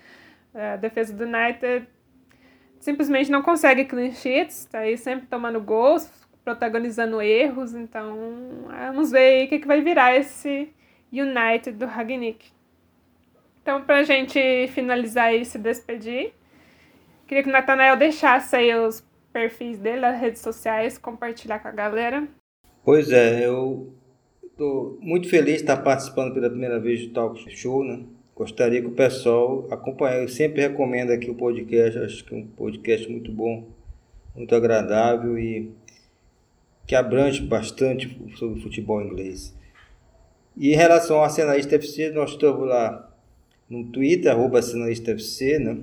A 0.55 0.77
defesa 0.77 1.13
do 1.13 1.25
United 1.25 1.87
simplesmente 2.81 3.31
não 3.31 3.43
consegue 3.43 3.85
clean 3.85 4.13
sheets, 4.13 4.65
tá 4.67 4.81
aí 4.81 4.97
sempre 4.97 5.27
tomando 5.27 5.61
gols, 5.61 6.11
protagonizando 6.45 7.21
erros, 7.21 7.75
então 7.75 8.17
vamos 8.67 9.11
ver 9.11 9.19
aí 9.19 9.47
o 9.47 9.49
que, 9.49 9.59
que 9.59 9.67
vai 9.67 9.83
virar 9.83 10.17
esse 10.17 10.73
United 11.13 11.73
do 11.73 11.87
Ragnick. 11.87 12.51
Então, 13.63 13.83
pra 13.83 14.03
gente 14.03 14.67
finalizar 14.69 15.35
e 15.35 15.45
se 15.45 15.59
despedir, 15.59 16.33
queria 17.29 17.43
que 17.43 17.51
o 17.51 17.53
Nathanael 17.53 17.97
deixasse 17.97 18.57
aí 18.57 18.75
os 18.75 19.05
perfis 19.33 19.79
dele 19.79 20.01
nas 20.01 20.19
redes 20.19 20.41
sociais, 20.41 20.97
compartilhar 20.97 21.59
com 21.59 21.69
a 21.69 21.73
galera. 21.73 22.27
Pois 22.83 23.13
é, 23.13 23.47
eu 23.47 23.93
estou 24.43 24.99
muito 25.01 25.29
feliz 25.29 25.57
de 25.57 25.61
estar 25.61 25.77
participando 25.77 26.33
pela 26.33 26.49
primeira 26.49 26.81
vez 26.81 27.07
do 27.07 27.13
Talk 27.13 27.39
Show, 27.55 27.85
né? 27.85 28.01
Gostaria 28.35 28.81
que 28.81 28.87
o 28.87 28.93
pessoal 28.93 29.69
acompanhe. 29.71 30.23
Eu 30.23 30.29
sempre 30.29 30.63
recomendo 30.63 31.11
aqui 31.11 31.31
o 31.31 31.35
podcast, 31.35 31.99
acho 31.99 32.25
que 32.25 32.35
é 32.35 32.39
um 32.39 32.47
podcast 32.47 33.09
muito 33.11 33.31
bom, 33.31 33.69
muito 34.35 34.55
agradável 34.55 35.39
e 35.39 35.71
que 36.87 36.95
abrange 36.95 37.43
bastante 37.43 38.19
sobre 38.37 38.63
futebol 38.63 39.03
inglês. 39.03 39.55
E 40.57 40.73
em 40.73 40.77
relação 40.77 41.19
ao 41.19 41.25
Arsenalista 41.25 41.77
FC, 41.77 42.11
nós 42.11 42.31
estamos 42.31 42.67
lá 42.67 43.13
no 43.69 43.85
Twitter, 43.85 44.33
arroba 44.33 44.59
Arsenalista 44.59 45.11
FC, 45.11 45.59
né? 45.59 45.77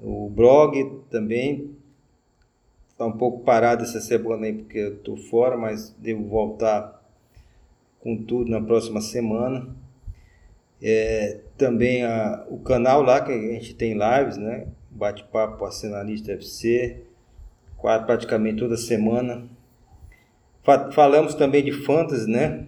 O 0.00 0.28
blog 0.28 1.02
também 1.10 1.76
está 2.88 3.06
um 3.06 3.12
pouco 3.12 3.44
parado 3.44 3.82
essa 3.82 4.00
semana 4.00 4.46
aí 4.46 4.52
porque 4.52 4.78
eu 4.78 4.94
estou 4.94 5.16
fora, 5.16 5.56
mas 5.56 5.90
devo 5.98 6.24
voltar 6.24 7.02
com 8.00 8.16
tudo 8.16 8.50
na 8.50 8.60
próxima 8.60 9.00
semana. 9.00 9.68
É, 10.80 11.40
também 11.56 12.04
a, 12.04 12.44
o 12.48 12.58
canal 12.58 13.02
lá 13.02 13.20
que 13.20 13.32
a 13.32 13.52
gente 13.52 13.74
tem 13.74 13.94
lives, 13.94 14.36
né? 14.36 14.68
Bate-papo 14.90 15.64
Arsenalista 15.64 16.32
FC, 16.32 17.02
quase 17.76 18.04
praticamente 18.04 18.58
toda 18.58 18.76
semana. 18.76 19.48
Fa 20.62 20.90
falamos 20.92 21.34
também 21.34 21.64
de 21.64 21.72
fantasy, 21.72 22.30
né? 22.30 22.66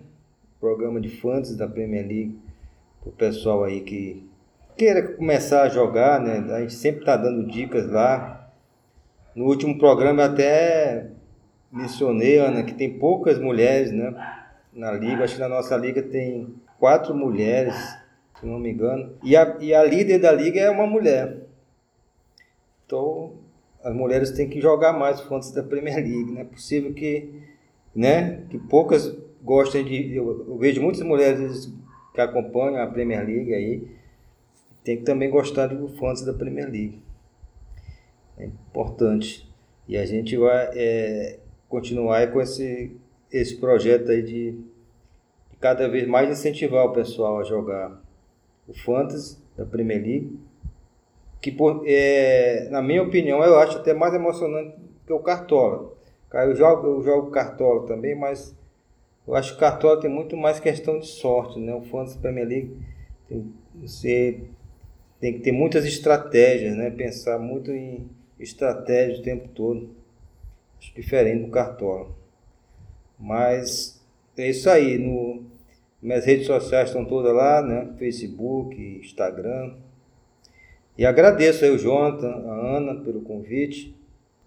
Programa 0.60 1.00
de 1.00 1.08
fantasy 1.08 1.56
da 1.56 1.68
Premier 1.68 2.06
League 2.06 2.38
para 3.00 3.10
o 3.10 3.12
pessoal 3.12 3.64
aí 3.64 3.80
que 3.80 4.29
queira 4.80 5.02
começar 5.02 5.64
a 5.64 5.68
jogar, 5.68 6.18
né? 6.18 6.54
A 6.54 6.60
gente 6.60 6.72
sempre 6.72 7.00
está 7.00 7.14
dando 7.14 7.46
dicas 7.46 7.86
lá. 7.86 8.50
No 9.34 9.44
último 9.44 9.78
programa 9.78 10.24
até 10.24 11.10
mencionei, 11.70 12.38
Ana, 12.38 12.62
que 12.62 12.72
tem 12.72 12.98
poucas 12.98 13.38
mulheres, 13.38 13.92
né? 13.92 14.14
Na 14.72 14.90
liga, 14.92 15.22
acho 15.24 15.34
que 15.34 15.40
na 15.40 15.50
nossa 15.50 15.76
liga 15.76 16.02
tem 16.02 16.54
quatro 16.78 17.14
mulheres 17.14 17.74
se 18.40 18.46
não 18.46 18.58
me 18.58 18.70
engano. 18.70 19.12
E 19.22 19.36
a, 19.36 19.58
e 19.60 19.74
a 19.74 19.84
líder 19.84 20.18
da 20.18 20.32
liga 20.32 20.58
é 20.58 20.70
uma 20.70 20.86
mulher. 20.86 21.36
Então, 22.86 23.34
as 23.84 23.94
mulheres 23.94 24.30
têm 24.30 24.48
que 24.48 24.62
jogar 24.62 24.94
mais 24.94 25.20
fantasy 25.20 25.54
da 25.54 25.62
Premier 25.62 25.96
League. 25.96 26.32
Não 26.32 26.40
é 26.40 26.44
possível 26.44 26.94
que, 26.94 27.34
né, 27.94 28.44
que 28.48 28.58
poucas 28.58 29.14
gostem 29.42 29.84
de. 29.84 30.16
Eu, 30.16 30.46
eu 30.48 30.56
vejo 30.56 30.80
muitas 30.80 31.02
mulheres 31.02 31.70
que 32.14 32.20
acompanham 32.22 32.82
a 32.82 32.86
Premier 32.86 33.26
League 33.26 33.52
aí. 33.52 33.99
Tem 34.84 34.96
que 34.96 35.02
também 35.02 35.30
gostar 35.30 35.68
do 35.68 35.88
fantasy 35.88 36.24
da 36.24 36.32
Premier 36.32 36.70
League. 36.70 37.02
É 38.38 38.46
importante. 38.46 39.48
E 39.86 39.96
a 39.96 40.06
gente 40.06 40.36
vai 40.36 40.70
é, 40.74 41.38
continuar 41.68 42.30
com 42.32 42.40
esse, 42.40 42.96
esse 43.30 43.56
projeto 43.56 44.10
aí 44.10 44.22
de, 44.22 44.52
de 44.52 45.56
cada 45.58 45.88
vez 45.88 46.06
mais 46.06 46.30
incentivar 46.30 46.86
o 46.86 46.92
pessoal 46.92 47.38
a 47.38 47.44
jogar 47.44 48.00
o 48.66 48.72
Fantasy 48.72 49.38
da 49.56 49.64
Premier 49.64 50.00
League, 50.00 50.38
que 51.40 51.50
por, 51.50 51.82
é, 51.86 52.68
na 52.70 52.80
minha 52.80 53.02
opinião 53.02 53.42
eu 53.42 53.58
acho 53.58 53.78
até 53.78 53.92
mais 53.92 54.14
emocionante 54.14 54.76
que 55.06 55.12
o 55.12 55.18
Cartola. 55.18 55.92
Eu 56.32 56.54
jogo, 56.54 56.86
eu 56.86 57.02
jogo 57.02 57.30
Cartola 57.30 57.86
também, 57.86 58.14
mas 58.14 58.56
eu 59.26 59.34
acho 59.34 59.50
que 59.50 59.56
o 59.56 59.60
Cartola 59.60 60.00
tem 60.00 60.08
muito 60.08 60.36
mais 60.36 60.60
questão 60.60 61.00
de 61.00 61.06
sorte, 61.06 61.58
né? 61.58 61.74
O 61.74 61.82
Fantasy 61.82 62.18
Premier 62.18 62.46
League 62.46 62.76
tem, 63.28 63.52
você 63.74 64.40
tem 65.20 65.34
que 65.34 65.40
ter 65.40 65.52
muitas 65.52 65.84
estratégias, 65.84 66.74
né? 66.76 66.90
Pensar 66.90 67.38
muito 67.38 67.70
em 67.70 68.08
estratégia 68.38 69.20
o 69.20 69.22
tempo 69.22 69.48
todo. 69.48 69.90
Acho 70.78 70.94
diferente 70.94 71.44
do 71.44 71.50
Cartola. 71.50 72.08
Mas 73.18 74.00
é 74.36 74.48
isso 74.48 74.70
aí. 74.70 74.96
No, 74.96 75.44
minhas 76.00 76.24
redes 76.24 76.46
sociais 76.46 76.88
estão 76.88 77.04
todas 77.04 77.34
lá, 77.34 77.60
né? 77.60 77.92
Facebook, 77.98 78.74
Instagram. 79.02 79.74
E 80.96 81.04
agradeço 81.04 81.64
aí 81.64 81.70
o 81.70 81.78
Jonathan, 81.78 82.28
a 82.28 82.76
Ana 82.76 83.02
pelo 83.02 83.20
convite. 83.20 83.94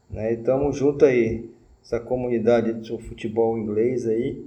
Né? 0.09 0.32
E 0.32 0.36
estamos 0.36 0.76
juntos 0.76 1.07
aí, 1.07 1.49
essa 1.84 1.99
comunidade 1.99 2.74
de 2.74 2.97
futebol 2.97 3.57
inglês 3.57 4.07
aí, 4.07 4.45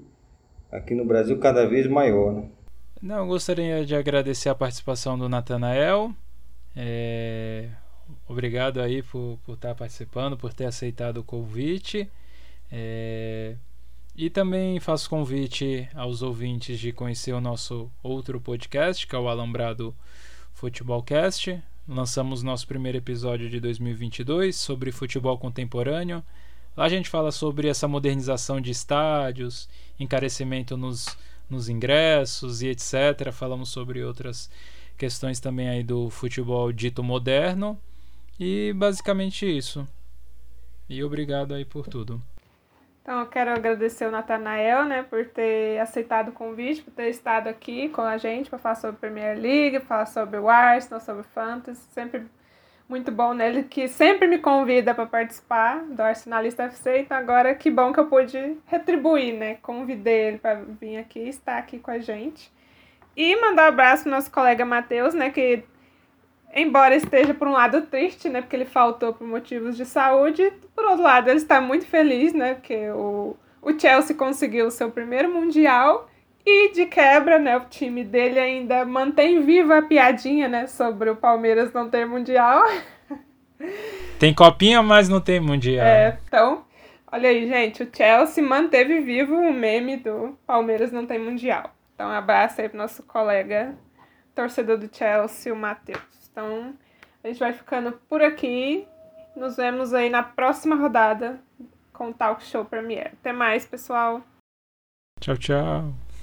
aqui 0.70 0.94
no 0.94 1.04
Brasil 1.04 1.38
cada 1.38 1.66
vez 1.66 1.86
maior. 1.86 2.32
Né? 2.32 2.48
Não, 3.00 3.18
eu 3.18 3.26
gostaria 3.26 3.84
de 3.84 3.94
agradecer 3.94 4.48
a 4.48 4.54
participação 4.54 5.18
do 5.18 5.28
Natanael. 5.28 6.14
É... 6.74 7.68
Obrigado 8.26 8.80
aí 8.80 9.02
por, 9.02 9.38
por 9.44 9.54
estar 9.54 9.74
participando, 9.74 10.36
por 10.36 10.52
ter 10.52 10.64
aceitado 10.66 11.18
o 11.18 11.24
convite. 11.24 12.10
É... 12.70 13.56
E 14.16 14.30
também 14.30 14.80
faço 14.80 15.10
convite 15.10 15.88
aos 15.94 16.22
ouvintes 16.22 16.80
de 16.80 16.90
conhecer 16.90 17.32
o 17.32 17.40
nosso 17.40 17.90
outro 18.02 18.40
podcast, 18.40 19.06
que 19.06 19.14
é 19.14 19.18
o 19.18 19.28
Alambrado 19.28 19.94
Futebolcast. 20.54 21.62
Lançamos 21.86 22.42
nosso 22.42 22.66
primeiro 22.66 22.96
episódio 22.96 23.50
de 23.50 23.60
2022 23.60 24.56
sobre 24.56 24.90
futebol 24.90 25.36
contemporâneo. 25.36 26.24
Lá 26.74 26.84
a 26.84 26.88
gente 26.88 27.10
fala 27.10 27.30
sobre 27.30 27.68
essa 27.68 27.86
modernização 27.86 28.58
de 28.58 28.70
estádios, 28.70 29.68
encarecimento 30.00 30.78
nos, 30.78 31.16
nos 31.48 31.68
ingressos 31.68 32.62
e 32.62 32.68
etc. 32.68 33.32
Falamos 33.32 33.70
sobre 33.70 34.02
outras 34.02 34.50
questões 34.96 35.40
também 35.40 35.68
aí 35.68 35.82
do 35.82 36.10
futebol 36.10 36.72
dito 36.72 37.02
moderno. 37.02 37.78
E 38.38 38.72
basicamente 38.74 39.46
isso. 39.46 39.86
E 40.88 41.02
obrigado 41.02 41.54
aí 41.54 41.64
por 41.64 41.86
tudo. 41.86 42.22
Então, 43.02 43.20
eu 43.20 43.26
quero 43.26 43.52
agradecer 43.52 44.04
o 44.04 44.10
Natanael, 44.10 44.84
né, 44.84 45.04
por 45.04 45.24
ter 45.26 45.78
aceitado 45.78 46.30
o 46.30 46.32
convite, 46.32 46.82
por 46.82 46.92
ter 46.92 47.08
estado 47.08 47.46
aqui 47.48 47.88
com 47.90 48.00
a 48.00 48.18
gente 48.18 48.50
para 48.50 48.58
falar 48.58 48.74
sobre 48.74 48.96
Premier 48.96 49.38
League, 49.38 49.78
falar 49.78 50.06
sobre 50.06 50.40
o 50.40 50.48
Arsenal, 50.48 51.00
sobre 51.00 51.20
o 51.20 51.24
Fantasy. 51.24 51.80
Sempre 51.92 52.26
muito 52.88 53.10
bom 53.10 53.34
nele, 53.34 53.64
que 53.64 53.88
sempre 53.88 54.28
me 54.28 54.38
convida 54.38 54.94
para 54.94 55.06
participar 55.06 55.82
do 55.84 56.00
Arsenalista 56.00 56.64
FC. 56.64 57.00
Então, 57.00 57.16
agora 57.16 57.54
que 57.54 57.70
bom 57.70 57.92
que 57.92 57.98
eu 57.98 58.06
pude 58.06 58.56
retribuir, 58.66 59.34
né? 59.34 59.56
Convidei 59.62 60.28
ele 60.28 60.38
para 60.38 60.54
vir 60.54 60.98
aqui, 60.98 61.20
estar 61.28 61.58
aqui 61.58 61.78
com 61.78 61.90
a 61.90 61.98
gente. 61.98 62.52
E 63.16 63.34
mandar 63.40 63.64
um 63.64 63.68
abraço 63.68 64.04
pro 64.04 64.12
nosso 64.12 64.30
colega 64.30 64.64
Matheus, 64.64 65.14
né, 65.14 65.30
que 65.30 65.64
embora 66.54 66.94
esteja 66.94 67.32
por 67.32 67.48
um 67.48 67.52
lado 67.52 67.82
triste, 67.82 68.28
né, 68.28 68.42
porque 68.42 68.54
ele 68.54 68.66
faltou 68.66 69.14
por 69.14 69.26
motivos 69.26 69.76
de 69.76 69.86
saúde, 69.86 70.52
por 70.74 70.84
outro 70.84 71.02
lado 71.02 71.28
ele 71.28 71.38
está 71.38 71.60
muito 71.60 71.86
feliz, 71.86 72.34
né, 72.34 72.54
porque 72.54 72.90
o, 72.90 73.34
o 73.62 73.78
Chelsea 73.78 74.14
conseguiu 74.14 74.66
o 74.66 74.70
seu 74.70 74.90
primeiro 74.90 75.32
mundial 75.32 76.08
e 76.46 76.72
de 76.72 76.86
quebra, 76.86 77.40
né, 77.40 77.56
o 77.56 77.64
time 77.64 78.04
dele 78.04 78.38
ainda 78.38 78.84
mantém 78.84 79.44
viva 79.44 79.78
a 79.78 79.82
piadinha, 79.82 80.48
né, 80.48 80.68
sobre 80.68 81.10
o 81.10 81.16
Palmeiras 81.16 81.72
não 81.72 81.90
ter 81.90 82.06
mundial. 82.06 82.62
Tem 84.18 84.32
copinha, 84.32 84.82
mas 84.82 85.08
não 85.08 85.20
tem 85.20 85.40
mundial. 85.40 85.86
É, 85.86 86.18
então, 86.26 86.64
olha 87.10 87.28
aí, 87.28 87.46
gente, 87.46 87.82
o 87.82 87.90
Chelsea 87.94 88.42
manteve 88.42 89.00
vivo 89.00 89.34
o 89.34 89.52
meme 89.52 89.96
do 89.96 90.38
Palmeiras 90.46 90.90
não 90.90 91.06
tem 91.06 91.18
mundial. 91.18 91.70
Então, 91.94 92.08
um 92.08 92.12
abraço 92.12 92.60
aí 92.60 92.68
pro 92.68 92.78
nosso 92.78 93.02
colega 93.02 93.74
torcedor 94.34 94.78
do 94.78 94.94
Chelsea, 94.94 95.52
o 95.52 95.56
Matheus. 95.56 96.00
Então, 96.30 96.74
a 97.24 97.28
gente 97.28 97.40
vai 97.40 97.52
ficando 97.52 97.92
por 98.08 98.22
aqui 98.22 98.86
Nos 99.34 99.56
vemos 99.56 99.92
aí 99.92 100.08
na 100.08 100.22
próxima 100.22 100.76
rodada 100.76 101.38
com 101.92 102.08
o 102.08 102.14
Talk 102.14 102.42
Show 102.42 102.64
Premiere. 102.64 103.10
Até 103.20 103.32
mais, 103.32 103.66
pessoal. 103.66 104.22
Tchau, 105.20 105.36
tchau. 105.36 106.05